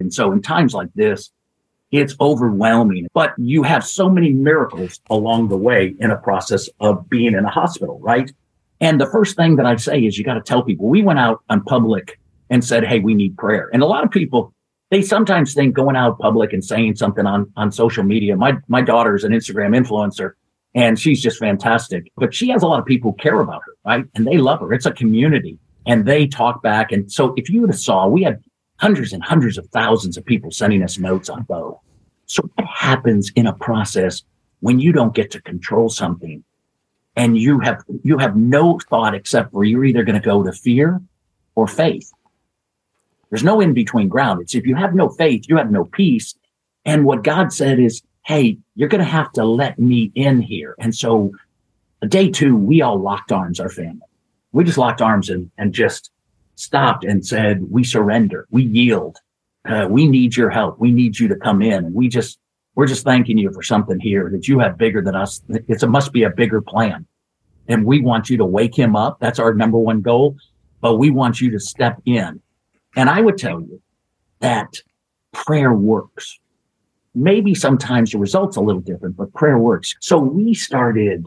And 0.00 0.12
so 0.12 0.32
in 0.32 0.42
times 0.42 0.74
like 0.74 0.92
this, 0.94 1.30
it's 1.90 2.14
overwhelming, 2.20 3.08
but 3.14 3.32
you 3.38 3.62
have 3.62 3.84
so 3.84 4.10
many 4.10 4.30
miracles 4.30 5.00
along 5.08 5.48
the 5.48 5.56
way 5.56 5.94
in 5.98 6.10
a 6.10 6.16
process 6.16 6.68
of 6.80 7.08
being 7.08 7.34
in 7.34 7.44
a 7.44 7.50
hospital, 7.50 7.98
right? 8.00 8.30
And 8.80 9.00
the 9.00 9.06
first 9.06 9.36
thing 9.36 9.56
that 9.56 9.66
I'd 9.66 9.80
say 9.80 10.04
is 10.04 10.18
you 10.18 10.24
got 10.24 10.34
to 10.34 10.42
tell 10.42 10.62
people 10.62 10.86
we 10.86 11.02
went 11.02 11.18
out 11.18 11.42
on 11.48 11.62
public 11.62 12.20
and 12.50 12.64
said, 12.64 12.84
Hey, 12.84 12.98
we 12.98 13.14
need 13.14 13.36
prayer. 13.36 13.70
And 13.72 13.82
a 13.82 13.86
lot 13.86 14.04
of 14.04 14.10
people, 14.10 14.52
they 14.90 15.02
sometimes 15.02 15.54
think 15.54 15.74
going 15.74 15.96
out 15.96 16.18
public 16.18 16.52
and 16.52 16.64
saying 16.64 16.96
something 16.96 17.26
on, 17.26 17.50
on 17.56 17.72
social 17.72 18.04
media. 18.04 18.36
My, 18.36 18.58
my 18.68 18.82
daughter 18.82 19.14
is 19.14 19.24
an 19.24 19.32
Instagram 19.32 19.76
influencer 19.76 20.32
and 20.78 20.96
she's 20.96 21.20
just 21.20 21.40
fantastic. 21.40 22.12
But 22.16 22.32
she 22.32 22.50
has 22.50 22.62
a 22.62 22.66
lot 22.68 22.78
of 22.78 22.86
people 22.86 23.10
who 23.10 23.16
care 23.16 23.40
about 23.40 23.62
her, 23.66 23.74
right? 23.84 24.04
And 24.14 24.24
they 24.24 24.38
love 24.38 24.60
her. 24.60 24.72
It's 24.72 24.86
a 24.86 24.92
community 24.92 25.58
and 25.86 26.06
they 26.06 26.28
talk 26.28 26.62
back. 26.62 26.92
And 26.92 27.10
so 27.10 27.34
if 27.36 27.50
you 27.50 27.62
would 27.62 27.70
have 27.70 27.80
saw, 27.80 28.06
we 28.06 28.22
had 28.22 28.40
hundreds 28.78 29.12
and 29.12 29.20
hundreds 29.20 29.58
of 29.58 29.66
thousands 29.70 30.16
of 30.16 30.24
people 30.24 30.52
sending 30.52 30.84
us 30.84 30.96
notes 30.96 31.28
on 31.28 31.42
Bo. 31.42 31.80
So 32.26 32.48
what 32.54 32.68
happens 32.68 33.32
in 33.34 33.48
a 33.48 33.52
process 33.52 34.22
when 34.60 34.78
you 34.78 34.92
don't 34.92 35.14
get 35.14 35.32
to 35.32 35.42
control 35.42 35.88
something 35.88 36.44
and 37.16 37.36
you 37.36 37.58
have 37.58 37.82
you 38.04 38.18
have 38.18 38.36
no 38.36 38.78
thought 38.88 39.16
except 39.16 39.50
for 39.50 39.64
you're 39.64 39.84
either 39.84 40.04
going 40.04 40.20
to 40.20 40.24
go 40.24 40.44
to 40.44 40.52
fear 40.52 41.00
or 41.56 41.66
faith. 41.66 42.12
There's 43.30 43.42
no 43.42 43.60
in 43.60 43.74
between 43.74 44.08
ground. 44.08 44.42
It's 44.42 44.54
if 44.54 44.64
you 44.64 44.76
have 44.76 44.94
no 44.94 45.08
faith, 45.08 45.46
you 45.48 45.56
have 45.56 45.72
no 45.72 45.86
peace. 45.86 46.36
And 46.84 47.04
what 47.04 47.24
God 47.24 47.52
said 47.52 47.80
is 47.80 48.00
hey, 48.28 48.58
you're 48.74 48.90
going 48.90 49.02
to 49.02 49.10
have 49.10 49.32
to 49.32 49.42
let 49.42 49.78
me 49.78 50.12
in 50.14 50.42
here. 50.42 50.74
And 50.78 50.94
so 50.94 51.32
day 52.06 52.30
two, 52.30 52.54
we 52.54 52.82
all 52.82 53.00
locked 53.00 53.32
arms, 53.32 53.58
our 53.58 53.70
family. 53.70 54.02
We 54.52 54.64
just 54.64 54.76
locked 54.76 55.00
arms 55.00 55.30
and, 55.30 55.50
and 55.56 55.72
just 55.72 56.10
stopped 56.54 57.04
and 57.04 57.24
said, 57.24 57.70
we 57.70 57.84
surrender, 57.84 58.46
we 58.50 58.64
yield. 58.64 59.16
Uh, 59.64 59.86
we 59.88 60.06
need 60.06 60.36
your 60.36 60.50
help. 60.50 60.78
We 60.78 60.92
need 60.92 61.18
you 61.18 61.26
to 61.28 61.36
come 61.36 61.62
in. 61.62 61.86
And 61.86 61.94
we 61.94 62.08
just, 62.08 62.38
we're 62.74 62.86
just 62.86 63.02
thanking 63.02 63.38
you 63.38 63.50
for 63.50 63.62
something 63.62 63.98
here 63.98 64.28
that 64.30 64.46
you 64.46 64.58
have 64.58 64.76
bigger 64.76 65.00
than 65.00 65.14
us. 65.14 65.40
It's 65.48 65.82
a 65.82 65.86
must 65.88 66.12
be 66.12 66.24
a 66.24 66.30
bigger 66.30 66.60
plan. 66.60 67.06
And 67.66 67.86
we 67.86 68.02
want 68.02 68.28
you 68.28 68.36
to 68.36 68.44
wake 68.44 68.78
him 68.78 68.94
up. 68.94 69.20
That's 69.20 69.38
our 69.38 69.54
number 69.54 69.78
one 69.78 70.02
goal. 70.02 70.36
But 70.82 70.96
we 70.96 71.08
want 71.08 71.40
you 71.40 71.50
to 71.52 71.58
step 71.58 72.02
in. 72.04 72.42
And 72.94 73.08
I 73.08 73.22
would 73.22 73.38
tell 73.38 73.62
you 73.62 73.80
that 74.40 74.74
prayer 75.32 75.72
works 75.72 76.38
maybe 77.18 77.54
sometimes 77.54 78.12
the 78.12 78.18
results 78.18 78.56
a 78.56 78.60
little 78.60 78.80
different, 78.80 79.16
but 79.16 79.32
prayer 79.34 79.58
works. 79.58 79.94
So 80.00 80.18
we 80.18 80.54
started 80.54 81.26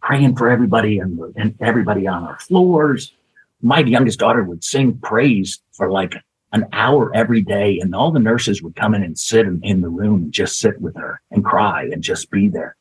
praying 0.00 0.36
for 0.36 0.50
everybody 0.50 0.98
and, 0.98 1.20
and 1.36 1.54
everybody 1.60 2.06
on 2.06 2.24
our 2.24 2.38
floors. 2.38 3.12
My 3.60 3.80
youngest 3.80 4.18
daughter 4.18 4.42
would 4.42 4.64
sing 4.64 4.98
praise 4.98 5.60
for 5.72 5.90
like 5.90 6.14
an 6.52 6.66
hour 6.72 7.14
every 7.14 7.42
day, 7.42 7.78
and 7.78 7.94
all 7.94 8.10
the 8.10 8.18
nurses 8.18 8.62
would 8.62 8.74
come 8.74 8.94
in 8.94 9.02
and 9.02 9.16
sit 9.16 9.46
in, 9.46 9.60
in 9.62 9.82
the 9.82 9.88
room 9.88 10.24
and 10.24 10.32
just 10.32 10.58
sit 10.58 10.80
with 10.80 10.96
her 10.96 11.20
and 11.30 11.44
cry 11.44 11.84
and 11.92 12.02
just 12.02 12.30
be 12.30 12.48
there. 12.48 12.76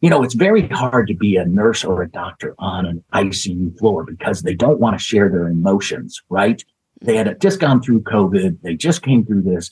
you 0.00 0.10
know, 0.10 0.24
it's 0.24 0.34
very 0.34 0.66
hard 0.68 1.06
to 1.06 1.14
be 1.14 1.36
a 1.36 1.44
nurse 1.44 1.84
or 1.84 2.02
a 2.02 2.10
doctor 2.10 2.56
on 2.58 2.84
an 2.86 3.04
ICU 3.14 3.78
floor 3.78 4.02
because 4.02 4.42
they 4.42 4.54
don't 4.54 4.80
want 4.80 4.98
to 4.98 5.04
share 5.04 5.28
their 5.28 5.46
emotions, 5.46 6.20
right? 6.28 6.64
They 7.00 7.16
had 7.16 7.40
just 7.40 7.60
gone 7.60 7.80
through 7.80 8.02
COVID. 8.02 8.62
They 8.62 8.74
just 8.74 9.02
came 9.02 9.24
through 9.24 9.42
this. 9.42 9.70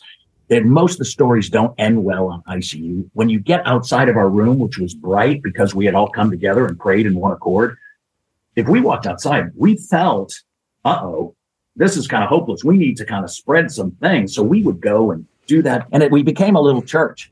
And 0.50 0.68
most 0.68 0.94
of 0.94 0.98
the 0.98 1.04
stories 1.04 1.48
don't 1.48 1.74
end 1.78 2.02
well 2.02 2.26
on 2.28 2.42
ICU. 2.48 3.08
When 3.12 3.28
you 3.28 3.38
get 3.38 3.64
outside 3.66 4.08
of 4.08 4.16
our 4.16 4.28
room, 4.28 4.58
which 4.58 4.78
was 4.78 4.94
bright 4.94 5.42
because 5.42 5.74
we 5.74 5.86
had 5.86 5.94
all 5.94 6.08
come 6.08 6.30
together 6.30 6.66
and 6.66 6.78
prayed 6.78 7.06
in 7.06 7.14
one 7.14 7.30
accord, 7.30 7.78
if 8.56 8.68
we 8.68 8.80
walked 8.80 9.06
outside, 9.06 9.52
we 9.54 9.76
felt, 9.76 10.34
uh 10.84 10.98
oh, 11.02 11.36
this 11.76 11.96
is 11.96 12.08
kind 12.08 12.24
of 12.24 12.28
hopeless. 12.28 12.64
We 12.64 12.76
need 12.76 12.96
to 12.96 13.06
kind 13.06 13.24
of 13.24 13.30
spread 13.30 13.70
some 13.70 13.92
things. 13.92 14.34
So 14.34 14.42
we 14.42 14.62
would 14.62 14.80
go 14.80 15.12
and 15.12 15.24
do 15.46 15.62
that. 15.62 15.86
And 15.92 16.02
it, 16.02 16.10
we 16.10 16.24
became 16.24 16.56
a 16.56 16.60
little 16.60 16.82
church. 16.82 17.30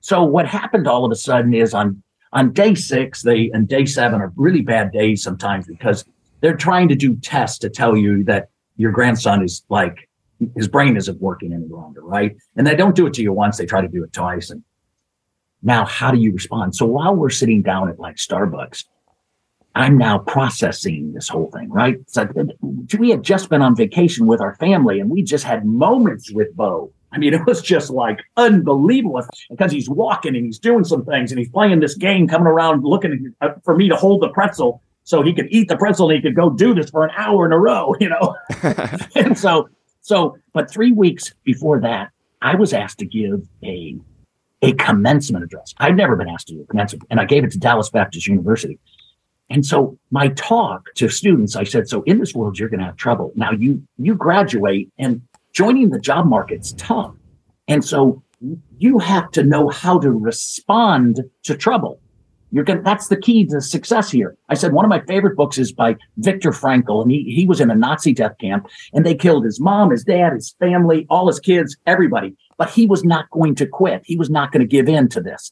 So 0.00 0.24
what 0.24 0.46
happened 0.46 0.88
all 0.88 1.04
of 1.04 1.12
a 1.12 1.16
sudden 1.16 1.54
is 1.54 1.74
on 1.74 2.02
on 2.32 2.52
day 2.52 2.74
six, 2.74 3.22
they 3.22 3.50
and 3.54 3.68
day 3.68 3.86
seven 3.86 4.20
are 4.20 4.32
really 4.36 4.62
bad 4.62 4.90
days 4.90 5.22
sometimes 5.22 5.66
because 5.66 6.04
they're 6.40 6.56
trying 6.56 6.88
to 6.88 6.96
do 6.96 7.14
tests 7.16 7.58
to 7.58 7.70
tell 7.70 7.96
you 7.96 8.24
that 8.24 8.48
your 8.76 8.90
grandson 8.90 9.42
is 9.44 9.64
like 9.68 10.08
his 10.56 10.68
brain 10.68 10.96
isn't 10.96 11.20
working 11.20 11.52
any 11.52 11.66
longer, 11.66 12.02
right? 12.02 12.36
And 12.56 12.66
they 12.66 12.74
don't 12.74 12.94
do 12.94 13.06
it 13.06 13.14
to 13.14 13.22
you 13.22 13.32
once; 13.32 13.56
they 13.56 13.66
try 13.66 13.80
to 13.80 13.88
do 13.88 14.04
it 14.04 14.12
twice. 14.12 14.50
And 14.50 14.62
now, 15.62 15.84
how 15.84 16.10
do 16.10 16.18
you 16.18 16.32
respond? 16.32 16.76
So 16.76 16.86
while 16.86 17.14
we're 17.14 17.30
sitting 17.30 17.62
down 17.62 17.88
at 17.88 17.98
like 17.98 18.16
Starbucks, 18.16 18.84
I'm 19.74 19.98
now 19.98 20.18
processing 20.18 21.12
this 21.14 21.28
whole 21.28 21.50
thing, 21.50 21.70
right? 21.70 21.98
So 22.06 22.28
we 22.98 23.10
had 23.10 23.22
just 23.22 23.48
been 23.48 23.62
on 23.62 23.74
vacation 23.74 24.26
with 24.26 24.40
our 24.40 24.54
family, 24.56 25.00
and 25.00 25.10
we 25.10 25.22
just 25.22 25.44
had 25.44 25.64
moments 25.64 26.32
with 26.32 26.54
Bo 26.54 26.92
I 27.14 27.18
mean, 27.18 27.32
it 27.34 27.46
was 27.46 27.62
just 27.62 27.90
like 27.90 28.20
unbelievable 28.36 29.22
because 29.48 29.72
he's 29.72 29.88
walking 29.88 30.36
and 30.36 30.44
he's 30.44 30.58
doing 30.58 30.84
some 30.84 31.04
things 31.04 31.30
and 31.30 31.38
he's 31.38 31.48
playing 31.48 31.80
this 31.80 31.94
game, 31.94 32.28
coming 32.28 32.48
around 32.48 32.84
looking 32.84 33.32
uh, 33.40 33.50
for 33.64 33.76
me 33.76 33.88
to 33.88 33.96
hold 33.96 34.22
the 34.22 34.28
pretzel 34.28 34.82
so 35.04 35.22
he 35.22 35.32
could 35.32 35.46
eat 35.50 35.68
the 35.68 35.76
pretzel 35.76 36.10
and 36.10 36.16
he 36.16 36.22
could 36.22 36.34
go 36.34 36.50
do 36.50 36.74
this 36.74 36.90
for 36.90 37.04
an 37.04 37.10
hour 37.16 37.46
in 37.46 37.52
a 37.52 37.58
row, 37.58 37.94
you 38.00 38.08
know? 38.08 38.36
and 39.14 39.38
so, 39.38 39.68
so, 40.04 40.36
but 40.52 40.70
three 40.70 40.92
weeks 40.92 41.32
before 41.44 41.80
that, 41.80 42.10
I 42.42 42.56
was 42.56 42.74
asked 42.74 42.98
to 42.98 43.06
give 43.06 43.48
a, 43.64 43.96
a 44.60 44.74
commencement 44.74 45.42
address. 45.44 45.74
I'd 45.78 45.96
never 45.96 46.14
been 46.14 46.28
asked 46.28 46.48
to 46.48 46.54
do 46.54 46.60
a 46.60 46.66
commencement 46.66 47.04
and 47.08 47.18
I 47.18 47.24
gave 47.24 47.42
it 47.42 47.52
to 47.52 47.58
Dallas 47.58 47.88
Baptist 47.88 48.26
University. 48.26 48.78
And 49.48 49.64
so 49.64 49.98
my 50.10 50.28
talk 50.28 50.92
to 50.96 51.08
students, 51.08 51.56
I 51.56 51.64
said, 51.64 51.88
so 51.88 52.02
in 52.02 52.18
this 52.18 52.34
world, 52.34 52.58
you're 52.58 52.68
going 52.68 52.80
to 52.80 52.86
have 52.86 52.96
trouble. 52.96 53.32
Now 53.34 53.52
you, 53.52 53.82
you 53.96 54.14
graduate 54.14 54.92
and 54.98 55.22
joining 55.54 55.88
the 55.88 55.98
job 55.98 56.26
market's 56.26 56.74
tough. 56.76 57.14
And 57.66 57.82
so 57.82 58.22
you 58.76 58.98
have 58.98 59.30
to 59.30 59.42
know 59.42 59.70
how 59.70 59.98
to 60.00 60.10
respond 60.10 61.24
to 61.44 61.56
trouble. 61.56 61.98
You're 62.54 62.62
going 62.62 62.84
that's 62.84 63.08
the 63.08 63.16
key 63.16 63.44
to 63.46 63.60
success 63.60 64.12
here. 64.12 64.36
I 64.48 64.54
said 64.54 64.72
one 64.72 64.84
of 64.84 64.88
my 64.88 65.00
favorite 65.00 65.36
books 65.36 65.58
is 65.58 65.72
by 65.72 65.96
Viktor 66.18 66.52
Frankl, 66.52 67.02
and 67.02 67.10
he, 67.10 67.24
he 67.24 67.48
was 67.48 67.60
in 67.60 67.68
a 67.68 67.74
Nazi 67.74 68.14
death 68.14 68.38
camp 68.40 68.68
and 68.92 69.04
they 69.04 69.16
killed 69.16 69.44
his 69.44 69.58
mom, 69.58 69.90
his 69.90 70.04
dad, 70.04 70.34
his 70.34 70.54
family, 70.60 71.04
all 71.10 71.26
his 71.26 71.40
kids, 71.40 71.76
everybody. 71.84 72.36
But 72.56 72.70
he 72.70 72.86
was 72.86 73.02
not 73.02 73.28
going 73.30 73.56
to 73.56 73.66
quit. 73.66 74.02
He 74.04 74.16
was 74.16 74.30
not 74.30 74.52
going 74.52 74.60
to 74.60 74.68
give 74.68 74.88
in 74.88 75.08
to 75.08 75.20
this. 75.20 75.50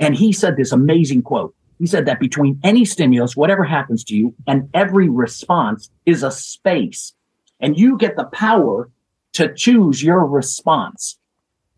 And 0.00 0.14
he 0.14 0.32
said 0.32 0.56
this 0.56 0.72
amazing 0.72 1.20
quote. 1.20 1.54
He 1.78 1.86
said 1.86 2.06
that 2.06 2.18
between 2.18 2.58
any 2.64 2.86
stimulus, 2.86 3.36
whatever 3.36 3.64
happens 3.64 4.02
to 4.04 4.16
you, 4.16 4.34
and 4.46 4.70
every 4.72 5.10
response 5.10 5.90
is 6.06 6.22
a 6.22 6.30
space. 6.30 7.12
And 7.60 7.78
you 7.78 7.98
get 7.98 8.16
the 8.16 8.24
power 8.24 8.88
to 9.34 9.52
choose 9.52 10.02
your 10.02 10.24
response. 10.24 11.18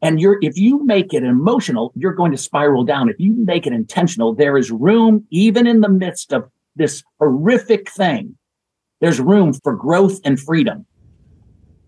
And 0.02 0.20
you're, 0.20 0.38
if 0.40 0.56
you 0.56 0.84
make 0.84 1.12
it 1.12 1.22
emotional, 1.22 1.92
you're 1.94 2.14
going 2.14 2.32
to 2.32 2.38
spiral 2.38 2.84
down. 2.84 3.08
If 3.10 3.16
you 3.18 3.34
make 3.34 3.66
it 3.66 3.72
intentional, 3.72 4.34
there 4.34 4.56
is 4.56 4.70
room, 4.70 5.26
even 5.30 5.66
in 5.66 5.80
the 5.80 5.88
midst 5.88 6.32
of 6.32 6.50
this 6.76 7.02
horrific 7.18 7.90
thing, 7.90 8.36
there's 9.00 9.20
room 9.20 9.52
for 9.52 9.74
growth 9.74 10.20
and 10.24 10.40
freedom. 10.40 10.86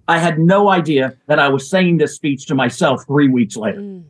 I 0.09 0.19
had 0.19 0.39
no 0.39 0.69
idea 0.69 1.17
that 1.27 1.39
I 1.39 1.49
was 1.49 1.71
saying 1.71 1.99
this 1.99 2.15
speech 2.15 2.47
to 2.47 2.55
myself 2.55 3.07
three 3.07 3.29
weeks 3.29 3.57
later. 3.57 3.81
Mm. 3.81 4.05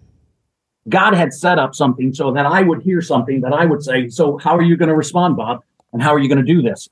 God 0.88 1.14
had 1.14 1.32
set 1.32 1.58
up 1.58 1.74
something 1.74 2.12
so 2.12 2.32
that 2.32 2.46
I 2.46 2.62
would 2.62 2.82
hear 2.82 3.00
something 3.00 3.40
that 3.42 3.52
I 3.52 3.64
would 3.66 3.82
say, 3.82 4.08
So, 4.08 4.38
how 4.38 4.56
are 4.56 4.62
you 4.62 4.76
going 4.76 4.88
to 4.88 4.96
respond, 4.96 5.36
Bob? 5.36 5.60
And 5.92 6.02
how 6.02 6.12
are 6.12 6.18
you 6.18 6.28
going 6.28 6.44
to 6.44 6.54
do 6.54 6.62
this? 6.62 6.88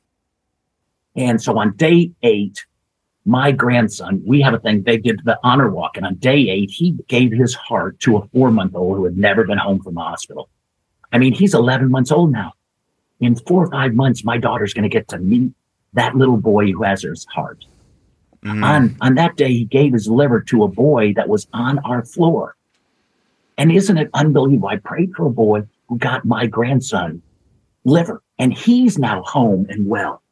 And 1.16 1.42
so 1.42 1.58
on 1.58 1.74
day 1.76 2.12
eight, 2.22 2.64
my 3.30 3.52
grandson, 3.52 4.20
we 4.26 4.40
have 4.40 4.54
a 4.54 4.58
thing, 4.58 4.82
they 4.82 4.96
did 4.96 5.20
the 5.24 5.38
honor 5.44 5.70
walk. 5.70 5.96
And 5.96 6.04
on 6.04 6.16
day 6.16 6.48
eight, 6.50 6.70
he 6.70 6.92
gave 7.06 7.30
his 7.30 7.54
heart 7.54 8.00
to 8.00 8.16
a 8.16 8.26
four 8.28 8.50
month 8.50 8.74
old 8.74 8.96
who 8.96 9.04
had 9.04 9.16
never 9.16 9.44
been 9.44 9.56
home 9.56 9.80
from 9.80 9.94
the 9.94 10.00
hospital. 10.00 10.48
I 11.12 11.18
mean, 11.18 11.32
he's 11.32 11.54
11 11.54 11.90
months 11.90 12.10
old 12.10 12.32
now. 12.32 12.54
In 13.20 13.36
four 13.36 13.64
or 13.64 13.70
five 13.70 13.94
months, 13.94 14.24
my 14.24 14.36
daughter's 14.36 14.74
going 14.74 14.82
to 14.82 14.88
get 14.88 15.06
to 15.08 15.18
meet 15.18 15.52
that 15.92 16.16
little 16.16 16.38
boy 16.38 16.72
who 16.72 16.82
has 16.82 17.02
his 17.02 17.24
heart. 17.26 17.64
Mm. 18.44 18.64
On, 18.64 18.96
on 19.00 19.14
that 19.14 19.36
day, 19.36 19.52
he 19.52 19.64
gave 19.64 19.92
his 19.92 20.08
liver 20.08 20.40
to 20.40 20.64
a 20.64 20.68
boy 20.68 21.12
that 21.14 21.28
was 21.28 21.46
on 21.52 21.78
our 21.80 22.04
floor. 22.04 22.56
And 23.56 23.70
isn't 23.70 23.96
it 23.96 24.10
unbelievable? 24.12 24.68
I 24.68 24.76
prayed 24.76 25.12
for 25.14 25.26
a 25.26 25.30
boy 25.30 25.68
who 25.88 25.98
got 25.98 26.24
my 26.24 26.46
grandson 26.46 27.22
liver, 27.84 28.22
and 28.38 28.52
he's 28.52 28.98
now 28.98 29.22
home 29.22 29.66
and 29.68 29.86
well. 29.86 30.22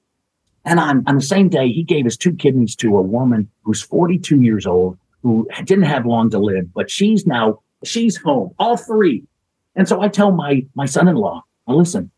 And 0.69 0.79
on, 0.79 1.03
on 1.07 1.15
the 1.15 1.23
same 1.23 1.49
day, 1.49 1.73
he 1.73 1.83
gave 1.83 2.05
his 2.05 2.19
two 2.19 2.35
kidneys 2.35 2.77
to 2.77 2.99
a 2.99 3.03
woman 3.03 3.51
who's 3.63 3.81
42 3.81 4.43
years 4.43 4.67
old, 4.67 4.99
who 5.23 5.49
didn't 5.65 5.85
have 5.85 6.05
long 6.05 6.29
to 6.29 6.39
live, 6.39 6.75
but 6.75 6.91
she's 6.91 7.27
now, 7.27 7.61
she's 7.85 8.19
home, 8.19 8.55
all 8.59 8.77
three. 8.77 9.25
And 9.77 9.89
so 9.89 10.03
I 10.03 10.09
tell 10.09 10.31
my, 10.31 10.67
my 10.75 10.85
son-in-law, 10.85 11.43
listen, 11.69 12.11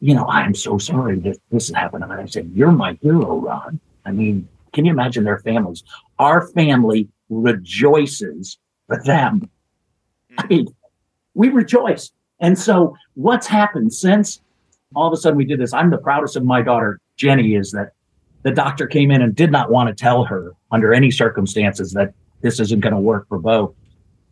you 0.00 0.14
know, 0.14 0.24
I 0.24 0.42
am 0.42 0.54
so 0.54 0.78
sorry 0.78 1.20
that 1.20 1.38
this 1.52 1.68
has 1.68 1.76
happened. 1.76 2.02
And 2.02 2.12
I 2.12 2.26
said, 2.26 2.50
you're 2.52 2.72
my 2.72 2.98
hero, 3.02 3.38
Ron. 3.38 3.78
I 4.04 4.10
mean, 4.10 4.48
can 4.72 4.84
you 4.84 4.90
imagine 4.90 5.22
their 5.22 5.38
families? 5.38 5.84
Our 6.18 6.48
family 6.48 7.08
rejoices 7.28 8.58
for 8.88 9.00
them. 9.04 9.48
Hmm. 10.30 10.34
I 10.38 10.46
mean, 10.48 10.66
we 11.34 11.50
rejoice. 11.50 12.10
And 12.40 12.58
so 12.58 12.96
what's 13.14 13.46
happened 13.46 13.94
since 13.94 14.40
all 14.96 15.06
of 15.06 15.12
a 15.12 15.16
sudden 15.16 15.36
we 15.36 15.44
did 15.44 15.60
this? 15.60 15.72
I'm 15.72 15.90
the 15.90 15.98
proudest 15.98 16.34
of 16.34 16.44
my 16.44 16.62
daughter 16.62 16.98
Jenny 17.20 17.54
is 17.54 17.70
that 17.72 17.92
the 18.44 18.50
doctor 18.50 18.86
came 18.86 19.10
in 19.10 19.20
and 19.20 19.36
did 19.36 19.52
not 19.52 19.70
want 19.70 19.88
to 19.90 19.94
tell 19.94 20.24
her 20.24 20.54
under 20.72 20.94
any 20.94 21.10
circumstances 21.10 21.92
that 21.92 22.14
this 22.40 22.58
isn't 22.58 22.80
going 22.80 22.94
to 22.94 23.00
work 23.00 23.28
for 23.28 23.38
Bo. 23.38 23.74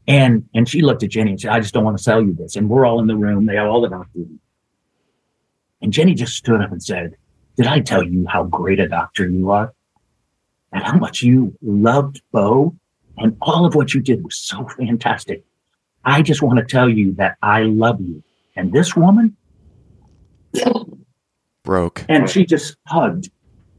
And 0.07 0.49
and 0.55 0.67
she 0.67 0.81
looked 0.81 1.03
at 1.03 1.11
Jenny 1.11 1.33
and 1.33 1.41
said, 1.41 1.51
I 1.51 1.61
just 1.61 1.75
don't 1.75 1.85
want 1.85 1.99
to 1.99 2.03
sell 2.03 2.23
you 2.23 2.33
this. 2.33 2.57
And 2.57 2.71
we're 2.71 2.87
all 2.87 2.99
in 2.99 3.07
the 3.07 3.15
room. 3.15 3.45
They 3.45 3.57
have 3.57 3.69
all 3.69 3.83
the 3.83 3.91
doctors. 3.91 4.27
And 5.83 5.93
Jenny 5.93 6.15
just 6.15 6.35
stood 6.35 6.63
up 6.63 6.73
and 6.73 6.83
said, 6.83 7.15
Did 7.59 7.67
I 7.67 7.81
tell 7.81 8.03
you 8.03 8.27
how 8.27 8.45
great 8.45 8.81
a 8.81 8.89
doctor 8.89 9.29
you 9.29 9.51
are? 9.51 9.75
And 10.73 10.83
how 10.83 10.97
much 10.97 11.23
you 11.23 11.55
loved 11.61 12.23
Bo? 12.33 12.75
And 13.19 13.37
all 13.43 13.67
of 13.67 13.75
what 13.75 13.93
you 13.93 14.01
did 14.01 14.25
was 14.25 14.37
so 14.39 14.67
fantastic. 14.79 15.45
I 16.07 16.23
just 16.23 16.41
want 16.41 16.59
to 16.59 16.65
tell 16.65 16.89
you 16.89 17.13
that 17.15 17.37
I 17.43 17.65
love 17.65 18.01
you. 18.01 18.23
And 18.57 18.73
this 18.73 18.97
woman, 18.97 19.37
broke. 21.69 22.03
And 22.09 22.31
she 22.31 22.47
just 22.47 22.79
hugged. 22.87 23.31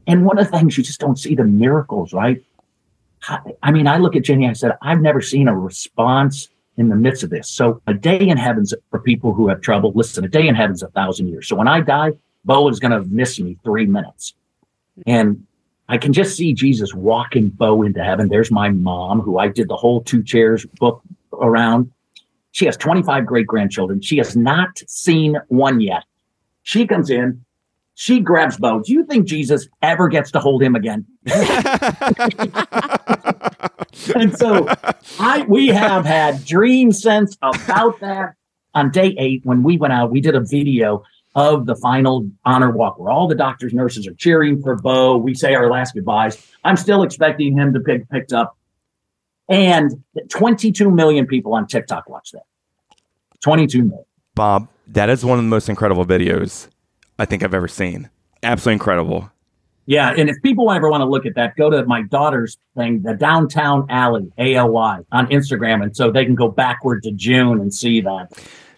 And 0.06 0.24
one 0.24 0.38
of 0.38 0.48
the 0.48 0.56
things 0.56 0.78
you 0.78 0.84
just 0.84 1.00
don't 1.00 1.18
see 1.18 1.34
the 1.34 1.42
miracles, 1.42 2.12
right? 2.12 2.40
I 3.64 3.72
mean, 3.72 3.88
I 3.88 3.96
look 3.96 4.14
at 4.14 4.22
Jenny, 4.22 4.48
I 4.48 4.52
said, 4.52 4.76
I've 4.80 5.00
never 5.00 5.20
seen 5.20 5.48
a 5.48 5.58
response 5.58 6.48
in 6.76 6.88
the 6.88 6.94
midst 6.94 7.24
of 7.24 7.30
this. 7.30 7.48
So 7.48 7.82
a 7.88 7.92
day 7.92 8.20
in 8.20 8.38
heaven's 8.38 8.72
for 8.90 9.00
people 9.00 9.34
who 9.34 9.48
have 9.48 9.60
trouble. 9.60 9.90
Listen, 9.92 10.24
a 10.24 10.28
day 10.28 10.46
in 10.46 10.54
heaven's 10.54 10.84
a 10.84 10.88
thousand 10.90 11.30
years. 11.30 11.48
So 11.48 11.56
when 11.56 11.66
I 11.66 11.80
die, 11.80 12.12
Bo 12.44 12.68
is 12.68 12.78
going 12.78 12.92
to 12.92 13.02
miss 13.08 13.40
me 13.40 13.58
three 13.64 13.86
minutes. 13.86 14.34
And 15.04 15.44
I 15.88 15.98
can 15.98 16.12
just 16.12 16.36
see 16.36 16.52
Jesus 16.52 16.94
walking 16.94 17.48
Bo 17.48 17.82
into 17.82 18.04
heaven. 18.04 18.28
There's 18.28 18.52
my 18.52 18.68
mom, 18.68 19.20
who 19.20 19.38
I 19.38 19.48
did 19.48 19.66
the 19.68 19.76
whole 19.76 20.00
two 20.00 20.22
chairs 20.22 20.64
book 20.78 21.02
around. 21.32 21.90
She 22.52 22.66
has 22.66 22.76
25 22.76 23.26
great 23.26 23.48
grandchildren. 23.48 24.00
She 24.00 24.18
has 24.18 24.36
not 24.36 24.78
seen 24.86 25.36
one 25.48 25.80
yet. 25.80 26.04
She 26.62 26.86
comes 26.86 27.10
in, 27.10 27.44
she 27.94 28.20
grabs 28.20 28.56
Bo. 28.56 28.80
Do 28.80 28.92
you 28.92 29.04
think 29.04 29.26
Jesus 29.26 29.68
ever 29.82 30.08
gets 30.08 30.30
to 30.32 30.40
hold 30.40 30.62
him 30.62 30.74
again? 30.74 31.04
and 34.14 34.36
so 34.36 34.66
I 35.18 35.44
we 35.48 35.68
have 35.68 36.06
had 36.06 36.44
dream 36.44 36.92
sense 36.92 37.36
about 37.42 38.00
that. 38.00 38.34
On 38.72 38.90
day 38.90 39.16
eight, 39.18 39.40
when 39.44 39.64
we 39.64 39.76
went 39.76 39.92
out, 39.92 40.10
we 40.12 40.20
did 40.20 40.36
a 40.36 40.40
video 40.40 41.02
of 41.34 41.66
the 41.66 41.74
final 41.76 42.28
honor 42.44 42.70
walk 42.70 42.98
where 42.98 43.10
all 43.10 43.28
the 43.28 43.34
doctors, 43.34 43.72
nurses 43.72 44.06
are 44.06 44.14
cheering 44.14 44.62
for 44.62 44.76
Bo. 44.76 45.16
We 45.16 45.34
say 45.34 45.54
our 45.54 45.70
last 45.70 45.94
goodbyes. 45.94 46.40
I'm 46.64 46.76
still 46.76 47.02
expecting 47.02 47.58
him 47.58 47.74
to 47.74 47.80
pick 47.80 48.08
picked 48.08 48.32
up. 48.32 48.56
And 49.48 50.04
22 50.28 50.90
million 50.90 51.26
people 51.26 51.54
on 51.54 51.66
TikTok 51.66 52.08
watch 52.08 52.30
that. 52.32 52.44
22 53.42 53.82
million. 53.82 54.04
Bob, 54.34 54.68
that 54.86 55.10
is 55.10 55.24
one 55.24 55.38
of 55.38 55.44
the 55.44 55.48
most 55.50 55.68
incredible 55.68 56.06
videos 56.06 56.68
I 57.20 57.26
think 57.26 57.42
I've 57.42 57.52
ever 57.52 57.68
seen. 57.68 58.08
Absolutely 58.42 58.72
incredible. 58.74 59.30
Yeah, 59.84 60.14
and 60.16 60.30
if 60.30 60.36
people 60.42 60.70
ever 60.70 60.88
want 60.88 61.02
to 61.02 61.04
look 61.04 61.26
at 61.26 61.34
that, 61.34 61.54
go 61.56 61.68
to 61.68 61.84
my 61.84 62.02
daughter's 62.02 62.56
thing, 62.74 63.02
the 63.02 63.14
Downtown 63.14 63.84
Alley 63.90 64.32
A 64.38 64.54
L 64.54 64.70
Y 64.70 65.00
on 65.12 65.26
Instagram, 65.26 65.82
and 65.82 65.94
so 65.94 66.10
they 66.10 66.24
can 66.24 66.34
go 66.34 66.48
backward 66.48 67.02
to 67.02 67.12
June 67.12 67.60
and 67.60 67.74
see 67.74 68.00
that. 68.00 68.28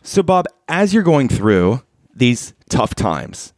So, 0.02 0.24
Bob, 0.24 0.46
as 0.66 0.92
you're 0.92 1.04
going 1.04 1.28
through 1.28 1.82
these 2.14 2.52
tough 2.68 2.96
times, 2.96 3.52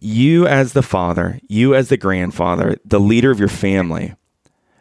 you 0.00 0.46
as 0.46 0.74
the 0.74 0.82
father, 0.82 1.40
you 1.48 1.74
as 1.74 1.88
the 1.88 1.96
grandfather, 1.96 2.76
the 2.84 3.00
leader 3.00 3.30
of 3.30 3.38
your 3.38 3.48
family, 3.48 4.14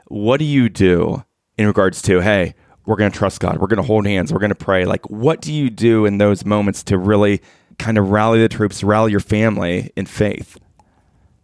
what 0.08 0.38
do 0.38 0.46
you 0.46 0.68
do 0.68 1.24
in 1.58 1.66
regards 1.66 2.02
to, 2.02 2.20
hey, 2.20 2.56
we're 2.86 2.98
going 2.98 3.12
to 3.12 3.18
trust 3.18 3.40
God, 3.40 3.60
we're 3.60 3.68
going 3.68 3.82
to 3.82 3.88
hold 3.88 4.06
hands, 4.06 4.34
we're 4.34 4.40
going 4.40 4.50
to 4.50 4.56
pray? 4.56 4.84
Like, 4.84 5.10
what 5.10 5.42
do 5.42 5.54
you 5.54 5.70
do 5.70 6.06
in 6.06 6.18
those 6.18 6.44
moments 6.44 6.84
to 6.84 6.98
really 6.98 7.42
kind 7.78 7.98
of 7.98 8.10
rally 8.10 8.40
the 8.40 8.50
troops, 8.50 8.84
rally 8.84 9.12
your 9.12 9.20
family 9.20 9.92
in 9.96 10.06
faith? 10.06 10.58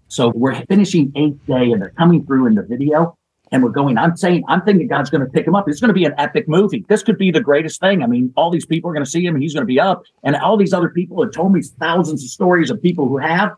So 0.07 0.31
we're 0.35 0.55
finishing 0.65 1.11
eighth 1.15 1.45
day 1.45 1.71
and 1.71 1.81
they're 1.81 1.93
coming 1.97 2.25
through 2.25 2.47
in 2.47 2.55
the 2.55 2.63
video 2.63 3.17
and 3.51 3.61
we're 3.61 3.69
going, 3.69 3.97
I'm 3.97 4.15
saying, 4.15 4.43
I'm 4.47 4.61
thinking 4.61 4.87
God's 4.87 5.09
going 5.09 5.25
to 5.25 5.29
pick 5.29 5.45
him 5.45 5.55
up. 5.55 5.67
It's 5.67 5.81
going 5.81 5.89
to 5.89 5.93
be 5.93 6.05
an 6.05 6.13
epic 6.17 6.47
movie. 6.47 6.85
This 6.87 7.03
could 7.03 7.17
be 7.17 7.31
the 7.31 7.41
greatest 7.41 7.81
thing. 7.81 8.01
I 8.01 8.07
mean, 8.07 8.33
all 8.37 8.49
these 8.49 8.65
people 8.65 8.89
are 8.89 8.93
going 8.93 9.03
to 9.03 9.09
see 9.09 9.25
him 9.25 9.35
and 9.35 9.43
he's 9.43 9.53
going 9.53 9.63
to 9.63 9.67
be 9.67 9.79
up. 9.79 10.03
And 10.23 10.35
all 10.37 10.55
these 10.55 10.73
other 10.73 10.89
people 10.89 11.21
have 11.21 11.33
told 11.33 11.53
me 11.53 11.61
thousands 11.61 12.23
of 12.23 12.29
stories 12.29 12.69
of 12.69 12.81
people 12.81 13.07
who 13.07 13.17
have. 13.17 13.55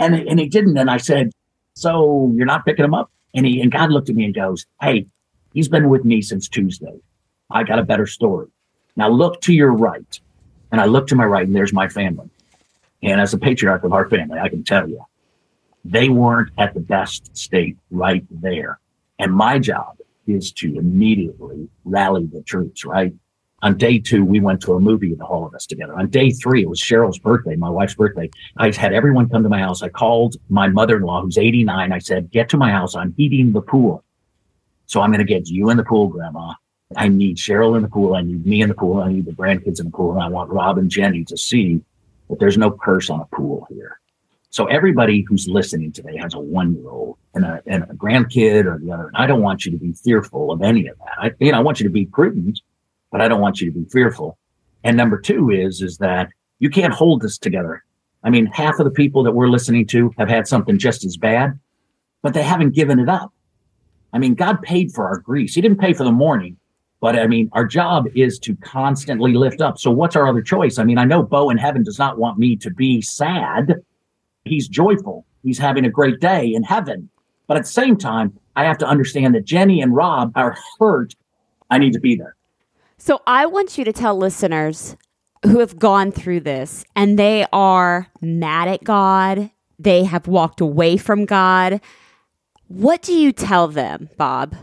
And, 0.00 0.14
and 0.14 0.40
he 0.40 0.48
didn't. 0.48 0.76
And 0.76 0.90
I 0.90 0.96
said, 0.96 1.30
So 1.74 2.32
you're 2.34 2.46
not 2.46 2.64
picking 2.64 2.84
him 2.84 2.94
up? 2.94 3.10
And 3.34 3.46
he 3.46 3.60
and 3.60 3.70
God 3.70 3.90
looked 3.90 4.10
at 4.10 4.16
me 4.16 4.24
and 4.24 4.34
goes, 4.34 4.66
Hey, 4.80 5.06
he's 5.54 5.68
been 5.68 5.88
with 5.88 6.04
me 6.04 6.20
since 6.20 6.48
Tuesday. 6.48 7.00
I 7.50 7.62
got 7.62 7.78
a 7.78 7.84
better 7.84 8.06
story. 8.06 8.48
Now 8.96 9.08
look 9.08 9.40
to 9.42 9.52
your 9.52 9.72
right. 9.72 10.20
And 10.70 10.80
I 10.80 10.86
look 10.86 11.06
to 11.08 11.16
my 11.16 11.24
right, 11.24 11.46
and 11.46 11.54
there's 11.54 11.72
my 11.72 11.88
family. 11.88 12.28
And 13.02 13.20
as 13.20 13.32
a 13.32 13.38
patriarch 13.38 13.84
of 13.84 13.92
our 13.92 14.08
family, 14.08 14.38
I 14.38 14.48
can 14.48 14.64
tell 14.64 14.88
you, 14.88 15.04
they 15.84 16.08
weren't 16.08 16.50
at 16.58 16.74
the 16.74 16.80
best 16.80 17.36
state 17.36 17.76
right 17.90 18.24
there. 18.30 18.78
And 19.18 19.32
my 19.32 19.58
job 19.58 19.96
is 20.26 20.52
to 20.52 20.78
immediately 20.78 21.68
rally 21.84 22.26
the 22.26 22.42
troops, 22.42 22.84
right? 22.84 23.14
On 23.62 23.76
day 23.76 23.98
two, 23.98 24.24
we 24.24 24.38
went 24.38 24.60
to 24.62 24.74
a 24.74 24.80
movie, 24.80 25.14
the 25.14 25.24
whole 25.24 25.44
of 25.44 25.54
us 25.54 25.66
together. 25.66 25.98
On 25.98 26.08
day 26.08 26.30
three, 26.30 26.62
it 26.62 26.68
was 26.68 26.80
Cheryl's 26.80 27.18
birthday, 27.18 27.56
my 27.56 27.70
wife's 27.70 27.94
birthday. 27.94 28.30
I 28.56 28.70
had 28.70 28.92
everyone 28.92 29.28
come 29.28 29.42
to 29.42 29.48
my 29.48 29.58
house. 29.58 29.82
I 29.82 29.88
called 29.88 30.36
my 30.48 30.68
mother-in-law, 30.68 31.22
who's 31.22 31.38
89. 31.38 31.92
I 31.92 31.98
said, 31.98 32.30
get 32.30 32.48
to 32.50 32.56
my 32.56 32.70
house. 32.70 32.94
I'm 32.94 33.14
heating 33.16 33.52
the 33.52 33.62
pool. 33.62 34.04
So 34.86 35.00
I'm 35.00 35.10
going 35.10 35.18
to 35.18 35.24
get 35.24 35.48
you 35.48 35.70
in 35.70 35.76
the 35.76 35.84
pool, 35.84 36.06
grandma. 36.06 36.54
I 36.96 37.08
need 37.08 37.36
Cheryl 37.36 37.76
in 37.76 37.82
the 37.82 37.88
pool. 37.88 38.14
I 38.14 38.22
need 38.22 38.46
me 38.46 38.62
in 38.62 38.68
the 38.68 38.74
pool. 38.74 39.02
I 39.02 39.12
need 39.12 39.26
the 39.26 39.32
grandkids 39.32 39.78
in 39.78 39.86
the 39.86 39.92
pool. 39.92 40.12
And 40.12 40.22
I 40.22 40.28
want 40.28 40.50
Rob 40.50 40.78
and 40.78 40.90
Jenny 40.90 41.24
to 41.24 41.36
see 41.36 41.80
that 42.28 42.38
there's 42.38 42.56
no 42.56 42.70
curse 42.70 43.10
on 43.10 43.20
a 43.20 43.26
pool 43.26 43.66
here. 43.70 44.00
So 44.50 44.66
everybody 44.66 45.22
who's 45.28 45.46
listening 45.46 45.92
today 45.92 46.16
has 46.16 46.34
a 46.34 46.40
one 46.40 46.74
year 46.74 46.88
old 46.88 47.18
and 47.34 47.44
a, 47.44 47.62
and 47.66 47.84
a 47.84 47.94
grandkid 47.94 48.64
or 48.64 48.78
the 48.78 48.90
other. 48.90 49.08
And 49.08 49.16
I 49.16 49.26
don't 49.26 49.42
want 49.42 49.66
you 49.66 49.72
to 49.72 49.78
be 49.78 49.92
fearful 49.92 50.50
of 50.50 50.62
any 50.62 50.88
of 50.88 50.96
that. 50.98 51.12
I, 51.18 51.30
you 51.38 51.52
know, 51.52 51.58
I 51.58 51.60
want 51.60 51.80
you 51.80 51.84
to 51.84 51.92
be 51.92 52.06
prudent, 52.06 52.60
but 53.12 53.20
I 53.20 53.28
don't 53.28 53.40
want 53.40 53.60
you 53.60 53.70
to 53.70 53.78
be 53.78 53.84
fearful. 53.84 54.38
And 54.82 54.96
number 54.96 55.20
two 55.20 55.50
is, 55.50 55.82
is 55.82 55.98
that 55.98 56.30
you 56.58 56.70
can't 56.70 56.94
hold 56.94 57.20
this 57.20 57.36
together. 57.36 57.84
I 58.24 58.30
mean, 58.30 58.46
half 58.46 58.78
of 58.78 58.84
the 58.84 58.90
people 58.90 59.22
that 59.24 59.32
we're 59.32 59.48
listening 59.48 59.86
to 59.88 60.12
have 60.18 60.28
had 60.28 60.48
something 60.48 60.78
just 60.78 61.04
as 61.04 61.16
bad, 61.16 61.58
but 62.22 62.34
they 62.34 62.42
haven't 62.42 62.74
given 62.74 62.98
it 62.98 63.08
up. 63.08 63.32
I 64.12 64.18
mean, 64.18 64.34
God 64.34 64.62
paid 64.62 64.92
for 64.92 65.06
our 65.06 65.18
grease. 65.18 65.54
He 65.54 65.60
didn't 65.60 65.78
pay 65.78 65.92
for 65.92 66.04
the 66.04 66.12
mourning, 66.12 66.56
but 67.00 67.16
I 67.18 67.26
mean, 67.26 67.48
our 67.52 67.64
job 67.64 68.06
is 68.14 68.38
to 68.40 68.56
constantly 68.56 69.34
lift 69.34 69.60
up. 69.60 69.78
So 69.78 69.90
what's 69.90 70.16
our 70.16 70.26
other 70.26 70.42
choice? 70.42 70.78
I 70.78 70.84
mean, 70.84 70.98
I 70.98 71.04
know 71.04 71.22
Bo 71.22 71.50
in 71.50 71.58
heaven 71.58 71.82
does 71.82 71.98
not 71.98 72.18
want 72.18 72.38
me 72.38 72.56
to 72.56 72.70
be 72.70 73.00
sad. 73.00 73.74
He's 74.44 74.66
joyful. 74.66 75.24
He's 75.42 75.58
having 75.58 75.84
a 75.84 75.90
great 75.90 76.20
day 76.20 76.52
in 76.52 76.64
heaven. 76.64 77.08
But 77.46 77.56
at 77.56 77.64
the 77.64 77.70
same 77.70 77.96
time, 77.96 78.36
I 78.56 78.64
have 78.64 78.78
to 78.78 78.86
understand 78.86 79.34
that 79.34 79.44
Jenny 79.44 79.80
and 79.80 79.94
Rob 79.94 80.32
are 80.34 80.56
hurt. 80.78 81.14
I 81.70 81.78
need 81.78 81.92
to 81.92 82.00
be 82.00 82.16
there. 82.16 82.34
So 82.98 83.22
I 83.26 83.46
want 83.46 83.78
you 83.78 83.84
to 83.84 83.92
tell 83.92 84.16
listeners 84.16 84.96
who 85.44 85.60
have 85.60 85.78
gone 85.78 86.10
through 86.10 86.40
this 86.40 86.84
and 86.96 87.18
they 87.18 87.46
are 87.52 88.08
mad 88.20 88.66
at 88.66 88.82
God, 88.82 89.50
they 89.78 90.02
have 90.02 90.26
walked 90.26 90.60
away 90.60 90.96
from 90.96 91.24
God. 91.24 91.80
What 92.66 93.02
do 93.02 93.14
you 93.14 93.32
tell 93.32 93.68
them, 93.68 94.10
Bob? 94.16 94.56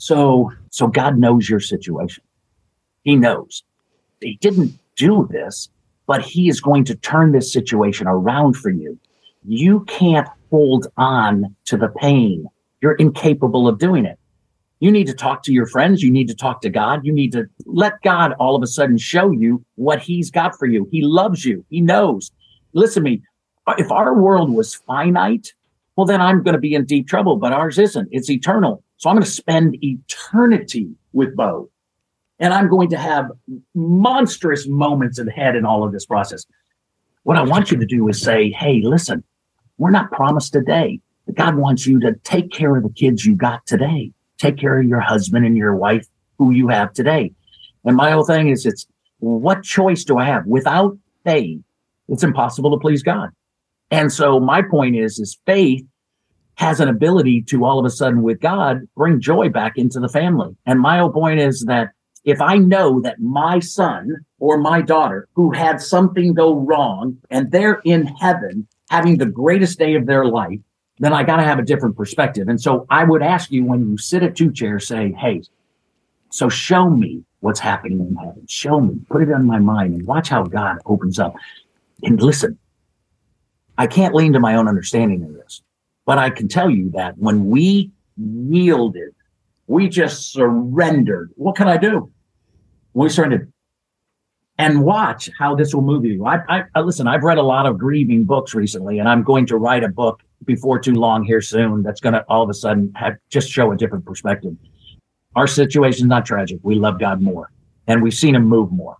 So, 0.00 0.50
so 0.70 0.86
God 0.86 1.18
knows 1.18 1.50
your 1.50 1.60
situation. 1.60 2.24
He 3.02 3.16
knows. 3.16 3.62
He 4.22 4.38
didn't 4.40 4.72
do 4.96 5.28
this, 5.30 5.68
but 6.06 6.22
he 6.22 6.48
is 6.48 6.58
going 6.58 6.84
to 6.86 6.94
turn 6.94 7.32
this 7.32 7.52
situation 7.52 8.06
around 8.06 8.54
for 8.54 8.70
you. 8.70 8.98
You 9.46 9.80
can't 9.80 10.26
hold 10.50 10.86
on 10.96 11.54
to 11.66 11.76
the 11.76 11.88
pain. 11.88 12.46
You're 12.80 12.94
incapable 12.94 13.68
of 13.68 13.78
doing 13.78 14.06
it. 14.06 14.18
You 14.78 14.90
need 14.90 15.06
to 15.06 15.12
talk 15.12 15.42
to 15.42 15.52
your 15.52 15.66
friends. 15.66 16.02
You 16.02 16.10
need 16.10 16.28
to 16.28 16.34
talk 16.34 16.62
to 16.62 16.70
God. 16.70 17.04
You 17.04 17.12
need 17.12 17.32
to 17.32 17.46
let 17.66 18.00
God 18.00 18.32
all 18.40 18.56
of 18.56 18.62
a 18.62 18.66
sudden 18.66 18.96
show 18.96 19.30
you 19.30 19.62
what 19.74 20.00
he's 20.00 20.30
got 20.30 20.58
for 20.58 20.64
you. 20.64 20.88
He 20.90 21.02
loves 21.02 21.44
you. 21.44 21.62
He 21.68 21.82
knows. 21.82 22.32
Listen 22.72 23.04
to 23.04 23.10
me. 23.10 23.22
If 23.76 23.92
our 23.92 24.14
world 24.14 24.50
was 24.50 24.74
finite, 24.74 25.52
well, 25.96 26.06
then 26.06 26.22
I'm 26.22 26.42
going 26.42 26.54
to 26.54 26.60
be 26.60 26.74
in 26.74 26.86
deep 26.86 27.06
trouble, 27.06 27.36
but 27.36 27.52
ours 27.52 27.78
isn't. 27.78 28.08
It's 28.10 28.30
eternal. 28.30 28.82
So 29.00 29.08
I'm 29.08 29.16
going 29.16 29.24
to 29.24 29.30
spend 29.30 29.82
eternity 29.82 30.90
with 31.14 31.34
Bo. 31.34 31.70
And 32.38 32.52
I'm 32.52 32.68
going 32.68 32.90
to 32.90 32.98
have 32.98 33.30
monstrous 33.74 34.68
moments 34.68 35.18
ahead 35.18 35.56
in 35.56 35.64
all 35.64 35.84
of 35.84 35.92
this 35.92 36.04
process. 36.04 36.44
What 37.22 37.38
I 37.38 37.42
want 37.42 37.70
you 37.70 37.78
to 37.78 37.86
do 37.86 38.06
is 38.08 38.20
say, 38.20 38.50
hey, 38.50 38.82
listen, 38.84 39.24
we're 39.78 39.90
not 39.90 40.12
promised 40.12 40.54
a 40.54 40.60
day. 40.60 41.00
God 41.32 41.54
wants 41.54 41.86
you 41.86 41.98
to 42.00 42.14
take 42.24 42.52
care 42.52 42.76
of 42.76 42.82
the 42.82 42.90
kids 42.90 43.24
you 43.24 43.34
got 43.34 43.66
today. 43.66 44.12
Take 44.36 44.58
care 44.58 44.78
of 44.78 44.86
your 44.86 45.00
husband 45.00 45.46
and 45.46 45.56
your 45.56 45.74
wife 45.74 46.06
who 46.36 46.50
you 46.50 46.68
have 46.68 46.92
today. 46.92 47.32
And 47.86 47.96
my 47.96 48.10
whole 48.10 48.24
thing 48.24 48.50
is 48.50 48.66
it's 48.66 48.86
what 49.20 49.62
choice 49.62 50.04
do 50.04 50.18
I 50.18 50.26
have? 50.26 50.44
Without 50.44 50.98
faith, 51.24 51.60
it's 52.10 52.22
impossible 52.22 52.70
to 52.72 52.78
please 52.78 53.02
God. 53.02 53.30
And 53.90 54.12
so 54.12 54.40
my 54.40 54.60
point 54.60 54.96
is, 54.96 55.18
is 55.18 55.38
faith 55.46 55.86
has 56.60 56.78
an 56.78 56.90
ability 56.90 57.40
to 57.40 57.64
all 57.64 57.78
of 57.78 57.86
a 57.86 57.90
sudden 57.90 58.20
with 58.20 58.38
God 58.38 58.86
bring 58.94 59.18
joy 59.18 59.48
back 59.48 59.78
into 59.78 59.98
the 59.98 60.10
family. 60.10 60.54
And 60.66 60.78
my 60.78 60.98
whole 60.98 61.10
point 61.10 61.40
is 61.40 61.64
that 61.64 61.92
if 62.24 62.42
I 62.42 62.58
know 62.58 63.00
that 63.00 63.18
my 63.18 63.60
son 63.60 64.14
or 64.38 64.58
my 64.58 64.82
daughter 64.82 65.26
who 65.32 65.52
had 65.52 65.80
something 65.80 66.34
go 66.34 66.54
wrong 66.54 67.16
and 67.30 67.50
they're 67.50 67.80
in 67.86 68.04
heaven 68.04 68.68
having 68.90 69.16
the 69.16 69.24
greatest 69.24 69.78
day 69.78 69.94
of 69.94 70.04
their 70.04 70.26
life, 70.26 70.60
then 70.98 71.14
I 71.14 71.22
got 71.22 71.36
to 71.36 71.44
have 71.44 71.58
a 71.58 71.64
different 71.64 71.96
perspective. 71.96 72.46
And 72.46 72.60
so 72.60 72.86
I 72.90 73.04
would 73.04 73.22
ask 73.22 73.50
you 73.50 73.64
when 73.64 73.88
you 73.88 73.96
sit 73.96 74.22
at 74.22 74.36
two 74.36 74.52
chairs, 74.52 74.86
say, 74.86 75.12
Hey, 75.12 75.40
so 76.28 76.50
show 76.50 76.90
me 76.90 77.24
what's 77.40 77.58
happening 77.58 78.00
in 78.00 78.14
heaven. 78.16 78.44
Show 78.46 78.80
me, 78.82 79.00
put 79.08 79.22
it 79.22 79.32
on 79.32 79.46
my 79.46 79.60
mind 79.60 79.94
and 79.94 80.06
watch 80.06 80.28
how 80.28 80.42
God 80.42 80.76
opens 80.84 81.18
up. 81.18 81.34
And 82.02 82.20
listen, 82.20 82.58
I 83.78 83.86
can't 83.86 84.14
lean 84.14 84.34
to 84.34 84.40
my 84.40 84.56
own 84.56 84.68
understanding 84.68 85.22
of 85.24 85.32
this. 85.32 85.62
But 86.10 86.18
I 86.18 86.28
can 86.28 86.48
tell 86.48 86.68
you 86.68 86.90
that 86.90 87.16
when 87.18 87.50
we 87.50 87.92
yielded, 88.16 89.14
we 89.68 89.88
just 89.88 90.32
surrendered. 90.32 91.30
What 91.36 91.54
can 91.54 91.68
I 91.68 91.76
do? 91.76 92.10
We 92.94 93.08
surrendered. 93.08 93.52
And 94.58 94.82
watch 94.82 95.30
how 95.38 95.54
this 95.54 95.72
will 95.72 95.82
move 95.82 96.04
you. 96.04 96.26
I, 96.26 96.64
I, 96.74 96.80
listen. 96.80 97.06
I've 97.06 97.22
read 97.22 97.38
a 97.38 97.44
lot 97.44 97.64
of 97.64 97.78
grieving 97.78 98.24
books 98.24 98.56
recently, 98.56 98.98
and 98.98 99.08
I'm 99.08 99.22
going 99.22 99.46
to 99.46 99.56
write 99.56 99.84
a 99.84 99.88
book 99.88 100.24
before 100.44 100.80
too 100.80 100.94
long 100.94 101.22
here 101.22 101.40
soon. 101.40 101.84
That's 101.84 102.00
going 102.00 102.14
to 102.14 102.24
all 102.28 102.42
of 102.42 102.50
a 102.50 102.54
sudden 102.54 102.92
have, 102.96 103.16
just 103.28 103.48
show 103.48 103.70
a 103.70 103.76
different 103.76 104.04
perspective. 104.04 104.56
Our 105.36 105.46
situation 105.46 106.06
is 106.06 106.08
not 106.08 106.26
tragic. 106.26 106.58
We 106.64 106.74
love 106.74 106.98
God 106.98 107.22
more, 107.22 107.52
and 107.86 108.02
we've 108.02 108.14
seen 108.14 108.34
Him 108.34 108.46
move 108.46 108.72
more. 108.72 108.96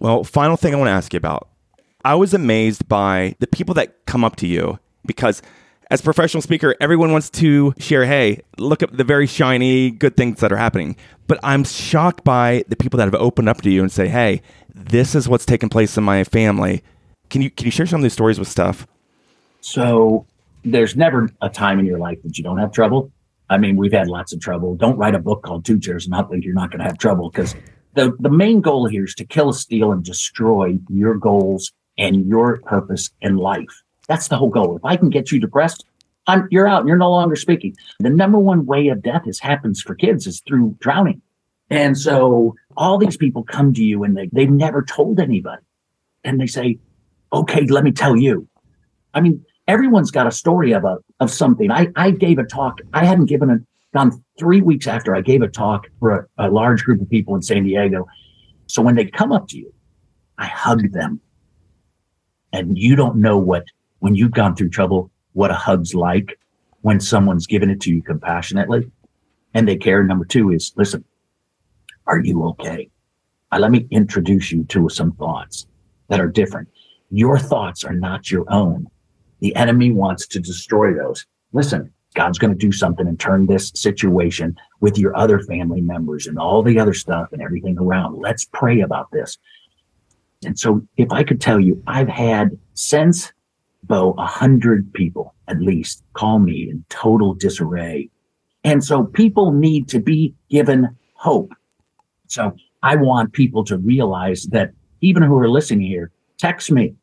Well, 0.00 0.24
final 0.24 0.56
thing 0.56 0.74
I 0.74 0.76
want 0.76 0.88
to 0.88 0.92
ask 0.92 1.12
you 1.12 1.18
about. 1.18 1.50
I 2.04 2.16
was 2.16 2.34
amazed 2.34 2.88
by 2.88 3.36
the 3.38 3.46
people 3.46 3.76
that 3.76 4.06
come 4.06 4.24
up 4.24 4.34
to 4.36 4.48
you 4.48 4.80
because 5.06 5.40
as 5.90 6.00
a 6.00 6.04
professional 6.04 6.40
speaker, 6.40 6.76
everyone 6.80 7.10
wants 7.10 7.28
to 7.30 7.74
share, 7.78 8.04
hey, 8.04 8.42
look 8.58 8.82
at 8.82 8.96
the 8.96 9.02
very 9.02 9.26
shiny 9.26 9.90
good 9.90 10.16
things 10.16 10.38
that 10.40 10.52
are 10.52 10.56
happening. 10.56 10.96
But 11.26 11.40
I'm 11.42 11.64
shocked 11.64 12.22
by 12.22 12.64
the 12.68 12.76
people 12.76 12.98
that 12.98 13.04
have 13.04 13.14
opened 13.14 13.48
up 13.48 13.60
to 13.62 13.70
you 13.70 13.82
and 13.82 13.90
say, 13.90 14.06
hey, 14.06 14.40
this 14.72 15.14
is 15.14 15.28
what's 15.28 15.44
taking 15.44 15.68
place 15.68 15.96
in 15.96 16.04
my 16.04 16.22
family. 16.22 16.82
Can 17.28 17.42
you 17.42 17.50
can 17.50 17.66
you 17.66 17.70
share 17.70 17.86
some 17.86 18.00
of 18.00 18.02
these 18.02 18.12
stories 18.12 18.38
with 18.38 18.48
stuff? 18.48 18.86
So 19.60 20.26
there's 20.64 20.96
never 20.96 21.28
a 21.42 21.48
time 21.48 21.78
in 21.78 21.86
your 21.86 21.98
life 21.98 22.22
that 22.22 22.38
you 22.38 22.44
don't 22.44 22.58
have 22.58 22.72
trouble. 22.72 23.10
I 23.48 23.58
mean, 23.58 23.76
we've 23.76 23.92
had 23.92 24.06
lots 24.06 24.32
of 24.32 24.40
trouble. 24.40 24.76
Don't 24.76 24.96
write 24.96 25.16
a 25.16 25.18
book 25.18 25.42
called 25.42 25.64
Two 25.64 25.78
Chairs 25.78 26.06
and 26.06 26.12
not 26.12 26.30
think 26.30 26.44
you're 26.44 26.54
not 26.54 26.70
going 26.70 26.78
to 26.80 26.86
have 26.86 26.98
trouble 26.98 27.30
because 27.30 27.56
the, 27.94 28.16
the 28.20 28.30
main 28.30 28.60
goal 28.60 28.86
here 28.86 29.04
is 29.04 29.14
to 29.16 29.24
kill, 29.24 29.52
steal, 29.52 29.90
and 29.90 30.04
destroy 30.04 30.78
your 30.88 31.16
goals 31.16 31.72
and 31.98 32.26
your 32.26 32.60
purpose 32.60 33.10
in 33.20 33.36
life. 33.36 33.82
That's 34.10 34.26
the 34.26 34.36
whole 34.36 34.50
goal. 34.50 34.76
If 34.76 34.84
I 34.84 34.96
can 34.96 35.08
get 35.08 35.30
you 35.30 35.38
depressed, 35.38 35.84
I'm, 36.26 36.48
you're 36.50 36.66
out 36.66 36.80
and 36.80 36.88
you're 36.88 36.98
no 36.98 37.12
longer 37.12 37.36
speaking. 37.36 37.76
The 38.00 38.10
number 38.10 38.40
one 38.40 38.66
way 38.66 38.88
of 38.88 39.02
death 39.02 39.22
is 39.24 39.38
happens 39.38 39.80
for 39.80 39.94
kids 39.94 40.26
is 40.26 40.42
through 40.48 40.76
drowning. 40.80 41.22
And 41.70 41.96
so 41.96 42.56
all 42.76 42.98
these 42.98 43.16
people 43.16 43.44
come 43.44 43.72
to 43.74 43.84
you 43.84 44.02
and 44.02 44.16
they, 44.16 44.28
they've 44.32 44.50
never 44.50 44.82
told 44.82 45.20
anybody. 45.20 45.62
And 46.24 46.40
they 46.40 46.48
say, 46.48 46.80
okay, 47.32 47.66
let 47.66 47.84
me 47.84 47.92
tell 47.92 48.16
you. 48.16 48.48
I 49.14 49.20
mean, 49.20 49.46
everyone's 49.68 50.10
got 50.10 50.26
a 50.26 50.32
story 50.32 50.72
of 50.72 50.84
a, 50.84 50.98
of 51.20 51.30
something. 51.30 51.70
I, 51.70 51.86
I 51.94 52.10
gave 52.10 52.40
a 52.40 52.44
talk. 52.44 52.80
I 52.92 53.04
hadn't 53.04 53.26
given 53.26 53.48
a, 53.48 53.58
gone 53.94 54.24
three 54.40 54.60
weeks 54.60 54.88
after 54.88 55.14
I 55.14 55.20
gave 55.20 55.40
a 55.40 55.48
talk 55.48 55.86
for 56.00 56.28
a, 56.36 56.48
a 56.48 56.50
large 56.50 56.82
group 56.82 57.00
of 57.00 57.08
people 57.08 57.36
in 57.36 57.42
San 57.42 57.62
Diego. 57.62 58.08
So 58.66 58.82
when 58.82 58.96
they 58.96 59.04
come 59.04 59.30
up 59.30 59.46
to 59.50 59.56
you, 59.56 59.72
I 60.36 60.46
hug 60.46 60.90
them. 60.90 61.20
And 62.52 62.76
you 62.76 62.96
don't 62.96 63.18
know 63.18 63.38
what, 63.38 63.62
when 64.00 64.14
you've 64.14 64.32
gone 64.32 64.56
through 64.56 64.70
trouble, 64.70 65.10
what 65.32 65.50
a 65.50 65.54
hug's 65.54 65.94
like 65.94 66.38
when 66.82 67.00
someone's 67.00 67.46
given 67.46 67.70
it 67.70 67.80
to 67.82 67.90
you 67.90 68.02
compassionately 68.02 68.90
and 69.54 69.68
they 69.68 69.76
care. 69.76 70.02
Number 70.02 70.24
two 70.24 70.50
is 70.50 70.72
listen, 70.76 71.04
are 72.06 72.18
you 72.18 72.44
okay? 72.48 72.90
Uh, 73.52 73.58
let 73.58 73.70
me 73.70 73.86
introduce 73.90 74.50
you 74.50 74.64
to 74.64 74.88
some 74.88 75.12
thoughts 75.12 75.66
that 76.08 76.20
are 76.20 76.28
different. 76.28 76.68
Your 77.10 77.38
thoughts 77.38 77.84
are 77.84 77.92
not 77.92 78.30
your 78.30 78.44
own. 78.52 78.88
The 79.40 79.54
enemy 79.56 79.90
wants 79.90 80.26
to 80.28 80.40
destroy 80.40 80.94
those. 80.94 81.26
Listen, 81.52 81.92
God's 82.14 82.38
going 82.38 82.52
to 82.52 82.58
do 82.58 82.72
something 82.72 83.06
and 83.06 83.18
turn 83.18 83.46
this 83.46 83.72
situation 83.74 84.56
with 84.80 84.98
your 84.98 85.16
other 85.16 85.40
family 85.40 85.80
members 85.80 86.26
and 86.26 86.38
all 86.38 86.62
the 86.62 86.78
other 86.78 86.94
stuff 86.94 87.32
and 87.32 87.40
everything 87.40 87.78
around. 87.78 88.20
Let's 88.20 88.44
pray 88.52 88.80
about 88.80 89.10
this. 89.12 89.38
And 90.44 90.58
so 90.58 90.82
if 90.96 91.12
I 91.12 91.22
could 91.22 91.40
tell 91.40 91.60
you, 91.60 91.82
I've 91.86 92.08
had 92.08 92.58
since 92.74 93.32
Bo, 93.84 94.12
a 94.18 94.26
hundred 94.26 94.92
people 94.92 95.34
at 95.48 95.60
least 95.60 96.04
call 96.12 96.38
me 96.38 96.68
in 96.70 96.84
total 96.88 97.34
disarray. 97.34 98.08
And 98.62 98.84
so 98.84 99.04
people 99.04 99.52
need 99.52 99.88
to 99.88 100.00
be 100.00 100.34
given 100.48 100.96
hope. 101.14 101.52
So 102.28 102.54
I 102.82 102.96
want 102.96 103.32
people 103.32 103.64
to 103.64 103.78
realize 103.78 104.44
that 104.52 104.72
even 105.00 105.22
who 105.22 105.38
are 105.38 105.48
listening 105.48 105.86
here, 105.86 106.10
text 106.38 106.70
me, 106.70 106.94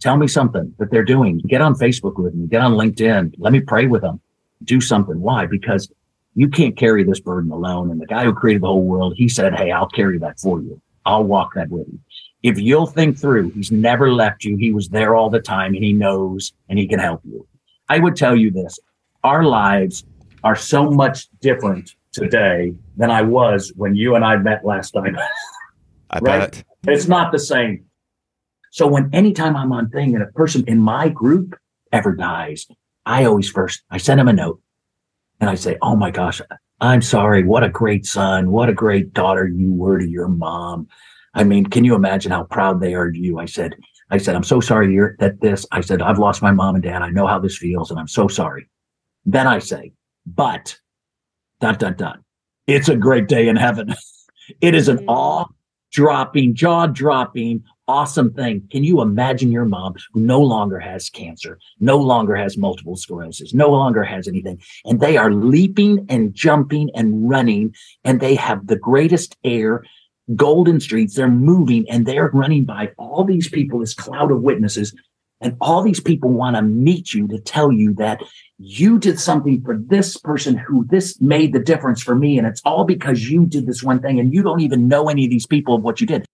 tell 0.00 0.16
me 0.16 0.26
something 0.26 0.74
that 0.78 0.90
they're 0.90 1.04
doing. 1.04 1.38
Get 1.38 1.60
on 1.60 1.74
Facebook 1.74 2.16
with 2.16 2.34
me, 2.34 2.46
get 2.46 2.62
on 2.62 2.72
LinkedIn. 2.72 3.34
Let 3.38 3.52
me 3.52 3.60
pray 3.60 3.86
with 3.86 4.02
them. 4.02 4.20
Do 4.64 4.80
something. 4.80 5.20
Why? 5.20 5.46
Because 5.46 5.90
you 6.34 6.48
can't 6.48 6.76
carry 6.76 7.04
this 7.04 7.20
burden 7.20 7.50
alone. 7.50 7.90
And 7.90 8.00
the 8.00 8.06
guy 8.06 8.24
who 8.24 8.34
created 8.34 8.62
the 8.62 8.66
whole 8.66 8.82
world, 8.82 9.14
he 9.16 9.28
said, 9.28 9.54
Hey, 9.54 9.70
I'll 9.70 9.88
carry 9.88 10.18
that 10.18 10.40
for 10.40 10.60
you. 10.60 10.80
I'll 11.06 11.24
walk 11.24 11.54
that 11.54 11.68
with 11.68 11.86
you. 11.86 11.98
If 12.44 12.58
you'll 12.58 12.86
think 12.86 13.18
through, 13.18 13.52
he's 13.52 13.72
never 13.72 14.12
left 14.12 14.44
you. 14.44 14.56
He 14.56 14.70
was 14.70 14.90
there 14.90 15.16
all 15.16 15.30
the 15.30 15.40
time 15.40 15.74
and 15.74 15.82
he 15.82 15.94
knows 15.94 16.52
and 16.68 16.78
he 16.78 16.86
can 16.86 16.98
help 16.98 17.22
you. 17.24 17.48
I 17.88 17.98
would 17.98 18.16
tell 18.16 18.36
you 18.36 18.50
this. 18.50 18.78
Our 19.24 19.44
lives 19.44 20.04
are 20.44 20.54
so 20.54 20.90
much 20.90 21.26
different 21.40 21.96
today 22.12 22.74
than 22.98 23.10
I 23.10 23.22
was 23.22 23.72
when 23.76 23.96
you 23.96 24.14
and 24.14 24.22
I 24.22 24.36
met 24.36 24.62
last 24.62 24.90
time. 24.90 25.16
I 26.10 26.18
right? 26.18 26.52
bet. 26.52 26.64
It's 26.86 27.08
not 27.08 27.32
the 27.32 27.38
same. 27.38 27.86
So 28.70 28.86
when 28.86 29.08
anytime 29.14 29.56
I'm 29.56 29.72
on 29.72 29.88
thing 29.88 30.14
and 30.14 30.22
a 30.22 30.26
person 30.26 30.64
in 30.66 30.78
my 30.78 31.08
group 31.08 31.58
ever 31.92 32.12
dies, 32.14 32.66
I 33.06 33.24
always 33.24 33.48
first 33.48 33.82
I 33.90 33.96
send 33.96 34.20
him 34.20 34.28
a 34.28 34.34
note 34.34 34.60
and 35.40 35.48
I 35.48 35.54
say, 35.54 35.78
Oh 35.80 35.96
my 35.96 36.10
gosh, 36.10 36.42
I'm 36.78 37.00
sorry. 37.00 37.42
What 37.42 37.64
a 37.64 37.70
great 37.70 38.04
son. 38.04 38.50
What 38.50 38.68
a 38.68 38.74
great 38.74 39.14
daughter 39.14 39.48
you 39.48 39.72
were 39.72 39.98
to 39.98 40.06
your 40.06 40.28
mom. 40.28 40.88
I 41.34 41.44
mean, 41.44 41.66
can 41.66 41.84
you 41.84 41.94
imagine 41.94 42.32
how 42.32 42.44
proud 42.44 42.80
they 42.80 42.94
are 42.94 43.08
of 43.08 43.16
you? 43.16 43.38
I 43.38 43.46
said, 43.46 43.74
I 44.10 44.18
said, 44.18 44.36
I'm 44.36 44.44
so 44.44 44.60
sorry 44.60 44.92
you're 44.92 45.16
that 45.18 45.40
this. 45.40 45.66
I 45.72 45.80
said, 45.80 46.02
I've 46.02 46.18
lost 46.18 46.42
my 46.42 46.52
mom 46.52 46.74
and 46.74 46.84
dad. 46.84 47.02
I 47.02 47.10
know 47.10 47.26
how 47.26 47.38
this 47.38 47.58
feels 47.58 47.90
and 47.90 47.98
I'm 47.98 48.08
so 48.08 48.28
sorry. 48.28 48.68
Then 49.24 49.46
I 49.46 49.58
say, 49.58 49.92
but 50.26 50.78
dun 51.60 51.76
dun 51.76 51.94
dun. 51.94 52.24
It's 52.66 52.88
a 52.88 52.96
great 52.96 53.28
day 53.28 53.48
in 53.48 53.56
heaven. 53.56 53.94
it 54.60 54.74
is 54.74 54.88
an 54.88 54.98
mm. 54.98 55.04
awe 55.08 55.46
dropping, 55.92 56.54
jaw 56.54 56.86
dropping, 56.86 57.62
awesome 57.86 58.32
thing. 58.32 58.66
Can 58.70 58.82
you 58.84 59.00
imagine 59.00 59.52
your 59.52 59.64
mom 59.64 59.94
who 60.12 60.20
no 60.20 60.40
longer 60.40 60.78
has 60.80 61.08
cancer, 61.08 61.58
no 61.78 61.96
longer 61.96 62.34
has 62.34 62.56
multiple 62.56 62.96
sclerosis, 62.96 63.54
no 63.54 63.70
longer 63.70 64.02
has 64.02 64.26
anything, 64.26 64.60
and 64.84 65.00
they 65.00 65.16
are 65.16 65.32
leaping 65.32 66.04
and 66.08 66.34
jumping 66.34 66.90
and 66.94 67.28
running, 67.28 67.74
and 68.04 68.20
they 68.20 68.34
have 68.34 68.66
the 68.66 68.76
greatest 68.76 69.36
air, 69.44 69.84
golden 70.34 70.80
streets. 70.80 71.14
They're 71.14 71.28
moving 71.28 71.88
and 71.90 72.06
they're 72.06 72.30
running 72.32 72.64
by 72.64 72.92
all 72.96 73.24
these 73.24 73.48
people, 73.48 73.80
this 73.80 73.94
cloud 73.94 74.30
of 74.30 74.42
witnesses. 74.42 74.94
And 75.40 75.56
all 75.60 75.82
these 75.82 76.00
people 76.00 76.30
want 76.30 76.56
to 76.56 76.62
meet 76.62 77.12
you 77.12 77.28
to 77.28 77.38
tell 77.38 77.70
you 77.70 77.92
that 77.94 78.22
you 78.58 78.98
did 78.98 79.20
something 79.20 79.62
for 79.62 79.76
this 79.76 80.16
person 80.16 80.56
who 80.56 80.86
this 80.86 81.20
made 81.20 81.52
the 81.52 81.58
difference 81.58 82.02
for 82.02 82.14
me. 82.14 82.38
And 82.38 82.46
it's 82.46 82.62
all 82.64 82.84
because 82.84 83.28
you 83.28 83.44
did 83.44 83.66
this 83.66 83.82
one 83.82 84.00
thing 84.00 84.18
and 84.18 84.32
you 84.32 84.42
don't 84.42 84.60
even 84.60 84.88
know 84.88 85.08
any 85.08 85.24
of 85.24 85.30
these 85.30 85.46
people 85.46 85.74
of 85.74 85.82
what 85.82 86.00
you 86.00 86.06
did. 86.06 86.24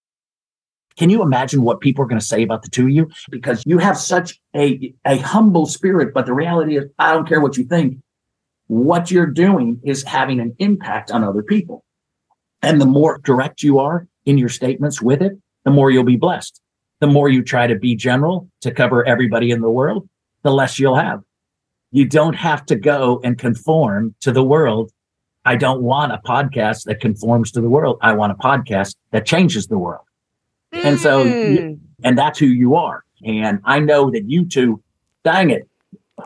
Can 0.97 1.09
you 1.09 1.23
imagine 1.23 1.63
what 1.63 1.81
people 1.81 2.05
are 2.05 2.09
going 2.09 2.21
to 2.21 2.27
say 2.27 2.43
about 2.43 2.63
the 2.63 2.69
two 2.69 2.85
of 2.85 2.91
you? 2.91 3.11
Because 3.31 3.63
you 3.65 3.79
have 3.79 3.97
such 3.97 4.39
a, 4.55 4.95
a 5.05 5.17
humble 5.19 5.67
spirit, 5.67 6.13
but 6.13 6.27
the 6.27 6.35
reality 6.35 6.77
is, 6.77 6.85
I 6.99 7.13
don't 7.13 7.27
care 7.29 7.41
what 7.41 7.57
you 7.57 7.65
think. 7.65 7.99
What 8.67 9.11
you're 9.11 9.27
doing 9.27 9.81
is 9.83 10.05
having 10.05 10.41
an 10.41 10.55
impact 10.59 11.11
on 11.11 11.25
other 11.25 11.43
people. 11.43 11.85
And 12.63 12.81
the 12.81 12.87
more 12.87 13.19
direct 13.25 13.63
you 13.63 13.79
are 13.79 14.07
in 14.27 14.39
your 14.39 14.49
statements 14.49 15.01
with 15.01 15.23
it, 15.23 15.33
the 15.65 15.71
more 15.71 15.91
you'll 15.91 16.05
be 16.05 16.17
blessed. 16.17 16.61
The 17.01 17.07
more 17.07 17.29
you 17.29 17.43
try 17.43 17.67
to 17.67 17.77
be 17.77 17.95
general 17.95 18.49
to 18.61 18.71
cover 18.71 19.07
everybody 19.07 19.51
in 19.51 19.63
the 19.63 19.71
world, 19.71 20.09
the 20.43 20.53
less 20.53 20.79
you'll 20.79 20.97
have. 20.97 21.23
You 21.93 22.07
don't 22.07 22.35
have 22.35 22.67
to 22.67 22.77
go 22.77 23.21
and 23.25 23.39
conform 23.39 24.15
to 24.21 24.33
the 24.33 24.45
world. 24.45 24.93
I 25.45 25.57
don't 25.57 25.83
want 25.83 26.13
a 26.13 26.19
podcast 26.19 26.85
that 26.85 27.01
conforms 27.01 27.51
to 27.53 27.61
the 27.61 27.69
world. 27.69 27.99
I 28.03 28.13
want 28.13 28.33
a 28.33 28.35
podcast 28.37 28.95
that 29.11 29.25
changes 29.25 29.67
the 29.67 29.79
world. 29.79 30.05
Mm. 30.75 30.85
And 30.85 31.01
so, 31.01 31.25
hmm. 31.25 31.75
and 32.05 32.17
that's 32.17 32.39
who 32.39 32.47
you 32.47 32.75
are. 32.77 33.05
And 33.25 33.61
I 33.65 33.81
know 33.81 34.11
that 34.11 34.29
you 34.29 34.45
two, 34.45 34.83
dang 35.25 35.51
it, 35.51 35.69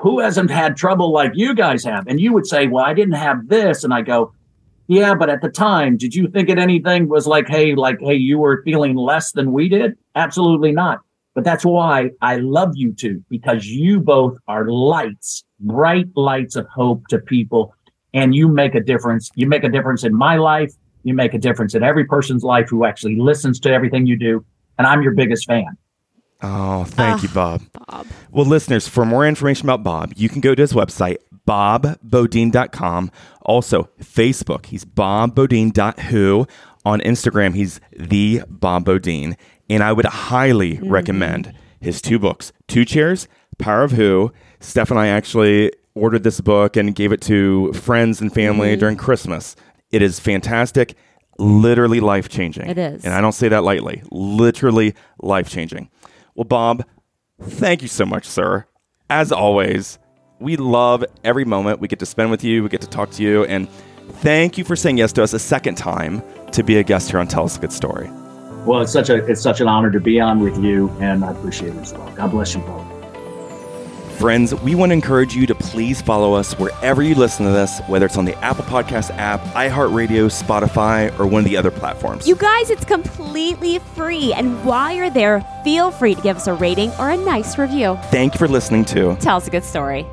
who 0.01 0.19
hasn't 0.19 0.51
had 0.51 0.77
trouble 0.77 1.13
like 1.13 1.33
you 1.35 1.55
guys 1.55 1.85
have? 1.85 2.07
And 2.07 2.21
you 2.21 2.33
would 2.33 2.47
say, 2.47 2.67
well, 2.67 2.85
I 2.85 2.95
didn't 2.95 3.15
have 3.15 3.49
this. 3.49 3.85
And 3.85 3.95
I 3.95 4.03
go, 4.03 4.33
yeah, 4.87 5.15
but 5.15 5.31
at 5.31 5.41
the 5.41 5.49
time, 5.49 5.97
did 5.97 6.15
you 6.15 6.29
think 6.29 6.49
it 6.49 6.59
anything 6.59 7.09
was 7.09 7.27
like, 7.27 7.49
hey, 7.49 7.75
like, 7.75 7.99
hey, 8.01 8.15
you 8.15 8.39
were 8.39 8.63
feeling 8.65 8.97
less 8.97 9.33
than 9.33 9.53
we 9.53 9.69
did? 9.69 9.97
Absolutely 10.15 10.73
not. 10.73 11.01
But 11.35 11.45
that's 11.45 11.65
why 11.65 12.11
I 12.21 12.37
love 12.37 12.73
you 12.75 12.93
two, 12.93 13.25
because 13.29 13.67
you 13.67 14.01
both 14.01 14.37
are 14.47 14.69
lights, 14.69 15.43
bright 15.59 16.07
lights 16.15 16.55
of 16.55 16.67
hope 16.69 17.07
to 17.09 17.19
people. 17.19 17.75
And 18.13 18.35
you 18.35 18.47
make 18.47 18.77
a 18.77 18.81
difference. 18.81 19.31
You 19.35 19.49
make 19.49 19.65
a 19.65 19.69
difference 19.69 20.05
in 20.05 20.15
my 20.15 20.37
life. 20.37 20.73
You 21.03 21.15
make 21.15 21.35
a 21.35 21.39
difference 21.39 21.75
in 21.75 21.83
every 21.83 22.05
person's 22.05 22.45
life 22.45 22.69
who 22.69 22.85
actually 22.85 23.17
listens 23.17 23.59
to 23.61 23.73
everything 23.73 24.07
you 24.07 24.17
do. 24.17 24.45
And 24.79 24.87
I'm 24.87 25.03
your 25.03 25.13
biggest 25.13 25.47
fan. 25.47 25.77
Oh, 26.43 26.85
thank 26.85 27.23
you, 27.23 27.29
ah, 27.33 27.35
Bob. 27.35 27.63
Bob. 27.89 28.07
Well, 28.31 28.45
listeners, 28.45 28.87
for 28.87 29.05
more 29.05 29.27
information 29.27 29.67
about 29.67 29.83
Bob, 29.83 30.13
you 30.15 30.29
can 30.29 30.41
go 30.41 30.55
to 30.55 30.61
his 30.61 30.73
website, 30.73 31.17
bobbeaudine.com. 31.49 33.11
Also, 33.45 33.91
Facebook, 34.01 34.67
he's 34.67 34.85
bobbeaudine.who. 34.85 36.47
On 36.87 37.01
Instagram, 37.01 37.55
he's 37.55 37.81
the 37.93 38.43
Bob 38.49 38.85
Beaudine. 38.85 39.37
And 39.71 39.83
I 39.83 39.93
would 39.93 40.05
highly 40.05 40.75
mm-hmm. 40.75 40.91
recommend 40.91 41.55
his 41.81 42.03
two 42.03 42.19
books, 42.19 42.53
Two 42.69 42.85
Chairs, 42.85 43.29
Power 43.59 43.83
of 43.83 43.93
Who. 43.93 44.33
Steph 44.61 44.91
and 44.91 45.01
I 45.01 45.09
actually 45.09 45.73
ordered 45.95 46.25
this 46.25 46.41
book 46.41 46.77
and 46.77 46.95
gave 46.95 47.13
it 47.13 47.21
to 47.23 47.73
friends 47.73 48.21
and 48.21 48.33
family 48.33 48.71
mm-hmm. 48.71 48.81
during 48.81 48.97
Christmas. 48.97 49.57
It 49.91 50.03
is 50.03 50.19
fantastic, 50.19 50.95
literally 51.39 52.01
life 52.01 52.29
changing. 52.29 52.69
It 52.69 52.79
is. 52.79 53.05
And 53.05 53.15
I 53.15 53.21
don't 53.21 53.33
say 53.33 53.49
that 53.49 53.65
lightly, 53.65 54.03
literally 54.11 54.95
life 55.23 55.49
changing. 55.49 55.89
Well, 56.35 56.45
Bob, 56.45 56.85
thank 57.41 57.83
you 57.83 57.89
so 57.89 58.05
much, 58.05 58.27
sir. 58.27 58.67
As 59.09 59.31
always, 59.31 59.99
we 60.45 60.57
love 60.57 61.05
every 61.25 61.47
moment 61.47 61.81
we 61.81 61.89
get 61.89 61.99
to 61.99 62.07
spend 62.07 62.31
with 62.31 62.45
you, 62.45 62.63
we 62.63 62.69
get 62.69 62.83
to 62.83 62.87
talk 62.87 63.11
to 63.13 63.23
you, 63.23 63.45
and 63.47 63.69
thank 64.21 64.59
you 64.59 64.63
for 64.63 64.77
saying 64.77 64.99
yes 64.99 65.13
to 65.15 65.23
us 65.23 65.33
a 65.33 65.39
second 65.39 65.77
time 65.77 66.23
to 66.53 66.63
be 66.63 66.77
a 66.77 66.83
guest 66.83 67.11
here 67.11 67.19
on 67.19 67.27
Tell 67.27 67.45
Us 67.45 67.57
a 67.57 67.61
Good 67.61 67.73
Story. 67.73 68.09
Well, 68.67 68.83
it's 68.83 68.93
such 68.93 69.09
a 69.11 69.25
it's 69.27 69.41
such 69.41 69.61
an 69.61 69.69
honor 69.69 69.91
to 69.91 70.01
be 70.01 70.21
on 70.21 70.41
with 70.41 70.63
you, 70.63 70.91
and 71.01 71.25
I 71.25 71.33
appreciate 71.33 71.75
it 71.75 71.79
as 71.79 71.93
well. 71.93 72.11
God 72.15 72.31
bless 72.31 72.55
you 72.55 72.61
both. 72.61 72.85
Friends, 74.19 74.55
we 74.55 74.77
want 74.77 74.91
to 74.91 74.95
encourage 74.95 75.35
you 75.35 75.45
to 75.47 75.55
please 75.57 76.01
follow 76.01 76.35
us 76.35 76.57
wherever 76.57 77.03
you 77.03 77.17
listen 77.17 77.47
to 77.47 77.53
this, 77.53 77.81
whether 77.89 78.07
it's 78.07 78.17
on 78.17 78.25
the 78.25 78.39
Apple 78.45 78.65
Podcast 78.65 79.11
app, 79.17 79.41
iHeartRadio, 79.55 80.31
Spotify, 80.31 81.19
or 81.19 81.27
one 81.27 81.45
of 81.45 81.51
the 81.51 81.57
other 81.57 81.73
platforms. 81.73 82.29
You 82.29 82.37
guys, 82.37 82.71
it's 82.71 82.85
completely 82.85 83.81
free. 83.97 84.33
And 84.33 84.65
while 84.65 84.95
you're 84.95 85.11
there, 85.11 85.45
feel 85.65 85.91
free 85.91 86.15
to 86.15 86.21
give 86.23 86.37
us 86.37 86.47
a 86.47 86.55
rating 86.55 86.91
or 86.93 87.11
a 87.11 87.17
nice 87.17 87.59
review. 87.59 87.99
Thank 88.11 88.35
you 88.35 88.39
for 88.39 88.47
listening 88.47 88.85
to 88.87 89.17
Tell 89.17 89.39
Us 89.39 89.49
a 89.49 89.51
Good 89.51 89.65
Story. 89.65 90.07